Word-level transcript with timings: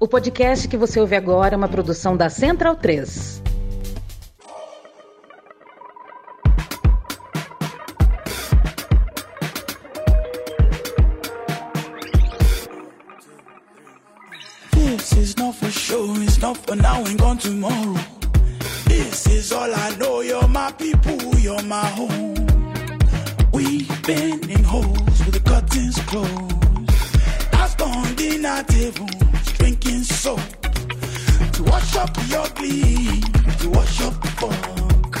O 0.00 0.06
podcast 0.06 0.68
que 0.68 0.76
você 0.76 1.00
ouve 1.00 1.16
agora 1.16 1.54
é 1.54 1.56
uma 1.56 1.68
produção 1.68 2.16
da 2.16 2.30
Central 2.30 2.76
3. 2.76 3.42
This 14.70 15.12
is 15.12 15.34
not 15.36 15.56
for 15.56 15.70
sure, 15.70 16.22
it's 16.22 16.38
not 16.38 16.56
for 16.58 16.76
now 16.76 17.04
and 17.04 17.16
gone 17.18 17.38
tomorrow. 17.38 17.94
This 18.86 19.26
is 19.26 19.52
all 19.52 19.72
I 19.74 19.96
know, 19.96 20.22
you're 20.22 20.46
my 20.46 20.70
people, 20.78 21.18
you're 21.40 21.62
my 21.64 21.84
home. 21.96 22.34
We've 23.52 23.88
been 24.06 24.48
in 24.48 24.62
holes 24.62 25.24
with 25.24 25.34
the 25.34 25.40
curtains 25.40 25.98
closed. 26.06 26.54
I've 27.52 27.76
gone 27.76 28.14
dinner 28.14 28.62
tables, 28.62 29.10
soap. 30.18 30.40
To 31.52 31.62
wash 31.64 31.96
up 31.96 32.12
the 32.12 32.36
ugly, 32.36 33.20
to 33.60 33.70
wash 33.70 34.00
up 34.02 34.14
the 34.20 34.28
funk. 34.40 35.14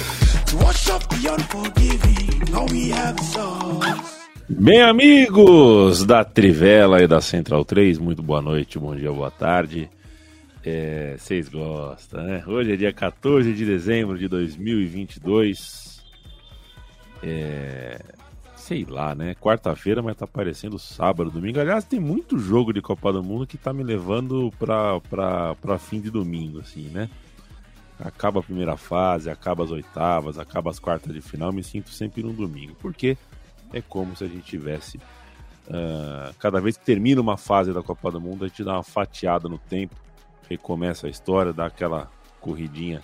To 0.46 0.56
wash 0.56 0.90
up 0.90 1.02
the 1.08 1.28
unforgiving, 1.34 2.54
all 2.54 2.66
we 2.66 2.90
have 2.90 3.16
is 3.20 3.36
us. 3.36 4.18
Bem, 4.48 4.82
amigos 4.82 6.04
da 6.04 6.24
Trivela 6.24 7.02
e 7.02 7.06
da 7.06 7.20
Central 7.20 7.64
3, 7.64 7.98
muito 7.98 8.22
boa 8.22 8.42
noite, 8.42 8.78
bom 8.78 8.96
dia, 8.96 9.12
boa 9.12 9.30
tarde. 9.30 9.88
É, 10.64 11.14
vocês 11.16 11.48
gostam, 11.48 12.24
né? 12.24 12.42
Hoje 12.46 12.72
é 12.72 12.76
dia 12.76 12.92
14 12.92 13.52
de 13.52 13.64
dezembro 13.64 14.18
de 14.18 14.26
2022. 14.26 16.02
É, 17.22 18.00
sei 18.68 18.84
lá, 18.84 19.14
né? 19.14 19.34
Quarta-feira, 19.34 20.02
mas 20.02 20.16
tá 20.16 20.26
parecendo 20.26 20.78
sábado, 20.78 21.30
domingo. 21.30 21.58
Aliás, 21.58 21.84
tem 21.84 21.98
muito 21.98 22.38
jogo 22.38 22.72
de 22.72 22.82
Copa 22.82 23.12
do 23.12 23.22
Mundo 23.22 23.46
que 23.46 23.56
tá 23.56 23.72
me 23.72 23.82
levando 23.82 24.52
pra, 24.58 25.00
pra, 25.00 25.54
pra 25.54 25.78
fim 25.78 26.00
de 26.00 26.10
domingo, 26.10 26.60
assim, 26.60 26.88
né? 26.88 27.08
Acaba 27.98 28.40
a 28.40 28.42
primeira 28.42 28.76
fase, 28.76 29.30
acaba 29.30 29.64
as 29.64 29.70
oitavas, 29.70 30.38
acaba 30.38 30.70
as 30.70 30.78
quartas 30.78 31.12
de 31.12 31.20
final, 31.20 31.50
me 31.50 31.64
sinto 31.64 31.90
sempre 31.90 32.22
no 32.22 32.32
domingo. 32.32 32.74
Por 32.74 32.94
quê? 32.94 33.16
é 33.72 33.80
como 33.80 34.16
se 34.16 34.24
a 34.24 34.28
gente 34.28 34.44
tivesse. 34.44 34.98
Uh, 35.68 36.32
cada 36.38 36.60
vez 36.60 36.76
que 36.76 36.84
termina 36.84 37.20
uma 37.20 37.36
fase 37.36 37.72
da 37.72 37.82
Copa 37.82 38.10
do 38.10 38.20
Mundo, 38.20 38.44
a 38.44 38.48
gente 38.48 38.64
dá 38.64 38.74
uma 38.74 38.82
fatiada 38.82 39.48
no 39.48 39.58
tempo, 39.58 39.94
recomeça 40.48 41.06
a 41.06 41.10
história, 41.10 41.52
dá 41.52 41.66
aquela 41.66 42.10
corridinha 42.40 43.02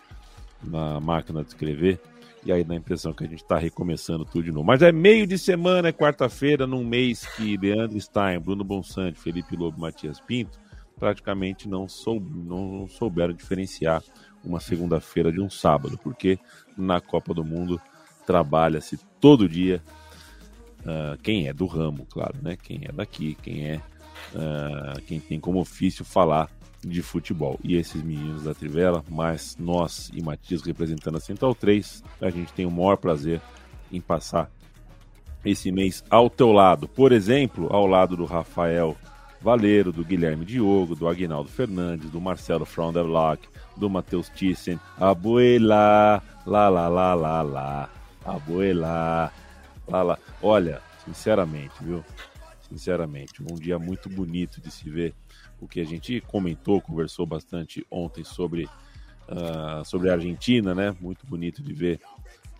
na 0.62 0.98
máquina 0.98 1.42
de 1.42 1.48
escrever, 1.48 2.00
e 2.44 2.52
aí 2.52 2.62
dá 2.62 2.74
a 2.74 2.76
impressão 2.76 3.12
que 3.12 3.24
a 3.24 3.26
gente 3.26 3.42
está 3.42 3.58
recomeçando 3.58 4.24
tudo 4.24 4.44
de 4.44 4.52
novo. 4.52 4.66
Mas 4.66 4.82
é 4.82 4.92
meio 4.92 5.26
de 5.26 5.38
semana, 5.38 5.88
é 5.88 5.92
quarta-feira, 5.92 6.66
num 6.66 6.84
mês 6.84 7.26
que 7.36 7.56
Leandro 7.56 8.00
Stein, 8.00 8.38
Bruno 8.38 8.62
Bonsante, 8.62 9.18
Felipe 9.18 9.56
Lobo 9.56 9.80
Matias 9.80 10.20
Pinto 10.20 10.58
praticamente 10.98 11.68
não, 11.68 11.88
sou, 11.88 12.20
não 12.20 12.86
souberam 12.88 13.34
diferenciar 13.34 14.02
uma 14.44 14.60
segunda-feira 14.60 15.32
de 15.32 15.40
um 15.40 15.50
sábado, 15.50 15.98
porque 16.02 16.38
na 16.78 17.00
Copa 17.00 17.34
do 17.34 17.44
Mundo 17.44 17.80
trabalha-se 18.26 18.98
todo 19.20 19.48
dia 19.48 19.82
Uh, 20.84 21.16
quem 21.22 21.48
é 21.48 21.52
do 21.52 21.64
ramo, 21.64 22.06
claro, 22.10 22.36
né? 22.42 22.58
Quem 22.62 22.82
é 22.84 22.92
daqui, 22.92 23.34
quem 23.42 23.70
é 23.70 23.80
uh, 24.34 25.00
quem 25.06 25.18
tem 25.18 25.40
como 25.40 25.58
ofício 25.58 26.04
falar 26.04 26.50
de 26.88 27.02
futebol. 27.02 27.58
E 27.62 27.76
esses 27.76 28.02
meninos 28.02 28.44
da 28.44 28.54
Trivela, 28.54 29.04
mas 29.08 29.56
nós 29.58 30.10
e 30.12 30.22
Matias 30.22 30.62
representando 30.62 31.16
a 31.16 31.20
Central 31.20 31.54
3, 31.54 32.02
a 32.20 32.30
gente 32.30 32.52
tem 32.52 32.66
o 32.66 32.70
maior 32.70 32.96
prazer 32.96 33.40
em 33.92 34.00
passar 34.00 34.50
esse 35.44 35.70
mês 35.70 36.02
ao 36.08 36.30
teu 36.30 36.52
lado. 36.52 36.88
Por 36.88 37.12
exemplo, 37.12 37.68
ao 37.70 37.86
lado 37.86 38.16
do 38.16 38.24
Rafael 38.24 38.96
Valeiro, 39.40 39.92
do 39.92 40.02
Guilherme 40.02 40.44
Diogo, 40.44 40.94
do 40.94 41.06
Aguinaldo 41.06 41.50
Fernandes, 41.50 42.10
do 42.10 42.18
Marcelo 42.18 42.64
Frounderbach, 42.64 43.42
do 43.76 43.90
Matheus 43.90 44.30
Thyssen, 44.30 44.80
Abuela, 44.98 46.22
lá, 46.46 46.68
lá, 46.70 46.88
lá, 46.88 47.14
lá, 47.14 47.42
lá, 47.42 47.90
Abuela, 48.24 49.30
lá, 49.86 50.02
lá. 50.02 50.18
Olha, 50.40 50.80
sinceramente, 51.04 51.74
viu? 51.82 52.02
Sinceramente, 52.68 53.42
um 53.42 53.54
dia 53.54 53.78
muito 53.78 54.08
bonito 54.08 54.62
de 54.62 54.70
se 54.70 54.88
ver. 54.88 55.14
O 55.64 55.68
que 55.68 55.80
a 55.80 55.84
gente 55.84 56.20
comentou, 56.20 56.78
conversou 56.78 57.24
bastante 57.24 57.86
ontem 57.90 58.22
sobre, 58.22 58.64
uh, 58.64 59.82
sobre 59.84 60.10
a 60.10 60.12
Argentina, 60.12 60.74
né? 60.74 60.94
Muito 61.00 61.26
bonito 61.26 61.62
de 61.62 61.72
ver 61.72 62.00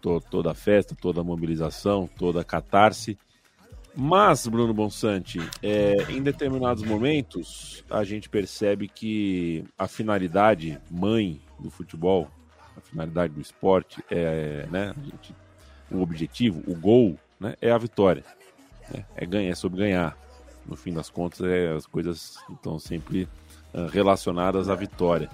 to 0.00 0.22
toda 0.30 0.52
a 0.52 0.54
festa, 0.54 0.96
toda 0.98 1.20
a 1.20 1.24
mobilização, 1.24 2.08
toda 2.18 2.40
a 2.40 2.44
catarse. 2.44 3.18
Mas, 3.94 4.46
Bruno 4.46 4.72
Bonsante, 4.72 5.38
é, 5.62 5.94
em 6.10 6.22
determinados 6.22 6.82
momentos 6.82 7.84
a 7.90 8.02
gente 8.02 8.28
percebe 8.28 8.88
que 8.88 9.64
a 9.78 9.86
finalidade 9.86 10.80
mãe 10.90 11.40
do 11.60 11.70
futebol, 11.70 12.28
a 12.74 12.80
finalidade 12.80 13.34
do 13.34 13.40
esporte, 13.40 14.02
é, 14.10 14.66
né, 14.70 14.94
gente, 15.04 15.36
o 15.90 16.00
objetivo, 16.00 16.62
o 16.66 16.74
gol, 16.74 17.18
né, 17.38 17.54
é 17.60 17.70
a 17.70 17.78
vitória. 17.78 18.24
Né? 18.92 19.04
É 19.14 19.26
ganhar, 19.26 19.50
é 19.50 19.54
sobre 19.54 19.78
ganhar. 19.80 20.16
No 20.66 20.76
fim 20.76 20.92
das 20.92 21.10
contas, 21.10 21.40
é, 21.42 21.72
as 21.72 21.86
coisas 21.86 22.38
estão 22.50 22.78
sempre 22.78 23.28
uh, 23.72 23.86
relacionadas 23.90 24.68
à 24.68 24.74
vitória. 24.74 25.28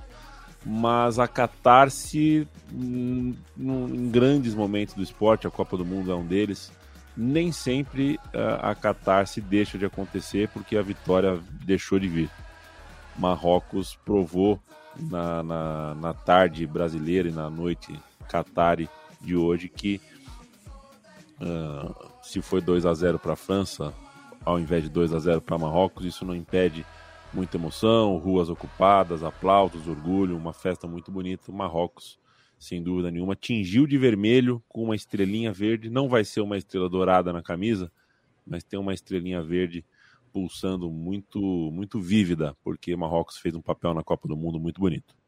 Mas 0.65 1.19
a 1.19 1.27
catarse, 1.27 2.47
hum, 2.73 3.35
em 3.59 4.11
grandes 4.11 4.55
momentos 4.55 4.95
do 4.95 5.03
esporte, 5.03 5.47
a 5.47 5.51
Copa 5.51 5.77
do 5.77 5.85
Mundo 5.85 6.13
é 6.13 6.15
um 6.15 6.27
deles, 6.27 6.71
nem 7.17 7.51
sempre 7.53 8.17
uh, 8.35 8.61
a 8.61 8.75
catarse 8.75 9.41
deixa 9.41 9.79
de 9.79 9.87
acontecer 9.87 10.49
porque 10.49 10.77
a 10.77 10.83
vitória 10.83 11.41
deixou 11.65 11.99
de 11.99 12.09
vir. 12.09 12.31
Marrocos 13.19 13.99
provou 14.05 14.61
na, 14.99 15.43
na, 15.43 15.95
na 15.95 16.15
tarde 16.15 16.67
brasileira 16.67 17.29
e 17.29 17.33
na 17.33 17.49
noite 17.49 17.99
catari 18.29 18.89
de 19.21 19.37
hoje 19.37 19.69
que 19.69 20.01
Uh, 21.41 21.95
se 22.23 22.43
foi 22.43 22.61
2 22.61 22.85
a 22.85 22.93
0 22.93 23.19
para 23.19 23.33
a 23.33 23.37
França, 23.37 23.95
ao 24.45 24.59
invés 24.59 24.85
de 24.85 24.89
2 24.91 25.13
a 25.13 25.19
0 25.19 25.41
para 25.41 25.59
Marrocos, 25.59 26.05
isso 26.05 26.25
não 26.25 26.35
impede 26.35 26.85
muita 27.33 27.57
emoção, 27.57 28.17
ruas 28.17 28.49
ocupadas, 28.49 29.23
aplausos, 29.23 29.87
orgulho, 29.87 30.37
uma 30.37 30.53
festa 30.53 30.87
muito 30.87 31.11
bonita. 31.11 31.53
Marrocos, 31.53 32.19
sem 32.59 32.83
dúvida 32.83 33.11
nenhuma, 33.11 33.37
tingiu 33.37 33.87
de 33.87 33.97
vermelho 33.97 34.63
com 34.69 34.85
uma 34.85 34.97
estrelinha 34.97 35.53
verde. 35.53 35.91
Não 35.91 36.09
vai 36.09 36.25
ser 36.25 36.41
uma 36.41 36.57
estrela 36.57 36.89
dourada 36.89 37.33
na 37.33 37.43
camisa, 37.43 37.91
mas 38.47 38.65
tem 38.65 38.79
uma 38.79 38.95
estrelinha 38.95 39.43
verde 39.43 39.85
pulsando 40.33 40.91
muito, 40.91 41.41
muito 41.73 42.01
vívida, 42.01 42.57
porque 42.63 42.95
Marrocos 42.97 43.39
fez 43.39 43.55
um 43.55 43.63
papel 43.63 43.95
na 43.95 44.03
Copa 44.03 44.29
do 44.29 44.37
Mundo 44.37 44.61
muito 44.61 44.81
bonito. 44.81 45.20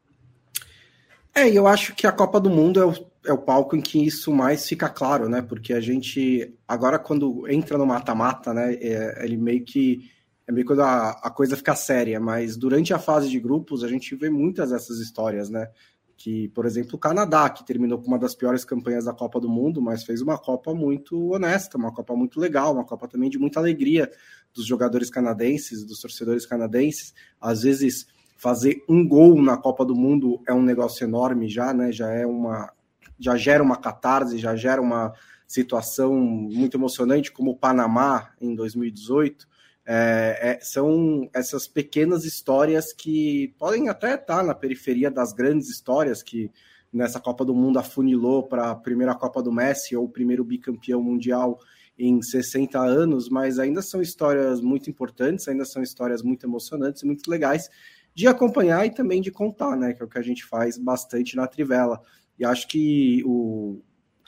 É, 1.35 1.49
eu 1.49 1.65
acho 1.65 1.95
que 1.95 2.05
a 2.05 2.11
Copa 2.11 2.39
do 2.39 2.49
Mundo 2.49 2.79
é 2.79 2.85
o, 2.85 2.93
é 3.25 3.33
o 3.33 3.37
palco 3.39 3.75
em 3.75 3.81
que 3.81 4.05
isso 4.05 4.31
mais 4.31 4.67
fica 4.67 4.87
claro, 4.87 5.27
né? 5.27 5.41
Porque 5.41 5.73
a 5.73 5.81
gente, 5.81 6.53
agora 6.67 6.99
quando 6.99 7.49
entra 7.49 7.77
no 7.77 7.87
mata-mata, 7.87 8.53
né? 8.53 8.75
É, 8.75 9.25
ele 9.25 9.37
meio 9.37 9.63
que. 9.65 10.11
É 10.45 10.51
meio 10.51 10.65
quando 10.65 10.81
a, 10.81 11.11
a 11.11 11.31
coisa 11.31 11.55
fica 11.55 11.73
séria, 11.73 12.19
mas 12.19 12.57
durante 12.57 12.93
a 12.93 12.99
fase 12.99 13.29
de 13.29 13.39
grupos 13.39 13.83
a 13.83 13.87
gente 13.87 14.13
vê 14.15 14.29
muitas 14.29 14.69
dessas 14.69 14.99
histórias, 14.99 15.49
né? 15.49 15.69
Que, 16.15 16.49
por 16.49 16.65
exemplo, 16.65 16.95
o 16.95 16.99
Canadá, 16.99 17.49
que 17.49 17.65
terminou 17.65 17.97
com 17.99 18.07
uma 18.07 18.19
das 18.19 18.35
piores 18.35 18.63
campanhas 18.63 19.05
da 19.05 19.13
Copa 19.13 19.39
do 19.39 19.49
Mundo, 19.49 19.81
mas 19.81 20.03
fez 20.03 20.21
uma 20.21 20.37
Copa 20.37 20.73
muito 20.73 21.33
honesta, 21.33 21.77
uma 21.77 21.91
Copa 21.91 22.15
muito 22.15 22.39
legal, 22.39 22.73
uma 22.73 22.85
Copa 22.85 23.07
também 23.07 23.29
de 23.29 23.39
muita 23.39 23.59
alegria 23.59 24.11
dos 24.53 24.65
jogadores 24.65 25.09
canadenses, 25.09 25.83
dos 25.83 25.99
torcedores 25.99 26.45
canadenses. 26.45 27.13
Às 27.41 27.63
vezes 27.63 28.05
fazer 28.35 28.83
um 28.87 29.07
gol 29.07 29.41
na 29.41 29.57
Copa 29.57 29.85
do 29.85 29.95
Mundo 29.95 30.41
é 30.47 30.53
um 30.53 30.61
negócio 30.61 31.03
enorme 31.03 31.47
já, 31.47 31.73
né? 31.73 31.91
Já 31.91 32.11
é 32.11 32.25
uma 32.25 32.71
já 33.19 33.37
gera 33.37 33.63
uma 33.63 33.77
catarse, 33.77 34.37
já 34.37 34.55
gera 34.55 34.81
uma 34.81 35.13
situação 35.47 36.13
muito 36.15 36.77
emocionante, 36.77 37.31
como 37.31 37.51
o 37.51 37.57
Panamá 37.57 38.31
em 38.41 38.53
2018. 38.55 39.47
É, 39.85 40.39
é, 40.41 40.59
são 40.61 41.29
essas 41.33 41.67
pequenas 41.67 42.25
histórias 42.25 42.93
que 42.93 43.53
podem 43.59 43.89
até 43.89 44.15
estar 44.15 44.43
na 44.43 44.55
periferia 44.55 45.11
das 45.11 45.33
grandes 45.33 45.69
histórias 45.69 46.23
que 46.23 46.49
nessa 46.91 47.19
Copa 47.19 47.43
do 47.43 47.53
Mundo 47.53 47.79
afunilou 47.79 48.43
para 48.43 48.71
a 48.71 48.75
primeira 48.75 49.15
Copa 49.15 49.41
do 49.41 49.51
Messi 49.51 49.95
ou 49.95 50.05
o 50.05 50.09
primeiro 50.09 50.43
bicampeão 50.43 51.01
mundial 51.01 51.59
em 51.97 52.21
60 52.21 52.79
anos, 52.79 53.29
mas 53.29 53.59
ainda 53.59 53.81
são 53.81 54.01
histórias 54.01 54.61
muito 54.61 54.89
importantes, 54.89 55.47
ainda 55.47 55.65
são 55.65 55.83
histórias 55.83 56.23
muito 56.23 56.45
emocionantes 56.45 57.03
e 57.03 57.05
muito 57.05 57.29
legais 57.29 57.69
de 58.13 58.27
acompanhar 58.27 58.85
e 58.85 58.91
também 58.91 59.21
de 59.21 59.31
contar, 59.31 59.75
né? 59.75 59.93
Que 59.93 60.01
é 60.01 60.05
o 60.05 60.09
que 60.09 60.17
a 60.17 60.23
gente 60.23 60.45
faz 60.45 60.77
bastante 60.77 61.35
na 61.35 61.47
Trivela. 61.47 62.01
E 62.37 62.45
acho 62.45 62.67
que 62.67 63.23
o 63.25 63.81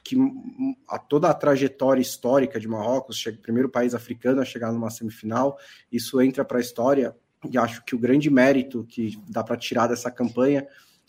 que 0.04 0.16
a 0.88 1.00
toda 1.00 1.30
a 1.30 1.34
trajetória 1.34 2.00
histórica 2.00 2.60
de 2.60 2.68
Marrocos, 2.68 3.24
primeiro 3.42 3.68
país 3.68 3.96
africano 3.96 4.40
a 4.40 4.46
chegar 4.46 4.72
numa 4.72 4.92
semifinal, 4.92 5.58
isso 5.92 6.22
entra 6.22 6.46
para 6.46 6.60
a 6.60 6.62
história. 6.62 7.16
E 7.52 7.58
acho 7.58 7.84
que 7.84 7.96
o 7.96 8.00
grande 8.00 8.30
mérito 8.30 8.86
que 8.88 9.20
dá 9.28 9.44
para 9.44 9.58
tirar 9.58 9.88
dessa 9.88 10.12
campanha, 10.12 10.68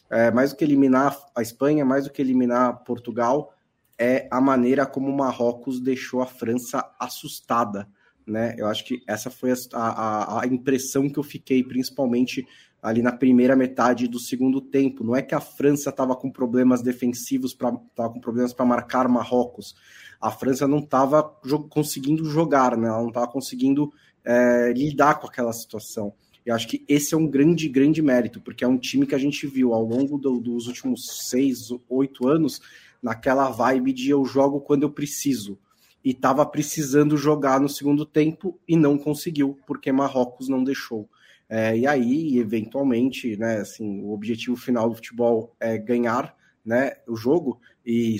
é, 0.08 0.30
mais 0.30 0.50
do 0.50 0.56
que 0.56 0.64
eliminar 0.64 1.14
a 1.34 1.42
Espanha, 1.42 1.84
mais 1.84 2.04
do 2.04 2.10
que 2.10 2.22
eliminar 2.22 2.84
Portugal, 2.84 3.52
é 3.98 4.26
a 4.30 4.40
maneira 4.40 4.86
como 4.86 5.10
o 5.10 5.16
Marrocos 5.16 5.78
deixou 5.78 6.22
a 6.22 6.26
França 6.26 6.90
assustada 6.98 7.86
né? 8.26 8.54
Eu 8.58 8.66
acho 8.66 8.84
que 8.84 9.02
essa 9.06 9.30
foi 9.30 9.52
a, 9.52 9.56
a, 9.72 10.42
a 10.42 10.46
impressão 10.46 11.08
que 11.08 11.18
eu 11.18 11.22
fiquei, 11.22 11.62
principalmente 11.62 12.46
ali 12.82 13.02
na 13.02 13.12
primeira 13.12 13.56
metade 13.56 14.08
do 14.08 14.18
segundo 14.18 14.60
tempo. 14.60 15.04
Não 15.04 15.14
é 15.14 15.22
que 15.22 15.34
a 15.34 15.40
França 15.40 15.90
estava 15.90 16.14
com 16.14 16.30
problemas 16.30 16.82
defensivos, 16.82 17.52
estava 17.52 18.10
com 18.10 18.20
problemas 18.20 18.52
para 18.52 18.64
marcar 18.64 19.08
Marrocos. 19.08 19.74
A 20.20 20.30
França 20.30 20.66
não 20.66 20.78
estava 20.78 21.22
conseguindo 21.68 22.24
jogar, 22.24 22.76
né? 22.76 22.88
ela 22.88 23.00
não 23.00 23.08
estava 23.08 23.28
conseguindo 23.28 23.92
é, 24.24 24.72
lidar 24.72 25.20
com 25.20 25.26
aquela 25.26 25.52
situação. 25.52 26.12
Eu 26.44 26.54
acho 26.54 26.68
que 26.68 26.84
esse 26.88 27.12
é 27.12 27.16
um 27.16 27.26
grande, 27.26 27.68
grande 27.68 28.00
mérito, 28.00 28.40
porque 28.40 28.62
é 28.62 28.68
um 28.68 28.78
time 28.78 29.04
que 29.04 29.16
a 29.16 29.18
gente 29.18 29.46
viu 29.48 29.74
ao 29.74 29.84
longo 29.84 30.16
do, 30.16 30.38
dos 30.38 30.68
últimos 30.68 31.28
seis, 31.28 31.70
oito 31.88 32.28
anos, 32.28 32.60
naquela 33.02 33.50
vibe 33.50 33.92
de 33.92 34.10
eu 34.10 34.24
jogo 34.24 34.60
quando 34.60 34.84
eu 34.84 34.90
preciso. 34.90 35.58
E 36.06 36.10
estava 36.10 36.46
precisando 36.46 37.16
jogar 37.16 37.60
no 37.60 37.68
segundo 37.68 38.06
tempo 38.06 38.56
e 38.68 38.76
não 38.76 38.96
conseguiu, 38.96 39.58
porque 39.66 39.90
Marrocos 39.90 40.48
não 40.48 40.62
deixou. 40.62 41.10
É, 41.48 41.76
e 41.76 41.84
aí, 41.84 42.38
eventualmente, 42.38 43.36
né, 43.36 43.58
assim, 43.58 44.00
o 44.02 44.12
objetivo 44.12 44.56
final 44.56 44.88
do 44.88 44.94
futebol 44.94 45.56
é 45.58 45.76
ganhar 45.76 46.32
né, 46.64 46.92
o 47.08 47.16
jogo, 47.16 47.60
e 47.84 48.18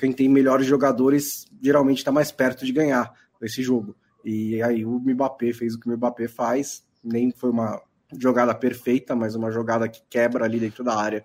quem 0.00 0.12
tem 0.12 0.28
melhores 0.28 0.66
jogadores 0.66 1.46
geralmente 1.62 1.98
está 1.98 2.10
mais 2.10 2.32
perto 2.32 2.66
de 2.66 2.72
ganhar 2.72 3.12
esse 3.40 3.62
jogo. 3.62 3.94
E 4.24 4.60
aí 4.60 4.84
o 4.84 4.98
Mbappé 4.98 5.52
fez 5.52 5.76
o 5.76 5.78
que 5.78 5.88
o 5.88 5.96
Mbappé 5.96 6.26
faz, 6.26 6.84
nem 7.04 7.30
foi 7.30 7.50
uma 7.50 7.80
jogada 8.18 8.52
perfeita, 8.52 9.14
mas 9.14 9.36
uma 9.36 9.52
jogada 9.52 9.88
que 9.88 10.02
quebra 10.10 10.44
ali 10.44 10.58
dentro 10.58 10.82
da 10.82 10.96
área 10.96 11.24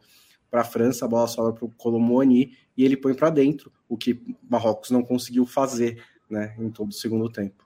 para 0.51 0.61
a 0.61 0.65
França, 0.65 1.05
a 1.05 1.07
bola 1.07 1.27
sobra 1.27 1.53
para 1.53 1.65
o 1.65 1.71
Colomoni 1.71 2.57
e 2.77 2.83
ele 2.83 2.97
põe 2.97 3.13
para 3.13 3.29
dentro, 3.29 3.71
o 3.87 3.97
que 3.97 4.21
Marrocos 4.49 4.91
não 4.91 5.01
conseguiu 5.01 5.45
fazer 5.45 6.03
né, 6.29 6.53
em 6.59 6.69
todo 6.69 6.89
o 6.89 6.93
segundo 6.93 7.29
tempo. 7.29 7.65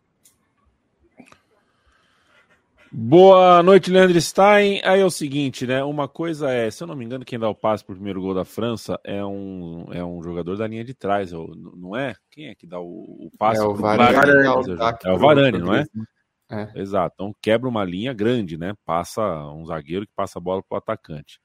Boa 2.98 3.62
noite, 3.62 3.92
Leandro 3.92 4.20
Stein. 4.22 4.80
Aí 4.86 5.02
é 5.02 5.06
o 5.06 5.10
seguinte, 5.10 5.68
né? 5.68 5.84
Uma 5.84 6.08
coisa 6.08 6.50
é, 6.50 6.72
se 6.72 6.82
eu 6.82 6.88
não 6.88 6.96
me 6.96 7.04
engano, 7.04 7.26
quem 7.26 7.38
dá 7.38 7.50
o 7.50 7.54
passe 7.56 7.84
pro 7.84 7.94
primeiro 7.94 8.22
gol 8.22 8.34
da 8.34 8.46
França 8.46 8.98
é 9.04 9.26
um, 9.26 9.88
é 9.92 10.02
um 10.02 10.24
jogador 10.24 10.56
da 10.56 10.66
linha 10.66 10.86
de 10.86 10.94
trás, 10.94 11.34
não 11.34 11.94
é? 11.94 12.16
Quem 12.32 12.48
é 12.48 12.56
que 12.56 12.66
dá 12.66 12.80
o, 12.80 13.28
o 13.28 13.30
passe? 13.38 13.60
É 13.60 13.66
o 13.66 13.76
Varane, 13.76 14.16
Varane. 14.16 14.98
É 15.04 15.12
o 15.12 15.18
Varane, 15.18 15.58
não 15.58 15.76
é? 15.76 15.84
é? 16.50 16.72
Exato. 16.76 17.16
Então 17.16 17.36
quebra 17.42 17.68
uma 17.68 17.84
linha 17.84 18.14
grande, 18.14 18.58
né? 18.58 18.74
Passa 18.86 19.22
um 19.50 19.66
zagueiro 19.66 20.08
que 20.08 20.14
passa 20.16 20.40
a 20.40 20.42
bola 20.42 20.64
pro 20.64 20.78
atacante. 20.78 21.42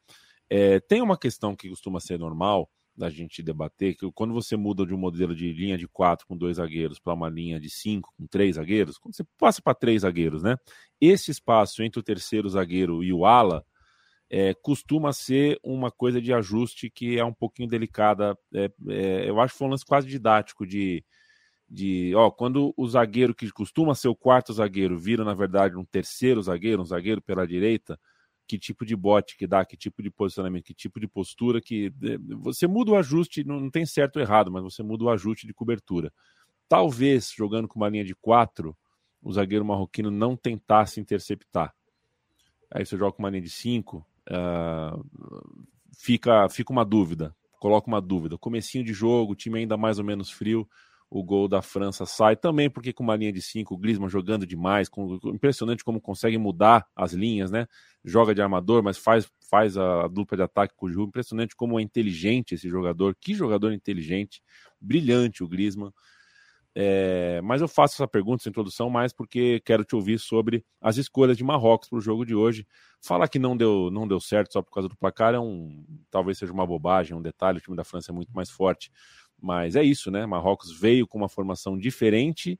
É, 0.50 0.80
tem 0.80 1.00
uma 1.00 1.16
questão 1.16 1.54
que 1.54 1.68
costuma 1.70 2.00
ser 2.00 2.18
normal, 2.18 2.68
da 2.96 3.08
gente 3.08 3.42
debater, 3.42 3.96
que 3.96 4.10
quando 4.12 4.34
você 4.34 4.56
muda 4.56 4.84
de 4.84 4.92
um 4.92 4.98
modelo 4.98 5.34
de 5.34 5.50
linha 5.52 5.78
de 5.78 5.88
quatro 5.88 6.26
com 6.26 6.36
dois 6.36 6.58
zagueiros 6.58 6.98
para 6.98 7.14
uma 7.14 7.30
linha 7.30 7.58
de 7.58 7.70
cinco 7.70 8.12
com 8.16 8.26
três 8.26 8.56
zagueiros, 8.56 8.98
quando 8.98 9.14
você 9.14 9.24
passa 9.38 9.62
para 9.62 9.74
três 9.74 10.02
zagueiros, 10.02 10.42
né? 10.42 10.56
Esse 11.00 11.30
espaço 11.30 11.82
entre 11.82 11.98
o 11.98 12.02
terceiro 12.02 12.48
zagueiro 12.48 13.02
e 13.02 13.12
o 13.12 13.24
ala 13.24 13.64
é, 14.28 14.52
costuma 14.54 15.12
ser 15.12 15.58
uma 15.64 15.90
coisa 15.90 16.20
de 16.20 16.32
ajuste 16.32 16.90
que 16.90 17.18
é 17.18 17.24
um 17.24 17.32
pouquinho 17.32 17.68
delicada. 17.68 18.36
É, 18.54 18.70
é, 18.88 19.28
eu 19.30 19.40
acho 19.40 19.54
que 19.54 19.58
foi 19.58 19.68
um 19.68 19.70
lance 19.70 19.84
quase 19.84 20.06
didático 20.06 20.66
de, 20.66 21.02
de 21.68 22.14
ó, 22.14 22.30
quando 22.30 22.74
o 22.76 22.86
zagueiro 22.86 23.34
que 23.34 23.50
costuma 23.50 23.94
ser 23.94 24.08
o 24.08 24.16
quarto 24.16 24.52
zagueiro 24.52 24.98
vira, 24.98 25.24
na 25.24 25.34
verdade, 25.34 25.76
um 25.76 25.84
terceiro 25.84 26.42
zagueiro, 26.42 26.82
um 26.82 26.84
zagueiro 26.84 27.22
pela 27.22 27.46
direita, 27.46 27.98
que 28.50 28.58
tipo 28.58 28.84
de 28.84 28.96
bote 28.96 29.36
que 29.36 29.46
dá, 29.46 29.64
que 29.64 29.76
tipo 29.76 30.02
de 30.02 30.10
posicionamento, 30.10 30.64
que 30.64 30.74
tipo 30.74 30.98
de 30.98 31.06
postura, 31.06 31.60
que 31.60 31.92
você 32.40 32.66
muda 32.66 32.90
o 32.90 32.96
ajuste, 32.96 33.44
não, 33.44 33.70
tem 33.70 33.86
certo 33.86 34.16
ou 34.16 34.22
errado, 34.22 34.50
mas 34.50 34.64
você 34.64 34.82
muda 34.82 35.04
o 35.04 35.08
ajuste 35.08 35.46
de 35.46 35.54
cobertura. 35.54 36.12
Talvez 36.68 37.32
jogando 37.32 37.68
com 37.68 37.78
uma 37.78 37.88
linha 37.88 38.04
de 38.04 38.12
quatro, 38.12 38.76
o 39.22 39.32
zagueiro 39.32 39.64
marroquino 39.64 40.10
não 40.10 40.36
tentasse 40.36 40.98
interceptar. 40.98 41.72
Aí 42.72 42.84
você 42.84 42.96
joga 42.96 43.12
com 43.12 43.22
uma 43.22 43.30
linha 43.30 43.42
de 43.42 43.50
cinco, 43.50 44.04
uh, 44.28 45.06
fica, 45.96 46.48
fica 46.48 46.72
uma 46.72 46.84
dúvida, 46.84 47.32
coloca 47.60 47.86
uma 47.86 48.00
dúvida. 48.00 48.36
Comecinho 48.36 48.82
de 48.82 48.92
jogo, 48.92 49.36
time 49.36 49.60
ainda 49.60 49.76
mais 49.76 50.00
ou 50.00 50.04
menos 50.04 50.28
frio, 50.28 50.68
o 51.10 51.24
gol 51.24 51.48
da 51.48 51.60
França 51.60 52.06
sai 52.06 52.36
também 52.36 52.70
porque 52.70 52.92
com 52.92 53.02
uma 53.02 53.16
linha 53.16 53.32
de 53.32 53.42
cinco, 53.42 53.74
o 53.74 53.76
Griezmann 53.76 54.08
jogando 54.08 54.46
demais, 54.46 54.88
com, 54.88 55.18
impressionante 55.24 55.82
como 55.82 56.00
consegue 56.00 56.38
mudar 56.38 56.86
as 56.94 57.12
linhas, 57.12 57.50
né? 57.50 57.66
Joga 58.04 58.32
de 58.32 58.40
armador, 58.40 58.80
mas 58.80 58.96
faz, 58.96 59.28
faz 59.50 59.76
a, 59.76 60.06
dupla 60.06 60.36
de 60.36 60.44
ataque 60.44 60.74
com 60.76 60.86
o 60.86 60.88
Giroud, 60.88 61.08
impressionante 61.08 61.56
como 61.56 61.80
é 61.80 61.82
inteligente 61.82 62.54
esse 62.54 62.68
jogador, 62.68 63.16
que 63.20 63.34
jogador 63.34 63.72
inteligente, 63.72 64.40
brilhante 64.80 65.42
o 65.42 65.48
Griezmann. 65.48 65.92
É, 66.72 67.40
mas 67.42 67.60
eu 67.60 67.66
faço 67.66 67.94
essa 67.94 68.06
pergunta, 68.06 68.42
essa 68.42 68.48
introdução, 68.48 68.88
mais 68.88 69.12
porque 69.12 69.60
quero 69.64 69.84
te 69.84 69.96
ouvir 69.96 70.20
sobre 70.20 70.64
as 70.80 70.96
escolhas 70.96 71.36
de 71.36 71.42
Marrocos 71.42 71.88
para 71.88 71.98
o 71.98 72.00
jogo 72.00 72.24
de 72.24 72.36
hoje. 72.36 72.64
Falar 73.02 73.26
que 73.26 73.40
não 73.40 73.56
deu, 73.56 73.90
não 73.90 74.06
deu 74.06 74.20
certo 74.20 74.52
só 74.52 74.62
por 74.62 74.70
causa 74.70 74.88
do 74.88 74.96
placar 74.96 75.34
é 75.34 75.40
um, 75.40 75.84
talvez 76.08 76.38
seja 76.38 76.52
uma 76.52 76.64
bobagem, 76.64 77.16
um 77.16 77.22
detalhe. 77.22 77.58
O 77.58 77.60
time 77.60 77.76
da 77.76 77.82
França 77.82 78.12
é 78.12 78.14
muito 78.14 78.32
mais 78.32 78.48
forte. 78.48 78.92
Mas 79.40 79.76
é 79.76 79.82
isso, 79.82 80.10
né? 80.10 80.26
Marrocos 80.26 80.72
veio 80.72 81.06
com 81.06 81.18
uma 81.18 81.28
formação 81.28 81.78
diferente 81.78 82.58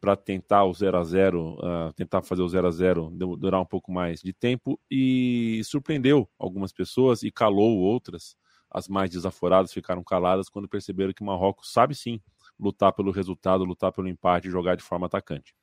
para 0.00 0.16
tentar 0.16 0.64
o 0.64 0.74
0 0.74 0.98
a 0.98 1.02
0 1.02 1.54
uh, 1.54 1.92
tentar 1.94 2.22
fazer 2.22 2.42
o 2.42 2.48
0 2.48 2.66
a 2.66 2.70
0 2.70 3.10
durar 3.38 3.60
um 3.60 3.64
pouco 3.64 3.90
mais 3.90 4.20
de 4.20 4.34
tempo 4.34 4.78
e 4.90 5.62
surpreendeu 5.64 6.28
algumas 6.38 6.72
pessoas 6.72 7.22
e 7.22 7.30
calou 7.30 7.78
outras. 7.78 8.36
As 8.70 8.86
mais 8.86 9.10
desaforadas 9.10 9.72
ficaram 9.72 10.04
caladas 10.04 10.50
quando 10.50 10.68
perceberam 10.68 11.14
que 11.14 11.24
Marrocos 11.24 11.72
sabe 11.72 11.94
sim 11.94 12.20
lutar 12.60 12.92
pelo 12.92 13.10
resultado, 13.10 13.64
lutar 13.64 13.92
pelo 13.92 14.08
empate 14.08 14.48
e 14.48 14.50
jogar 14.50 14.76
de 14.76 14.82
forma 14.82 15.06
atacante. 15.06 15.54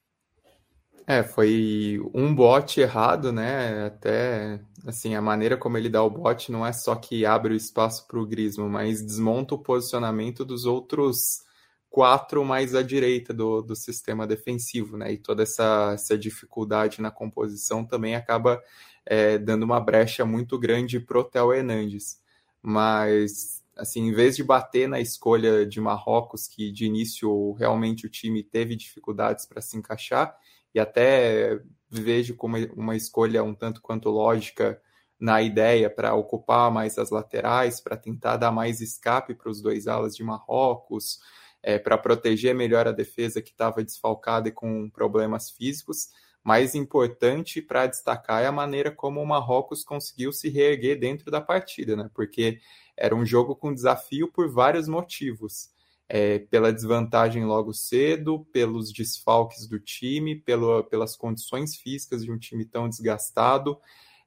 É, 1.08 1.24
foi 1.24 2.00
um 2.14 2.34
bote 2.34 2.80
errado, 2.80 3.32
né? 3.32 3.86
Até 3.86 4.60
assim, 4.86 5.16
a 5.16 5.22
maneira 5.22 5.58
como 5.58 5.78
ele 5.78 5.90
dá 5.90 6.04
o 6.04 6.10
bote 6.10 6.52
não 6.52 6.66
é 6.66 6.74
só 6.74 6.96
que 6.96 7.26
abre 7.26 7.54
o 7.54 7.58
espaço 7.58 8.08
para 8.08 8.20
o 8.20 8.26
Griezmann, 8.26 8.70
mas 8.70 9.02
desmonta 9.02 9.56
o 9.56 9.60
posicionamento 9.60 10.44
dos 10.46 10.66
outros 10.66 11.44
quatro 11.90 12.46
mais 12.46 12.74
à 12.74 12.82
direita 12.82 13.34
do, 13.34 13.62
do 13.62 13.76
sistema 13.76 14.26
defensivo, 14.26 14.98
né? 14.98 15.12
E 15.12 15.18
toda 15.18 15.44
essa, 15.44 15.92
essa 15.94 16.18
dificuldade 16.18 17.02
na 17.02 17.12
composição 17.12 17.84
também 17.84 18.16
acaba 18.16 18.62
é, 19.06 19.38
dando 19.38 19.64
uma 19.64 19.80
brecha 19.80 20.26
muito 20.26 20.58
grande 20.58 21.00
para 21.00 21.20
o 21.20 21.24
Theo 21.24 21.54
Hernandes. 21.54 22.22
Mas, 22.62 23.62
assim, 23.76 24.08
em 24.08 24.14
vez 24.14 24.38
de 24.38 24.44
bater 24.44 24.88
na 24.88 25.02
escolha 25.02 25.66
de 25.66 25.82
Marrocos, 25.82 26.48
que 26.48 26.72
de 26.72 26.86
início 26.86 27.54
realmente 27.54 28.06
o 28.06 28.10
time 28.10 28.42
teve 28.42 28.76
dificuldades 28.76 29.46
para 29.46 29.62
se 29.62 29.78
encaixar, 29.78 30.36
e 30.74 30.80
até 30.80 31.60
vejo 31.90 32.36
como 32.36 32.58
uma 32.76 32.96
escolha 32.96 33.44
um 33.44 33.54
tanto 33.54 33.82
quanto 33.82 34.10
lógica 34.10 34.82
na 35.20 35.42
ideia 35.42 35.90
para 35.90 36.16
ocupar 36.16 36.72
mais 36.72 36.98
as 36.98 37.12
laterais, 37.12 37.80
para 37.80 37.98
tentar 37.98 38.38
dar 38.38 38.52
mais 38.52 38.82
escape 38.82 39.36
para 39.36 39.52
os 39.52 39.62
dois 39.62 39.88
alas 39.88 40.16
de 40.16 40.24
Marrocos, 40.24 41.20
é, 41.62 41.78
para 41.78 41.98
proteger 41.98 42.56
melhor 42.56 42.88
a 42.88 42.92
defesa 42.92 43.42
que 43.42 43.52
estava 43.52 43.84
desfalcada 43.84 44.50
e 44.50 44.52
com 44.52 44.90
problemas 44.90 45.52
físicos. 45.52 46.10
Mais 46.44 46.74
importante 46.74 47.62
para 47.62 47.86
destacar 47.86 48.42
é 48.42 48.48
a 48.48 48.52
maneira 48.52 48.90
como 48.90 49.22
o 49.22 49.28
Marrocos 49.28 49.84
conseguiu 49.84 50.34
se 50.34 50.50
reerguer 50.50 51.00
dentro 51.00 51.30
da 51.30 51.40
partida, 51.40 51.96
né? 51.96 52.10
Porque 52.16 52.60
era 52.98 53.16
um 53.16 53.24
jogo 53.24 53.56
com 53.56 53.72
desafio 53.72 54.32
por 54.32 54.50
vários 54.50 54.88
motivos 54.88 55.71
é, 56.14 56.40
pela 56.40 56.74
desvantagem 56.74 57.46
logo 57.46 57.74
cedo, 57.74 58.46
pelos 58.52 58.92
desfalques 58.92 59.66
do 59.66 59.80
time, 59.80 60.36
pelo, 60.36 60.84
pelas 60.84 61.16
condições 61.16 61.78
físicas 61.78 62.26
de 62.26 62.30
um 62.30 62.38
time 62.38 62.66
tão 62.66 62.90
desgastado, 62.90 63.80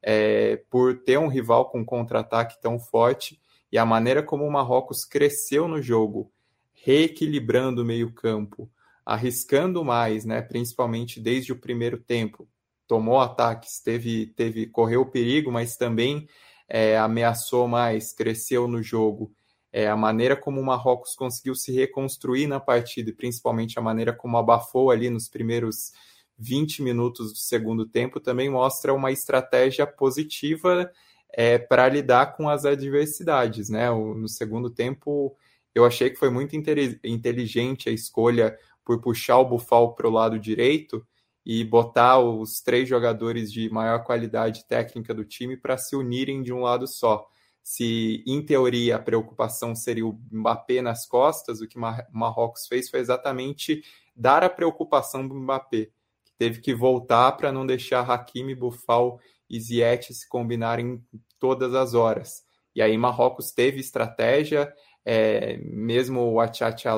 é, 0.03 0.57
por 0.71 1.03
ter 1.03 1.19
um 1.19 1.29
rival 1.29 1.69
com 1.69 1.85
contra-ataque 1.85 2.59
tão 2.59 2.79
forte 2.79 3.39
e 3.71 3.77
a 3.77 3.85
maneira 3.85 4.23
como 4.23 4.45
o 4.45 4.51
Marrocos 4.51 5.05
cresceu 5.05 5.69
no 5.69 5.83
jogo, 5.83 6.33
reequilibrando 6.73 7.83
o 7.83 7.85
meio-campo, 7.85 8.71
arriscando 9.05 9.85
mais, 9.85 10.25
né, 10.25 10.41
principalmente 10.41 11.21
desde 11.21 11.53
o 11.53 11.61
primeiro 11.61 11.99
tempo. 11.99 12.49
Tomou 12.89 13.21
ataques, 13.21 13.79
teve, 13.79 14.29
teve 14.29 14.67
correu 14.69 15.05
perigo, 15.05 15.53
mas 15.53 15.77
também 15.77 16.27
é, 16.67 16.97
ameaçou 16.97 17.69
mais, 17.69 18.11
cresceu 18.11 18.67
no 18.67 18.83
jogo 18.83 19.35
é, 19.77 19.89
a 19.89 19.97
maneira 19.97 20.37
como 20.37 20.61
o 20.61 20.65
Marrocos 20.65 21.17
conseguiu 21.17 21.53
se 21.57 21.73
reconstruir 21.73 22.47
na 22.47 22.61
partida, 22.61 23.11
e 23.11 23.13
principalmente 23.13 23.77
a 23.77 23.83
maneira 23.83 24.13
como 24.13 24.37
abafou 24.39 24.89
ali 24.89 25.11
nos 25.11 25.29
primeiros 25.29 25.91
20 26.39 26.81
minutos 26.81 27.33
do 27.33 27.39
segundo 27.39 27.85
tempo, 27.85 28.21
também 28.21 28.49
mostra 28.49 28.95
uma 28.95 29.11
estratégia 29.11 29.85
positiva 29.85 30.89
é, 31.29 31.59
para 31.59 31.89
lidar 31.89 32.37
com 32.37 32.49
as 32.49 32.65
adversidades. 32.65 33.69
Né? 33.69 33.91
O, 33.91 34.15
no 34.15 34.29
segundo 34.29 34.71
tempo, 34.71 35.37
eu 35.75 35.85
achei 35.85 36.09
que 36.09 36.21
foi 36.21 36.31
muito 36.31 36.55
inteligente 36.55 37.89
a 37.89 37.93
escolha 37.93 38.57
por 38.85 39.01
puxar 39.01 39.39
o 39.39 39.45
Bufal 39.45 39.93
para 39.97 40.07
o 40.07 40.13
lado 40.13 40.39
direito 40.39 41.05
e 41.45 41.65
botar 41.65 42.21
os 42.21 42.61
três 42.61 42.89
jogadores 42.89 43.53
de 43.53 43.69
maior 43.71 44.05
qualidade 44.05 44.69
técnica 44.69 45.13
do 45.13 45.25
time 45.25 45.57
para 45.57 45.77
se 45.77 45.97
unirem 45.97 46.45
de 46.45 46.53
um 46.53 46.61
lado 46.61 46.87
só 46.87 47.27
se 47.65 48.23
em 48.27 48.45
teoria 48.45 48.97
a 48.97 48.99
preocupação 48.99 49.75
seria 49.75 50.07
o 50.07 50.21
Mbappé 50.31 50.83
nas 50.83 51.07
costas, 51.07 51.63
o 51.63 51.67
que 51.67 51.79
o 51.79 51.81
Marrocos 52.13 52.67
fez 52.67 52.91
foi 52.91 53.01
exatamente 53.01 53.83
dar 54.15 54.45
a 54.45 54.51
preocupação 54.51 55.27
do 55.27 55.35
Mbappé, 55.35 55.87
que 56.23 56.33
teve 56.39 56.61
que 56.61 56.75
voltar 56.75 57.33
para 57.33 57.51
não 57.51 57.67
deixar 57.67 58.09
Hakimi, 58.09 58.55
Bufal 58.55 59.19
e 59.49 59.59
Ziyech 59.59 60.13
se 60.13 60.29
combinarem 60.29 61.03
todas 61.39 61.75
as 61.75 61.95
horas. 61.95 62.45
E 62.75 62.83
aí 62.83 62.99
Marrocos 62.99 63.51
teve 63.51 63.81
estratégia, 63.81 64.71
é, 65.03 65.57
mesmo 65.57 66.21
o 66.33 66.41
Achacha 66.41 66.91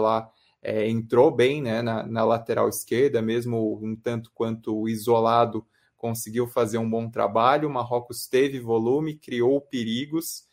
é, 0.60 0.88
entrou 0.88 1.30
bem 1.30 1.62
né, 1.62 1.80
na, 1.80 2.04
na, 2.04 2.24
lateral 2.24 2.68
esquerda, 2.68 3.22
mesmo 3.22 3.78
um 3.80 3.94
tanto 3.94 4.32
quanto 4.34 4.88
isolado, 4.88 5.64
conseguiu 5.96 6.48
fazer 6.48 6.78
um 6.78 6.90
bom 6.90 7.08
trabalho. 7.08 7.70
Marrocos 7.70 8.26
teve 8.26 8.58
volume, 8.58 9.16
criou 9.16 9.60
perigos. 9.60 10.45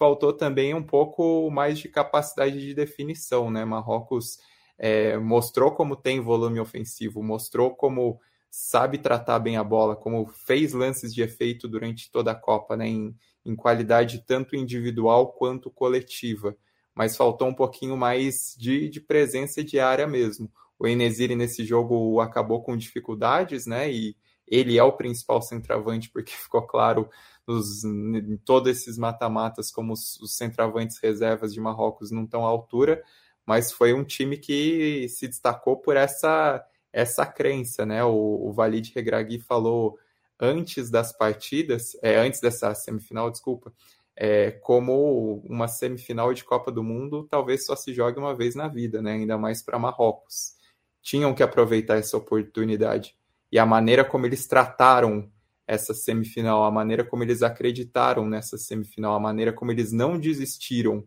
Faltou 0.00 0.32
também 0.32 0.74
um 0.74 0.82
pouco 0.82 1.48
mais 1.50 1.78
de 1.78 1.88
capacidade 1.88 2.58
de 2.58 2.74
definição, 2.74 3.50
né? 3.50 3.64
Marrocos 3.64 4.38
é, 4.76 5.16
mostrou 5.18 5.70
como 5.72 5.94
tem 5.94 6.18
volume 6.18 6.58
ofensivo, 6.58 7.22
mostrou 7.22 7.76
como 7.76 8.18
sabe 8.50 8.98
tratar 8.98 9.38
bem 9.38 9.56
a 9.56 9.62
bola, 9.62 9.94
como 9.94 10.26
fez 10.26 10.72
lances 10.72 11.14
de 11.14 11.22
efeito 11.22 11.68
durante 11.68 12.10
toda 12.10 12.32
a 12.32 12.34
Copa, 12.34 12.76
né? 12.76 12.88
Em, 12.88 13.14
em 13.44 13.54
qualidade 13.54 14.24
tanto 14.26 14.56
individual 14.56 15.34
quanto 15.34 15.70
coletiva 15.70 16.56
mas 16.94 17.16
faltou 17.16 17.48
um 17.48 17.54
pouquinho 17.54 17.96
mais 17.96 18.54
de, 18.58 18.88
de 18.88 19.00
presença 19.00 19.62
de 19.62 19.78
área 19.78 20.06
mesmo. 20.06 20.50
O 20.78 20.86
Enesiri 20.86 21.34
nesse 21.34 21.64
jogo 21.64 22.20
acabou 22.20 22.62
com 22.62 22.76
dificuldades, 22.76 23.66
né? 23.66 23.90
E 23.90 24.16
ele 24.46 24.76
é 24.76 24.82
o 24.82 24.92
principal 24.92 25.40
centroavante, 25.40 26.10
porque 26.10 26.32
ficou 26.36 26.62
claro 26.62 27.08
nos, 27.50 27.84
em 27.84 28.36
todos 28.38 28.70
esses 28.70 28.96
mata-matas 28.96 29.70
como 29.70 29.92
os, 29.92 30.18
os 30.20 30.36
centroavantes 30.36 30.98
reservas 31.02 31.52
de 31.52 31.60
Marrocos 31.60 32.10
não 32.10 32.24
estão 32.24 32.44
à 32.44 32.48
altura, 32.48 33.02
mas 33.44 33.72
foi 33.72 33.92
um 33.92 34.04
time 34.04 34.36
que 34.36 35.08
se 35.08 35.26
destacou 35.26 35.76
por 35.76 35.96
essa 35.96 36.64
essa 36.92 37.24
crença, 37.24 37.86
né? 37.86 38.02
O, 38.02 38.48
o 38.48 38.52
Valide 38.52 38.92
Regragui 38.92 39.38
falou 39.38 39.96
antes 40.40 40.90
das 40.90 41.16
partidas, 41.16 41.96
é, 42.02 42.16
antes 42.16 42.40
dessa 42.40 42.74
semifinal, 42.74 43.30
desculpa, 43.30 43.72
é, 44.16 44.50
como 44.50 45.40
uma 45.48 45.68
semifinal 45.68 46.34
de 46.34 46.44
Copa 46.44 46.72
do 46.72 46.82
Mundo 46.82 47.26
talvez 47.30 47.64
só 47.64 47.76
se 47.76 47.94
jogue 47.94 48.18
uma 48.18 48.34
vez 48.34 48.54
na 48.54 48.68
vida, 48.68 49.00
né? 49.00 49.12
ainda 49.12 49.38
mais 49.38 49.62
para 49.62 49.78
Marrocos. 49.78 50.54
Tinham 51.00 51.34
que 51.34 51.42
aproveitar 51.42 51.96
essa 51.96 52.16
oportunidade. 52.16 53.16
E 53.50 53.58
a 53.58 53.64
maneira 53.64 54.04
como 54.04 54.26
eles 54.26 54.46
trataram 54.46 55.30
essa 55.70 55.94
semifinal, 55.94 56.64
a 56.64 56.70
maneira 56.70 57.04
como 57.04 57.22
eles 57.22 57.42
acreditaram 57.42 58.26
nessa 58.26 58.58
semifinal, 58.58 59.14
a 59.14 59.20
maneira 59.20 59.52
como 59.52 59.70
eles 59.70 59.92
não 59.92 60.18
desistiram, 60.18 61.04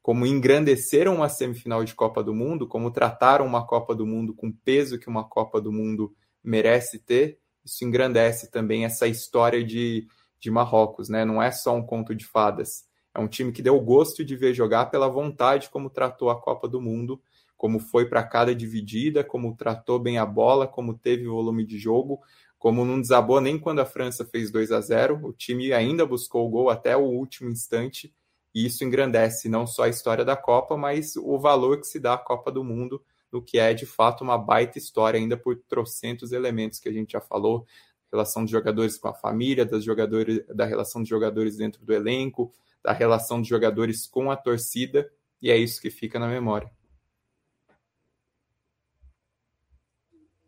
como 0.00 0.26
engrandeceram 0.26 1.16
uma 1.16 1.28
semifinal 1.28 1.84
de 1.84 1.94
Copa 1.94 2.22
do 2.22 2.34
Mundo, 2.34 2.66
como 2.66 2.90
trataram 2.90 3.44
uma 3.44 3.66
Copa 3.66 3.94
do 3.94 4.06
Mundo 4.06 4.34
com 4.34 4.48
o 4.48 4.54
peso 4.64 4.98
que 4.98 5.08
uma 5.08 5.28
Copa 5.28 5.60
do 5.60 5.70
Mundo 5.70 6.14
merece 6.42 6.98
ter, 6.98 7.38
isso 7.64 7.84
engrandece 7.84 8.50
também 8.50 8.84
essa 8.84 9.06
história 9.06 9.62
de 9.62 10.06
de 10.40 10.50
Marrocos, 10.50 11.08
né? 11.08 11.24
Não 11.24 11.42
é 11.42 11.50
só 11.50 11.74
um 11.74 11.82
conto 11.82 12.14
de 12.14 12.24
fadas. 12.24 12.84
É 13.14 13.18
um 13.18 13.28
time 13.28 13.52
que 13.52 13.62
deu 13.62 13.80
gosto 13.80 14.24
de 14.24 14.36
ver 14.36 14.54
jogar 14.54 14.86
pela 14.86 15.08
vontade 15.08 15.68
como 15.70 15.90
tratou 15.90 16.30
a 16.30 16.40
Copa 16.40 16.68
do 16.68 16.80
Mundo, 16.80 17.20
como 17.56 17.80
foi 17.80 18.08
para 18.08 18.22
cada 18.22 18.54
dividida, 18.54 19.24
como 19.24 19.56
tratou 19.56 19.98
bem 19.98 20.18
a 20.18 20.24
bola, 20.24 20.68
como 20.68 20.96
teve 20.96 21.26
volume 21.26 21.66
de 21.66 21.78
jogo, 21.78 22.20
como 22.58 22.84
não 22.84 23.00
desabou 23.00 23.40
nem 23.40 23.58
quando 23.58 23.80
a 23.80 23.86
França 23.86 24.24
fez 24.24 24.50
2 24.50 24.72
a 24.72 24.80
0. 24.80 25.20
O 25.24 25.32
time 25.32 25.72
ainda 25.72 26.04
buscou 26.04 26.46
o 26.46 26.50
gol 26.50 26.70
até 26.70 26.96
o 26.96 27.02
último 27.02 27.48
instante, 27.48 28.12
e 28.54 28.66
isso 28.66 28.84
engrandece 28.84 29.48
não 29.48 29.66
só 29.66 29.84
a 29.84 29.88
história 29.88 30.24
da 30.24 30.36
Copa, 30.36 30.76
mas 30.76 31.16
o 31.16 31.38
valor 31.38 31.80
que 31.80 31.86
se 31.86 32.00
dá 32.00 32.14
à 32.14 32.18
Copa 32.18 32.50
do 32.50 32.64
Mundo, 32.64 33.02
no 33.30 33.40
que 33.42 33.58
é 33.58 33.72
de 33.72 33.86
fato 33.86 34.24
uma 34.24 34.36
baita 34.36 34.78
história, 34.78 35.18
ainda 35.18 35.36
por 35.36 35.56
trocentos 35.68 36.32
elementos 36.32 36.80
que 36.80 36.88
a 36.88 36.92
gente 36.92 37.12
já 37.12 37.20
falou, 37.20 37.66
relação 38.10 38.42
dos 38.42 38.50
jogadores 38.50 38.98
com 38.98 39.08
a 39.08 39.14
família, 39.14 39.64
das 39.64 39.84
jogadores, 39.84 40.44
da 40.48 40.64
relação 40.64 41.02
dos 41.02 41.08
jogadores 41.08 41.56
dentro 41.56 41.84
do 41.84 41.92
elenco, 41.92 42.52
da 42.82 42.92
relação 42.92 43.38
dos 43.38 43.48
jogadores 43.48 44.06
com 44.06 44.30
a 44.30 44.36
torcida, 44.36 45.08
e 45.40 45.50
é 45.50 45.56
isso 45.56 45.80
que 45.80 45.90
fica 45.90 46.18
na 46.18 46.26
memória. 46.26 46.70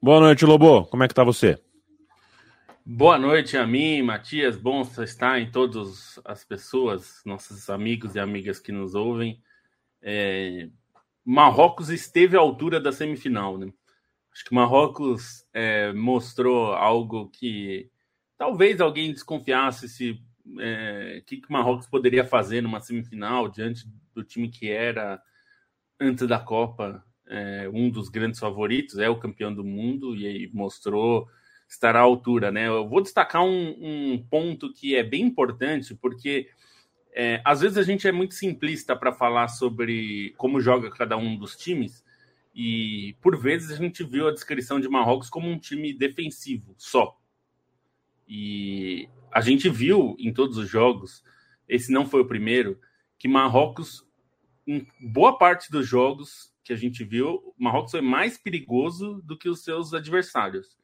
Boa 0.02 0.19
noite, 0.19 0.47
Lobo. 0.47 0.87
Como 0.87 1.05
é 1.05 1.09
que 1.09 1.14
tá 1.14 1.23
você? 1.23 1.61
Boa 2.85 3.19
noite 3.19 3.59
a 3.59 3.67
mim, 3.67 4.01
Matias. 4.01 4.57
Bom 4.57 4.81
estar 4.81 5.39
em 5.39 5.51
todas 5.51 6.19
as 6.25 6.43
pessoas, 6.45 7.21
nossos 7.27 7.69
amigos 7.69 8.15
e 8.15 8.19
amigas 8.19 8.59
que 8.59 8.73
nos 8.73 8.95
ouvem. 8.95 9.41
É... 10.01 10.71
Marrocos 11.23 11.91
esteve 11.91 12.37
à 12.37 12.41
altura 12.41 12.81
da 12.81 12.91
semifinal, 12.91 13.59
né? 13.59 13.71
Acho 14.33 14.45
que 14.47 14.55
Marrocos 14.55 15.47
é, 15.53 15.93
mostrou 15.93 16.73
algo 16.73 17.29
que 17.29 17.91
talvez 18.39 18.81
alguém 18.81 19.13
desconfiasse 19.13 19.87
se 19.87 20.19
é, 20.59 21.23
que 21.27 21.43
o 21.49 21.53
Marrocos 21.53 21.87
poderia 21.87 22.25
fazer 22.25 22.63
numa 22.63 22.81
semifinal 22.81 23.49
diante 23.49 23.85
do 24.15 24.25
time 24.25 24.49
que 24.49 24.71
era 24.71 25.23
antes 26.01 26.27
da 26.27 26.39
Copa 26.39 27.05
é, 27.29 27.69
um 27.73 27.91
dos 27.91 28.09
grandes 28.09 28.41
favoritos, 28.41 28.99
é 28.99 29.09
o 29.09 29.19
campeão 29.19 29.55
do 29.55 29.63
mundo 29.63 30.17
e 30.17 30.51
mostrou 30.55 31.29
estar 31.71 31.95
à 31.95 32.00
altura, 32.00 32.50
né? 32.50 32.67
Eu 32.67 32.89
vou 32.89 33.00
destacar 33.00 33.45
um, 33.45 33.77
um 33.79 34.27
ponto 34.29 34.73
que 34.73 34.97
é 34.97 35.05
bem 35.05 35.23
importante 35.23 35.95
porque 35.95 36.49
é, 37.12 37.41
às 37.45 37.61
vezes 37.61 37.79
a 37.79 37.83
gente 37.83 38.09
é 38.09 38.12
muito 38.12 38.35
simplista 38.35 38.97
para 38.97 39.12
falar 39.12 39.49
sobre 39.49 40.35
como 40.37 40.61
joga 40.61 40.91
cada 40.91 41.17
um 41.17 41.37
dos 41.37 41.57
times 41.57 42.05
e 42.53 43.17
por 43.21 43.39
vezes 43.39 43.71
a 43.71 43.77
gente 43.77 44.03
viu 44.03 44.27
a 44.27 44.33
descrição 44.33 44.81
de 44.81 44.89
Marrocos 44.89 45.31
como 45.31 45.49
um 45.49 45.59
time 45.59 45.93
defensivo 45.93 46.75
só. 46.77 47.17
E 48.27 49.09
a 49.31 49.41
gente 49.41 49.69
viu 49.69 50.17
em 50.19 50.33
todos 50.33 50.57
os 50.57 50.69
jogos, 50.69 51.23
esse 51.69 51.93
não 51.93 52.05
foi 52.05 52.21
o 52.21 52.27
primeiro, 52.27 52.81
que 53.17 53.29
Marrocos, 53.29 54.05
em 54.67 54.87
boa 55.00 55.39
parte 55.39 55.71
dos 55.71 55.87
jogos 55.87 56.53
que 56.65 56.73
a 56.73 56.77
gente 56.77 57.05
viu, 57.05 57.55
Marrocos 57.57 57.93
foi 57.93 58.00
mais 58.00 58.37
perigoso 58.37 59.23
do 59.25 59.39
que 59.39 59.49
os 59.49 59.62
seus 59.62 59.95
adversários. 59.95 60.80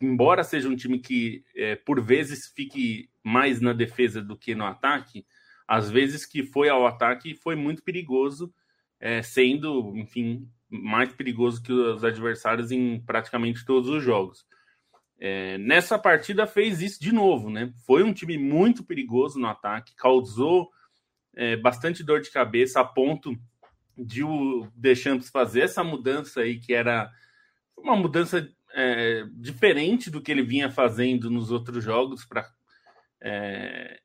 Embora 0.00 0.44
seja 0.44 0.68
um 0.68 0.76
time 0.76 0.98
que 0.98 1.44
é, 1.54 1.76
por 1.76 2.00
vezes 2.00 2.48
fique 2.54 3.08
mais 3.22 3.60
na 3.60 3.72
defesa 3.72 4.22
do 4.22 4.36
que 4.36 4.54
no 4.54 4.64
ataque, 4.64 5.26
às 5.66 5.90
vezes 5.90 6.24
que 6.24 6.42
foi 6.42 6.68
ao 6.68 6.86
ataque 6.86 7.34
foi 7.34 7.56
muito 7.56 7.82
perigoso, 7.82 8.52
é, 9.00 9.22
sendo, 9.22 9.96
enfim, 9.96 10.48
mais 10.68 11.12
perigoso 11.12 11.62
que 11.62 11.72
os 11.72 12.04
adversários 12.04 12.70
em 12.70 13.00
praticamente 13.00 13.64
todos 13.64 13.88
os 13.88 14.02
jogos. 14.02 14.46
É, 15.18 15.56
nessa 15.58 15.98
partida 15.98 16.46
fez 16.46 16.82
isso 16.82 17.00
de 17.00 17.12
novo, 17.12 17.48
né? 17.48 17.72
Foi 17.86 18.02
um 18.02 18.12
time 18.12 18.36
muito 18.36 18.84
perigoso 18.84 19.38
no 19.38 19.46
ataque, 19.46 19.94
causou 19.96 20.70
é, 21.34 21.56
bastante 21.56 22.04
dor 22.04 22.20
de 22.20 22.30
cabeça 22.30 22.80
a 22.80 22.84
ponto 22.84 23.34
de 23.96 24.22
o 24.22 24.68
Deschamps 24.74 25.30
fazer 25.30 25.62
essa 25.62 25.82
mudança 25.82 26.40
aí, 26.40 26.58
que 26.58 26.74
era 26.74 27.10
uma 27.76 27.96
mudança 27.96 28.46
é, 28.76 29.24
diferente 29.32 30.10
do 30.10 30.20
que 30.20 30.30
ele 30.30 30.42
vinha 30.42 30.70
fazendo 30.70 31.30
nos 31.30 31.50
outros 31.50 31.82
jogos 31.82 32.24
para 32.24 32.48
é, 33.20 34.00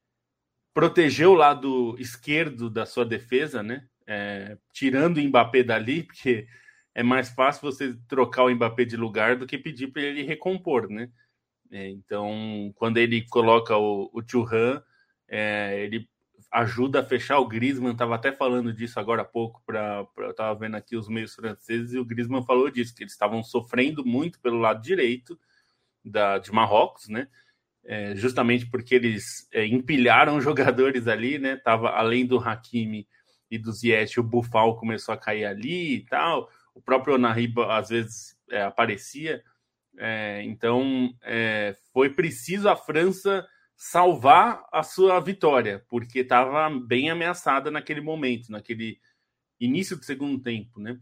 proteger 0.73 1.27
o 1.27 1.35
lado 1.35 1.95
esquerdo 1.99 2.69
da 2.69 2.85
sua 2.85 3.05
defesa, 3.05 3.61
né? 3.61 3.87
é, 4.11 4.57
tirando 4.73 5.17
o 5.17 5.23
Mbappé 5.23 5.63
dali, 5.63 6.03
porque 6.03 6.45
é 6.93 7.01
mais 7.01 7.29
fácil 7.29 7.61
você 7.71 7.95
trocar 8.09 8.43
o 8.43 8.53
Mbappé 8.53 8.83
de 8.83 8.97
lugar 8.97 9.37
do 9.37 9.47
que 9.47 9.57
pedir 9.57 9.87
para 9.87 10.01
ele 10.01 10.23
recompor, 10.23 10.89
né? 10.89 11.09
É, 11.71 11.89
então, 11.89 12.73
quando 12.75 12.97
ele 12.97 13.25
coloca 13.29 13.77
o, 13.77 14.09
o 14.13 14.21
Thuram, 14.21 14.83
é, 15.29 15.81
ele 15.83 16.09
ajuda 16.51 16.99
a 16.99 17.03
fechar 17.03 17.39
o 17.39 17.47
Griezmann, 17.47 17.93
estava 17.93 18.15
até 18.15 18.31
falando 18.31 18.73
disso 18.73 18.99
agora 18.99 19.21
há 19.21 19.25
pouco, 19.25 19.63
para 19.65 20.05
eu 20.17 20.31
estava 20.31 20.53
vendo 20.59 20.75
aqui 20.75 20.97
os 20.97 21.07
meios 21.07 21.33
franceses, 21.33 21.93
e 21.93 21.99
o 21.99 22.05
Griezmann 22.05 22.43
falou 22.43 22.69
disso, 22.69 22.93
que 22.93 23.03
eles 23.03 23.13
estavam 23.13 23.41
sofrendo 23.41 24.05
muito 24.05 24.39
pelo 24.39 24.59
lado 24.59 24.81
direito 24.81 25.39
da, 26.03 26.37
de 26.37 26.51
Marrocos, 26.51 27.07
né? 27.07 27.27
É, 27.83 28.15
justamente 28.15 28.67
porque 28.67 28.93
eles 28.93 29.47
é, 29.51 29.65
empilharam 29.65 30.39
jogadores 30.41 31.07
ali, 31.07 31.39
né? 31.39 31.55
Tava 31.55 31.89
além 31.91 32.25
do 32.25 32.37
Hakimi, 32.37 33.07
e 33.51 33.57
do 33.57 33.71
Ziyech, 33.73 34.17
o 34.17 34.23
Bufal 34.23 34.77
começou 34.77 35.13
a 35.13 35.17
cair 35.17 35.43
ali 35.43 35.95
e 35.95 36.05
tal. 36.05 36.49
O 36.73 36.81
próprio 36.81 37.15
Onariba 37.15 37.77
às 37.77 37.89
vezes 37.89 38.37
é, 38.49 38.63
aparecia. 38.63 39.43
É, 39.97 40.41
então 40.45 41.13
é, 41.21 41.75
foi 41.91 42.09
preciso 42.09 42.69
a 42.69 42.77
França 42.77 43.45
salvar 43.83 44.63
a 44.71 44.83
sua 44.83 45.19
vitória, 45.19 45.83
porque 45.89 46.19
estava 46.19 46.69
bem 46.69 47.09
ameaçada 47.09 47.71
naquele 47.71 47.99
momento, 47.99 48.51
naquele 48.51 48.99
início 49.59 49.97
do 49.97 50.05
segundo 50.05 50.39
tempo, 50.39 50.79
né? 50.79 50.99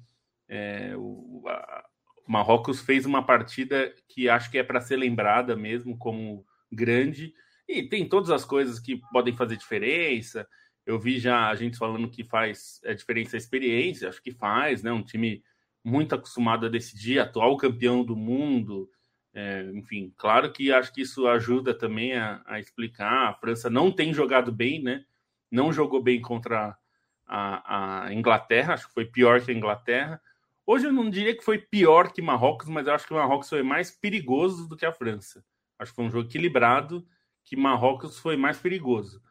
É, 0.48 0.93
o, 0.95 1.43
a, 1.45 1.86
o 2.25 2.31
Marrocos 2.31 2.79
fez 2.79 3.05
uma 3.05 3.21
partida 3.21 3.93
que 4.07 4.29
acho 4.29 4.50
que 4.50 4.57
é 4.57 4.63
para 4.63 4.79
ser 4.79 4.95
lembrada 4.95 5.57
mesmo 5.57 5.98
como 5.98 6.45
grande 6.71 7.33
e 7.67 7.83
tem 7.83 8.07
todas 8.07 8.29
as 8.29 8.45
coisas 8.45 8.79
que 8.79 9.01
podem 9.12 9.36
fazer 9.36 9.57
diferença. 9.57 10.48
Eu 10.86 10.98
vi 10.98 11.19
já 11.19 11.50
a 11.50 11.55
gente 11.55 11.77
falando 11.77 12.09
que 12.09 12.24
faz 12.24 12.79
a 12.86 12.91
é, 12.91 12.93
diferença 12.93 13.36
a 13.36 13.39
experiência, 13.39 14.07
acho 14.07 14.24
que 14.24 14.31
faz, 14.31 14.81
né? 14.81 14.91
Um 14.93 15.03
time 15.03 15.43
muito 15.83 16.15
acostumado 16.15 16.65
a 16.65 16.69
decidir, 16.69 17.19
atual 17.19 17.57
campeão 17.57 18.05
do 18.05 18.15
mundo. 18.15 18.89
É, 19.33 19.63
enfim, 19.74 20.13
claro 20.17 20.51
que 20.51 20.71
acho 20.71 20.91
que 20.91 21.01
isso 21.01 21.27
ajuda 21.27 21.74
também 21.74 22.15
a, 22.15 22.41
a, 22.45 22.59
explicar. 22.59 23.29
A 23.29 23.33
França 23.33 23.69
não 23.69 23.91
tem 23.91 24.13
jogado 24.13 24.51
bem, 24.51 24.81
né? 24.81 25.05
Não 25.51 25.71
jogou 25.71 26.01
bem 26.01 26.21
contra 26.21 26.77
a, 27.25 28.05
a, 28.05 28.13
Inglaterra, 28.13 28.74
acho 28.74 28.88
que 28.88 28.93
foi 28.93 29.05
pior 29.05 29.41
que 29.41 29.51
a 29.51 29.53
Inglaterra. 29.53 30.21
Hoje 30.65 30.88
eu 30.88 30.93
não 30.93 31.09
diria 31.09 31.36
que 31.36 31.43
foi 31.43 31.57
pior 31.57 32.12
que 32.12 32.21
Marrocos, 32.21 32.67
mas 32.67 32.88
eu 32.88 32.93
acho 32.93 33.07
que 33.07 33.13
o 33.13 33.17
Marrocos 33.17 33.50
foi 33.50 33.63
mais 33.63 33.91
perigoso 33.91 34.67
do 34.67 34.75
que 34.75 34.86
a 34.86 34.91
França. 34.91 35.43
Acho 35.77 35.91
que 35.91 35.95
foi 35.95 36.05
um 36.05 36.12
jogo 36.12 36.27
equilibrado, 36.27 37.07
que 37.43 37.55
Marrocos 37.55 38.19
foi 38.19 38.36
mais 38.36 38.57
perigoso. 38.57 39.21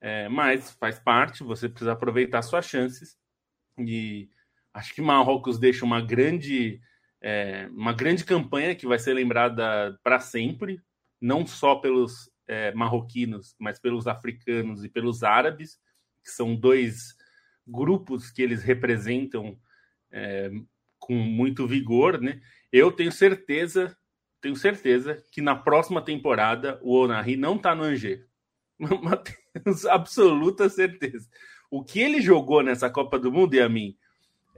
É, 0.00 0.28
mas 0.28 0.70
faz 0.72 0.98
parte, 0.98 1.42
você 1.42 1.68
precisa 1.68 1.92
aproveitar 1.92 2.42
suas 2.42 2.66
chances. 2.66 3.18
E 3.78 4.30
acho 4.72 4.94
que 4.94 5.02
Marrocos 5.02 5.58
deixa 5.58 5.84
uma 5.84 6.00
grande, 6.00 6.80
é, 7.20 7.68
uma 7.72 7.92
grande 7.92 8.24
campanha 8.24 8.74
que 8.74 8.86
vai 8.86 8.98
ser 8.98 9.14
lembrada 9.14 9.98
para 10.02 10.20
sempre, 10.20 10.80
não 11.20 11.46
só 11.46 11.76
pelos 11.76 12.30
é, 12.46 12.72
marroquinos, 12.72 13.54
mas 13.58 13.78
pelos 13.78 14.06
africanos 14.06 14.84
e 14.84 14.88
pelos 14.88 15.22
árabes, 15.22 15.78
que 16.22 16.30
são 16.30 16.54
dois 16.54 17.16
grupos 17.66 18.30
que 18.30 18.42
eles 18.42 18.62
representam 18.62 19.58
é, 20.10 20.50
com 20.98 21.14
muito 21.14 21.66
vigor, 21.66 22.20
né? 22.20 22.40
Eu 22.72 22.92
tenho 22.92 23.12
certeza, 23.12 23.96
tenho 24.40 24.56
certeza 24.56 25.22
que 25.32 25.40
na 25.40 25.54
próxima 25.54 26.02
temporada 26.02 26.78
o 26.82 26.94
Onari 26.94 27.36
não 27.36 27.56
está 27.56 27.74
no 27.74 27.82
Angers. 27.84 28.26
absoluta 29.90 30.68
certeza. 30.68 31.28
O 31.70 31.84
que 31.84 32.00
ele 32.00 32.20
jogou 32.20 32.62
nessa 32.62 32.88
Copa 32.88 33.18
do 33.18 33.30
Mundo, 33.30 33.54
e 33.54 33.60
a 33.60 33.68
mim, 33.68 33.96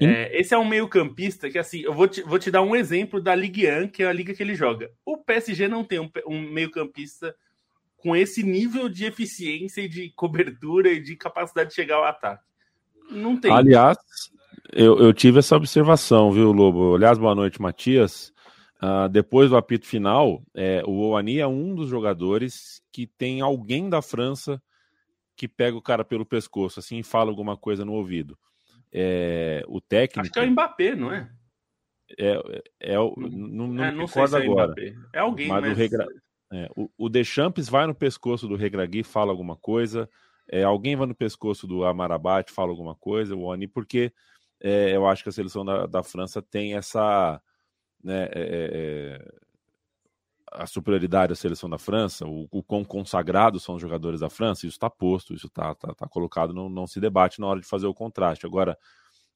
é, 0.07 0.41
esse 0.41 0.55
é 0.55 0.59
um 0.59 0.65
meio-campista 0.65 1.51
que, 1.51 1.59
assim, 1.59 1.81
eu 1.81 1.93
vou 1.93 2.09
te, 2.09 2.23
vou 2.23 2.39
te 2.39 2.51
dar 2.51 2.63
um 2.63 2.75
exemplo 2.75 3.21
da 3.21 3.35
Ligue 3.35 3.71
1, 3.71 3.89
que 3.89 4.03
é 4.03 4.07
a 4.07 4.13
liga 4.13 4.33
que 4.35 4.43
ele 4.43 4.55
joga. 4.55 4.91
O 5.05 5.19
PSG 5.19 5.69
não 5.69 5.85
tem 5.85 6.01
um, 6.01 6.11
um 6.27 6.41
meio-campista 6.41 7.35
com 7.99 8.17
esse 8.17 8.43
nível 8.43 8.89
de 8.89 9.05
eficiência 9.05 9.83
e 9.83 9.89
de 9.89 10.11
cobertura 10.11 10.91
e 10.91 11.01
de 11.01 11.17
capacidade 11.17 11.71
de 11.71 11.75
chegar 11.75 11.97
ao 11.97 12.05
ataque. 12.05 12.43
Não 13.11 13.39
tem. 13.39 13.53
Aliás, 13.53 13.99
eu, 14.73 14.99
eu 14.99 15.13
tive 15.13 15.41
essa 15.41 15.57
observação, 15.57 16.31
viu, 16.33 16.53
Lobo? 16.53 16.95
Aliás, 16.95 17.19
boa 17.19 17.35
noite, 17.35 17.61
Matias. 17.61 18.33
Uh, 18.83 19.09
depois 19.11 19.51
do 19.51 19.57
apito 19.57 19.87
final, 19.87 20.43
é, 20.55 20.83
o 20.87 21.11
Oani 21.11 21.39
é 21.39 21.47
um 21.47 21.75
dos 21.75 21.91
jogadores 21.91 22.81
que 22.91 23.07
tem 23.07 23.43
alguém 23.43 23.91
da 23.91 24.01
França 24.01 24.63
que 25.37 25.47
pega 25.47 25.77
o 25.77 25.83
cara 25.83 26.05
pelo 26.05 26.25
pescoço 26.25 26.81
assim 26.81 26.99
e 26.99 27.03
fala 27.03 27.31
alguma 27.31 27.57
coisa 27.57 27.85
no 27.85 27.93
ouvido. 27.93 28.39
É, 28.93 29.63
o 29.69 29.81
técnico. 29.81 30.21
Acho 30.21 30.33
que 30.33 30.39
é 30.39 30.43
o 30.43 30.51
Mbappé, 30.51 30.95
não 30.95 31.13
é? 31.13 31.31
É, 32.19 32.33
é, 32.33 32.93
é 32.93 32.95
não, 32.97 33.15
não, 33.17 33.67
não, 33.69 33.85
é, 33.85 33.93
não 33.93 34.07
sei 34.07 34.27
se 34.27 34.37
é 34.37 34.43
agora. 34.43 34.73
Mbappé. 34.73 34.95
É 35.13 35.19
alguém, 35.21 35.49
mas, 35.49 35.61
mas... 35.63 35.73
O, 35.73 35.75
Regra... 35.75 36.07
é, 36.53 36.69
o, 36.77 36.91
o 36.99 37.09
Deschamps 37.09 37.69
vai 37.69 37.87
no 37.87 37.95
pescoço 37.95 38.49
do 38.49 38.57
Regragui, 38.57 39.03
fala 39.03 39.31
alguma 39.31 39.57
coisa. 39.57 40.09
É, 40.51 40.65
alguém 40.65 40.97
vai 40.97 41.07
no 41.07 41.15
pescoço 41.15 41.67
do 41.67 41.85
Amarabat, 41.85 42.51
fala 42.51 42.71
alguma 42.71 42.97
coisa, 42.97 43.37
o 43.37 43.43
Oni, 43.43 43.69
porque 43.69 44.13
é, 44.61 44.95
eu 44.95 45.07
acho 45.07 45.23
que 45.23 45.29
a 45.29 45.33
seleção 45.33 45.65
da, 45.65 45.87
da 45.87 46.03
França 46.03 46.43
tem 46.43 46.75
essa 46.75 47.41
né, 48.03 48.25
é, 48.25 48.41
é, 48.41 48.71
é, 48.73 49.33
a 50.53 50.67
superioridade 50.67 51.31
da 51.31 51.37
seleção 51.37 51.71
da 51.71 51.79
França, 51.79 52.27
o, 52.27 52.49
o 52.51 52.63
quão 52.63 52.85
consagrados 52.85 53.63
são 53.63 53.77
os 53.77 53.83
jogadores 53.83 54.21
da 54.21 54.29
França, 54.29 54.67
isso 54.67 54.75
está 54.75 54.91
posto, 54.91 55.33
isso 55.33 55.47
está 55.47 55.75
tá, 55.75 55.95
tá, 55.95 56.09
colocado, 56.09 56.53
não, 56.53 56.69
não 56.69 56.87
se 56.87 57.01
debate 57.01 57.41
na 57.41 57.47
hora 57.47 57.61
de 57.61 57.67
fazer 57.67 57.87
o 57.87 57.95
contraste. 57.95 58.47
Agora, 58.47 58.77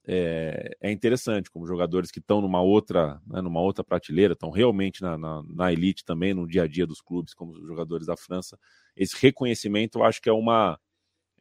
é, 0.07 0.77
é 0.81 0.91
interessante 0.91 1.49
como 1.49 1.65
jogadores 1.65 2.11
que 2.11 2.19
estão 2.19 2.41
numa 2.41 2.61
outra, 2.61 3.19
né, 3.25 3.41
numa 3.41 3.61
outra 3.61 3.83
prateleira, 3.83 4.33
estão 4.33 4.51
realmente 4.51 5.01
na, 5.01 5.17
na, 5.17 5.41
na, 5.47 5.73
elite 5.73 6.03
também, 6.05 6.33
no 6.33 6.45
dia 6.45 6.63
a 6.63 6.67
dia 6.67 6.85
dos 6.85 7.01
clubes, 7.01 7.33
como 7.33 7.53
os 7.53 7.65
jogadores 7.65 8.05
da 8.05 8.17
França. 8.17 8.59
Esse 8.95 9.15
reconhecimento 9.19 9.99
eu 9.99 10.03
acho 10.03 10.21
que 10.21 10.29
é 10.29 10.33
uma, 10.33 10.79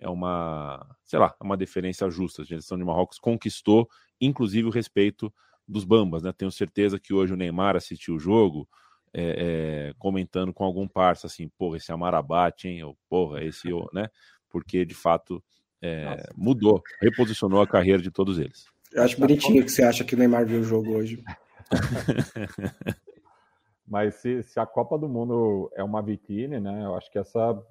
é 0.00 0.08
uma, 0.08 0.96
sei 1.04 1.18
lá, 1.18 1.34
é 1.38 1.44
uma 1.44 1.56
deferência 1.56 2.08
justa. 2.08 2.42
A 2.42 2.44
geração 2.44 2.78
de 2.78 2.84
Marrocos 2.84 3.18
conquistou, 3.18 3.88
inclusive, 4.20 4.68
o 4.68 4.70
respeito 4.70 5.32
dos 5.66 5.84
Bambas, 5.84 6.22
né? 6.22 6.32
Tenho 6.32 6.52
certeza 6.52 6.98
que 6.98 7.12
hoje 7.12 7.32
o 7.32 7.36
Neymar 7.36 7.76
assistiu 7.76 8.14
o 8.14 8.18
jogo 8.18 8.68
é, 9.14 9.90
é, 9.90 9.94
comentando 9.96 10.52
com 10.52 10.64
algum 10.64 10.88
parça 10.88 11.28
assim, 11.28 11.48
porra, 11.56 11.76
esse 11.76 11.92
Amarabate, 11.92 12.68
hein? 12.68 12.82
Ou, 12.82 12.98
porra, 13.08 13.44
esse, 13.44 13.68
né? 13.92 14.08
Porque 14.50 14.84
de 14.84 14.94
fato 14.94 15.42
é, 15.80 16.28
mudou, 16.36 16.82
reposicionou 17.00 17.62
a 17.62 17.66
carreira 17.66 18.02
de 18.02 18.10
todos 18.10 18.38
eles. 18.38 18.66
Eu 18.92 19.04
acho 19.04 19.18
bonitinho 19.18 19.62
que 19.64 19.70
você 19.70 19.84
acha 19.84 20.04
que 20.04 20.14
o 20.14 20.18
Neymar 20.18 20.46
viu 20.46 20.60
o 20.60 20.64
jogo 20.64 20.96
hoje. 20.96 21.22
Mas 23.86 24.14
se, 24.16 24.42
se, 24.42 24.58
a 24.58 24.64
Copa 24.64 24.98
do 24.98 25.08
Mundo 25.08 25.70
é 25.74 25.84
uma 25.84 26.02
vitrine, 26.02 26.58
né? 26.58 26.84
Eu 26.84 26.96
acho 26.96 27.10
que 27.12 27.18
essa, 27.18 27.62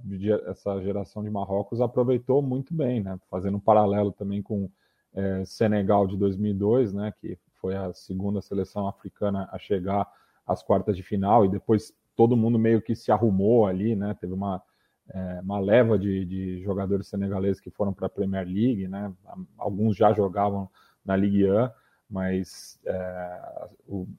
essa 0.48 0.80
geração 0.82 1.24
de 1.24 1.30
Marrocos 1.30 1.82
aproveitou 1.82 2.42
muito 2.42 2.74
bem, 2.74 3.02
né? 3.02 3.20
Fazendo 3.30 3.58
um 3.58 3.60
paralelo 3.60 4.12
também 4.12 4.42
com 4.42 4.70
é, 5.14 5.44
Senegal 5.44 6.06
de 6.06 6.16
2002, 6.16 6.94
né? 6.94 7.12
Que 7.20 7.38
foi 7.56 7.76
a 7.76 7.92
segunda 7.94 8.42
seleção 8.42 8.88
africana 8.88 9.50
a 9.52 9.58
chegar 9.58 10.08
às 10.46 10.62
quartas 10.64 10.96
de 10.96 11.04
final 11.04 11.46
e 11.46 11.50
depois 11.50 11.94
todo 12.16 12.38
mundo 12.38 12.60
meio 12.60 12.82
que 12.82 12.96
se 12.96 13.12
arrumou 13.12 13.66
ali, 13.66 13.96
né? 13.96 14.16
Teve 14.20 14.34
uma, 14.34 14.62
é, 15.10 15.40
uma 15.42 15.60
leva 15.60 15.98
de, 15.98 16.26
de, 16.26 16.62
jogadores 16.64 17.08
senegaleses 17.08 17.60
que 17.60 17.72
foram 17.72 17.94
para 17.94 18.08
a 18.08 18.10
Premier 18.10 18.46
League, 18.46 18.88
né? 18.88 19.12
Alguns 19.58 19.96
já 19.96 20.14
jogavam 20.14 20.70
na 21.04 21.16
Ligue 21.16 21.50
1, 21.50 21.70
mas 22.10 22.80
é, 22.86 22.96
a, 22.96 23.68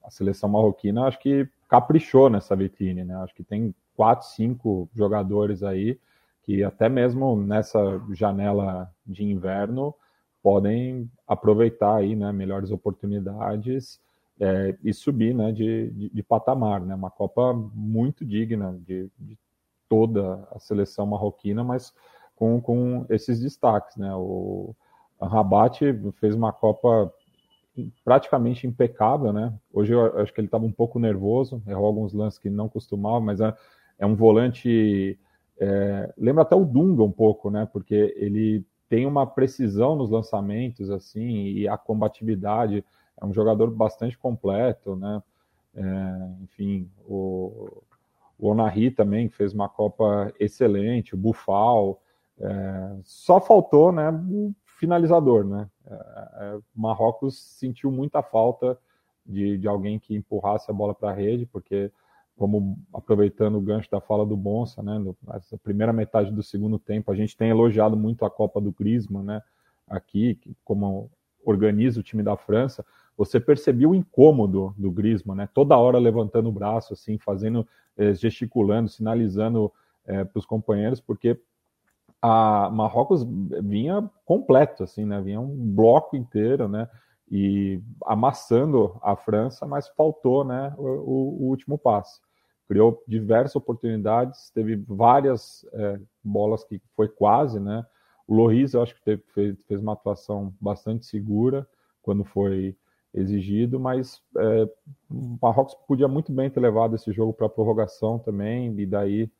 a 0.04 0.10
seleção 0.10 0.48
marroquina 0.48 1.06
acho 1.06 1.18
que 1.18 1.48
caprichou 1.68 2.28
nessa 2.28 2.56
vitrine, 2.56 3.04
né? 3.04 3.14
Acho 3.16 3.34
que 3.34 3.44
tem 3.44 3.74
quatro, 3.96 4.26
cinco 4.28 4.88
jogadores 4.94 5.62
aí 5.62 5.98
que 6.44 6.62
até 6.62 6.88
mesmo 6.88 7.36
nessa 7.36 8.00
janela 8.12 8.92
de 9.06 9.24
inverno 9.24 9.94
podem 10.42 11.10
aproveitar 11.26 11.96
aí, 11.96 12.14
né, 12.14 12.30
melhores 12.32 12.70
oportunidades 12.70 13.98
é, 14.40 14.76
e 14.82 14.92
subir, 14.92 15.34
né, 15.34 15.52
de, 15.52 15.90
de, 15.90 16.10
de, 16.10 16.22
patamar, 16.22 16.80
né, 16.80 16.94
uma 16.94 17.10
Copa 17.10 17.52
muito 17.74 18.24
digna 18.24 18.76
de, 18.84 19.10
de 19.18 19.38
toda 19.88 20.46
a 20.50 20.58
seleção 20.58 21.06
marroquina, 21.06 21.62
mas 21.62 21.94
com, 22.34 22.60
com 22.60 23.06
esses 23.08 23.40
destaques, 23.40 23.96
né, 23.96 24.12
o 24.14 24.74
Rabat 25.20 25.80
fez 26.18 26.34
uma 26.34 26.52
Copa 26.52 27.12
praticamente 28.04 28.66
impecável, 28.66 29.32
né, 29.32 29.52
hoje 29.72 29.92
eu 29.92 30.18
acho 30.18 30.32
que 30.32 30.40
ele 30.40 30.48
estava 30.48 30.64
um 30.64 30.72
pouco 30.72 30.98
nervoso, 30.98 31.62
errou 31.66 31.86
alguns 31.86 32.12
lances 32.12 32.38
que 32.38 32.50
não 32.50 32.68
costumava, 32.68 33.20
mas 33.20 33.40
é, 33.40 33.54
é 33.98 34.06
um 34.06 34.16
volante, 34.16 35.18
é, 35.58 36.12
lembra 36.18 36.42
até 36.42 36.56
o 36.56 36.64
Dunga 36.64 37.02
um 37.02 37.12
pouco, 37.12 37.50
né, 37.50 37.68
porque 37.72 38.14
ele 38.16 38.64
tem 38.88 39.06
uma 39.06 39.26
precisão 39.26 39.96
nos 39.96 40.10
lançamentos, 40.10 40.90
assim, 40.90 41.46
e 41.46 41.66
a 41.66 41.76
combatividade. 41.76 42.84
É 43.20 43.24
um 43.24 43.32
jogador 43.32 43.70
bastante 43.70 44.18
completo, 44.18 44.96
né? 44.96 45.22
É, 45.74 46.42
enfim, 46.42 46.90
o, 47.06 47.82
o 48.38 48.48
Onari 48.48 48.90
também 48.90 49.28
fez 49.28 49.52
uma 49.52 49.68
Copa 49.68 50.32
excelente, 50.38 51.14
o 51.14 51.18
Bufal. 51.18 52.00
É, 52.38 52.96
só 53.04 53.40
faltou, 53.40 53.92
né, 53.92 54.10
o 54.10 54.52
finalizador, 54.64 55.44
né? 55.44 55.68
É, 55.86 55.94
é 55.94 56.58
Marrocos 56.74 57.38
sentiu 57.38 57.90
muita 57.90 58.22
falta 58.22 58.78
de, 59.24 59.56
de 59.58 59.68
alguém 59.68 59.98
que 59.98 60.14
empurrasse 60.14 60.70
a 60.70 60.74
bola 60.74 60.94
para 60.94 61.10
a 61.10 61.14
rede, 61.14 61.46
porque 61.46 61.90
como 62.36 62.76
aproveitando 62.92 63.56
o 63.56 63.60
gancho 63.60 63.88
da 63.90 64.00
fala 64.00 64.26
do 64.26 64.36
Bonsa, 64.36 64.82
né, 64.82 65.00
essa 65.34 65.56
primeira 65.56 65.92
metade 65.92 66.32
do 66.32 66.42
segundo 66.42 66.78
tempo, 66.78 67.12
a 67.12 67.14
gente 67.14 67.36
tem 67.36 67.48
elogiado 67.48 67.96
muito 67.96 68.24
a 68.24 68.30
Copa 68.30 68.60
do 68.60 68.72
Griezmann, 68.72 69.24
né, 69.24 69.42
aqui, 69.88 70.38
como 70.64 71.10
organiza 71.44 72.00
o 72.00 72.02
time 72.02 72.22
da 72.22 72.36
França, 72.36 72.84
você 73.16 73.38
percebeu 73.38 73.90
o 73.90 73.94
incômodo 73.94 74.74
do 74.76 74.90
Griezmann, 74.90 75.36
né, 75.36 75.48
toda 75.52 75.76
hora 75.76 75.98
levantando 75.98 76.48
o 76.48 76.52
braço, 76.52 76.92
assim, 76.92 77.18
fazendo, 77.18 77.66
eh, 77.96 78.14
gesticulando, 78.14 78.88
sinalizando 78.88 79.72
eh, 80.06 80.24
para 80.24 80.38
os 80.38 80.46
companheiros, 80.46 81.00
porque 81.00 81.40
a 82.20 82.70
Marrocos 82.70 83.24
vinha 83.62 84.10
completo, 84.24 84.82
assim, 84.82 85.04
né, 85.04 85.20
vinha 85.20 85.40
um 85.40 85.54
bloco 85.74 86.16
inteiro, 86.16 86.68
né, 86.68 86.88
e 87.30 87.80
amassando 88.04 88.98
a 89.02 89.16
França, 89.16 89.66
mas 89.66 89.88
faltou 89.88 90.44
né, 90.44 90.74
o, 90.76 90.82
o 90.82 91.48
último 91.48 91.78
passe. 91.78 92.20
Criou 92.68 93.02
diversas 93.06 93.56
oportunidades, 93.56 94.50
teve 94.50 94.76
várias 94.76 95.66
é, 95.72 96.00
bolas 96.22 96.64
que 96.64 96.80
foi 96.96 97.08
quase, 97.08 97.60
né? 97.60 97.84
O 98.26 98.34
Loris, 98.34 98.72
eu 98.72 98.82
acho 98.82 98.94
que 98.94 99.02
teve, 99.02 99.22
fez, 99.34 99.62
fez 99.64 99.80
uma 99.82 99.92
atuação 99.92 100.54
bastante 100.58 101.04
segura 101.04 101.68
quando 102.02 102.24
foi 102.24 102.74
exigido, 103.14 103.78
mas 103.78 104.20
é, 104.36 104.68
o 105.10 105.38
Marrocos 105.40 105.74
podia 105.86 106.08
muito 106.08 106.32
bem 106.32 106.50
ter 106.50 106.60
levado 106.60 106.96
esse 106.96 107.12
jogo 107.12 107.32
para 107.32 107.48
prorrogação 107.48 108.18
também, 108.18 108.74
e 108.78 108.84
daí 108.84 109.30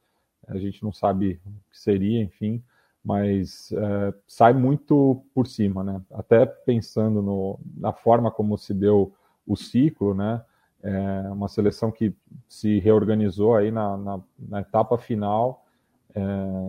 a 0.47 0.59
gente 0.59 0.83
não 0.83 0.93
sabe 0.93 1.41
o 1.45 1.71
que 1.71 1.79
seria, 1.79 2.23
enfim 2.23 2.63
mas 3.05 3.71
é, 3.73 4.15
sai 4.27 4.55
muito 4.55 5.23
por 5.35 5.47
cima, 5.47 5.85
né? 5.85 6.01
Até 6.11 6.47
pensando 6.47 7.21
no, 7.21 7.61
na 7.77 7.93
forma 7.93 8.31
como 8.31 8.57
se 8.57 8.73
deu 8.73 9.13
o 9.47 9.55
ciclo, 9.55 10.15
né? 10.15 10.43
É 10.83 11.31
uma 11.31 11.49
seleção 11.49 11.91
que 11.91 12.15
se 12.49 12.79
reorganizou 12.79 13.55
aí 13.55 13.71
na, 13.71 13.97
na, 13.97 14.21
na 14.39 14.61
etapa 14.61 14.97
final 14.97 15.67
é, 16.15 16.21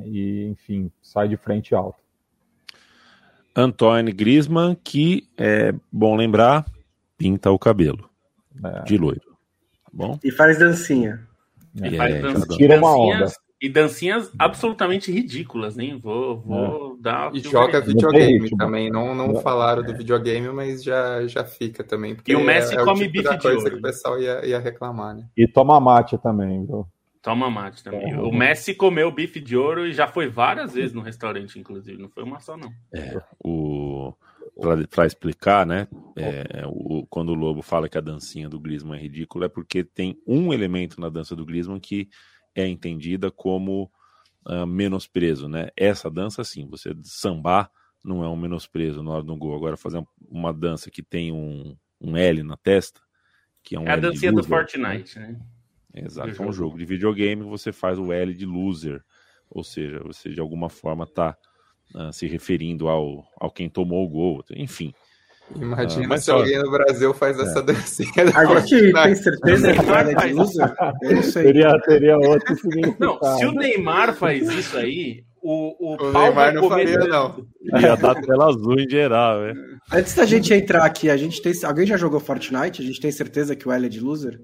e, 0.08 0.48
enfim, 0.48 0.92
sai 1.02 1.30
de 1.30 1.38
frente 1.38 1.74
alta. 1.74 2.00
Antônio 3.56 4.14
Grisman, 4.14 4.76
que 4.76 5.28
é 5.38 5.74
bom 5.90 6.18
lembrar, 6.18 6.66
pinta 7.26 7.50
o 7.50 7.58
cabelo 7.58 8.08
é. 8.64 8.84
de 8.84 8.98
loiro. 8.98 9.36
Tá 9.84 9.92
bom? 9.92 10.20
E 10.24 10.30
faz 10.30 10.60
dancinha. 10.60 11.28
E 11.74 11.98
faz 11.98 12.22
dancinha. 12.22 12.58
Tira 12.58 12.78
uma 12.78 12.96
onda. 12.96 13.26
E 13.60 13.68
dancinhas 13.68 14.32
absolutamente 14.38 15.12
ridículas, 15.12 15.76
nem 15.76 15.98
vou, 15.98 16.40
vou 16.40 16.98
é. 17.00 17.02
dar. 17.02 17.34
E 17.34 17.40
joga 17.40 17.82
videogame 17.82 18.56
também. 18.56 18.92
Não, 18.92 19.16
não 19.16 19.42
falaram 19.42 19.82
do 19.82 19.96
videogame, 19.96 20.50
mas 20.50 20.84
já, 20.84 21.26
já 21.26 21.44
fica 21.44 21.84
também. 21.84 22.16
e 22.28 22.36
o 22.36 22.44
Messi 22.44 22.76
é, 22.76 22.84
come 22.84 23.06
é 23.06 23.08
o 23.08 23.12
tipo 23.12 23.24
bife 23.24 23.38
de 23.40 23.48
ouro. 23.48 23.70
que 23.72 23.76
o 23.78 23.82
pessoal 23.82 24.22
ia, 24.22 24.46
ia 24.46 24.60
reclamar, 24.60 25.16
né? 25.16 25.26
E 25.36 25.48
toma 25.48 25.80
mate 25.80 26.16
também, 26.20 26.64
viu? 26.64 26.86
Toma 27.24 27.50
mate 27.50 27.84
também. 27.84 28.12
É. 28.12 28.20
O 28.20 28.32
Messi 28.32 28.76
comeu 28.76 29.10
bife 29.10 29.40
de 29.40 29.58
ouro 29.58 29.88
e 29.88 29.94
já 29.94 30.06
foi 30.06 30.28
várias 30.28 30.76
vezes 30.76 30.94
no 30.94 31.02
restaurante, 31.02 31.58
inclusive. 31.58 32.00
Não 32.00 32.10
foi 32.10 32.24
uma 32.24 32.40
só, 32.40 32.56
não. 32.56 32.72
É, 32.94 33.20
o... 33.44 34.14
Para 34.90 35.06
explicar, 35.06 35.66
né? 35.66 35.88
É, 36.16 36.64
o, 36.66 37.06
quando 37.10 37.30
o 37.30 37.36
Lobo 37.36 37.62
fala 37.62 37.90
que 37.90 37.98
a 37.98 38.02
dancinha 38.02 38.48
do 38.48 38.60
Griezmann 38.60 38.98
é 38.98 39.02
ridícula, 39.02 39.46
é 39.46 39.50
porque 39.50 39.84
tem 39.84 40.18
um 40.26 40.54
elemento 40.54 41.02
na 41.02 41.10
dança 41.10 41.36
do 41.36 41.46
Griezmann 41.46 41.80
que 41.80 42.10
é 42.56 42.66
entendida 42.66 43.30
como 43.30 43.92
uh, 44.48 44.66
menosprezo, 44.66 45.50
né? 45.50 45.70
Essa 45.76 46.10
dança, 46.10 46.44
sim, 46.44 46.66
você 46.68 46.96
sambar 47.04 47.70
não 48.04 48.24
é 48.24 48.30
um 48.30 48.36
menosprezo 48.36 49.04
na 49.04 49.12
hora 49.12 49.24
do 49.24 49.36
gol. 49.36 49.56
Agora, 49.56 49.76
fazer 49.76 50.02
uma 50.30 50.54
dança 50.54 50.90
que 50.90 51.02
tem 51.02 51.32
um, 51.32 51.76
um 52.00 52.16
L 52.16 52.44
na 52.44 52.56
testa, 52.56 53.02
que 53.62 53.76
é 53.76 53.80
um 53.80 53.88
É 53.88 53.92
a 53.92 53.98
dancinha 53.98 54.32
do 54.32 54.44
Fortnite, 54.44 55.20
né? 55.20 55.40
Exato, 55.94 56.42
é 56.42 56.46
um 56.46 56.52
jogo 56.52 56.78
de 56.78 56.86
videogame, 56.86 57.44
você 57.44 57.72
faz 57.72 57.98
o 57.98 58.12
L 58.12 58.34
de 58.34 58.46
loser, 58.46 59.02
ou 59.50 59.64
seja, 59.64 60.04
você 60.04 60.30
de 60.30 60.42
alguma 60.42 60.70
forma 60.70 61.06
está 61.06 61.38
uh, 61.94 62.12
se 62.12 62.28
referindo 62.28 62.88
ao, 62.88 63.26
ao 63.40 63.52
quem 63.52 63.70
tomou 63.70 64.06
o 64.06 64.10
gol, 64.10 64.44
enfim. 64.52 64.94
Imagina 65.56 66.16
uh, 66.16 66.18
se 66.18 66.26
só... 66.26 66.38
alguém 66.38 66.58
no 66.58 66.72
Brasil 66.72 67.14
faz 67.14 67.38
é. 67.38 67.44
essa 67.44 67.62
dancinha. 67.62 68.10
A 68.36 68.60
gente 68.62 68.92
tem 68.92 69.16
certeza 69.16 69.74
que 69.74 69.80
é 69.80 70.28
de 70.28 70.34
loser? 70.34 70.74
Teria, 71.34 71.80
teria 71.82 72.18
outro 72.18 72.56
significado. 72.56 73.20
Não, 73.22 73.38
se 73.38 73.46
o 73.46 73.52
Neymar 73.52 74.16
faz 74.16 74.50
isso 74.50 74.78
aí, 74.78 75.24
o, 75.48 75.76
o, 75.80 76.08
o 76.08 76.12
Neymar 76.12 76.54
não 76.56 76.68
faria, 76.68 76.98
não. 76.98 77.46
Ia 77.80 77.96
dar 77.96 78.16
tela 78.16 78.48
azul 78.50 78.80
em 78.80 78.90
geral, 78.90 79.42
né? 79.42 79.54
Antes 79.94 80.16
da 80.16 80.26
gente 80.26 80.52
entrar 80.52 80.84
aqui, 80.84 81.08
a 81.08 81.18
gente 81.18 81.40
tem. 81.40 81.54
Alguém 81.64 81.86
já 81.86 81.98
jogou 81.98 82.20
Fortnite? 82.20 82.82
A 82.82 82.86
gente 82.86 83.00
tem 83.00 83.12
certeza 83.12 83.56
que 83.56 83.68
o 83.68 83.72
L 83.72 83.86
é 83.86 83.90
de 83.90 84.00
loser? 84.00 84.42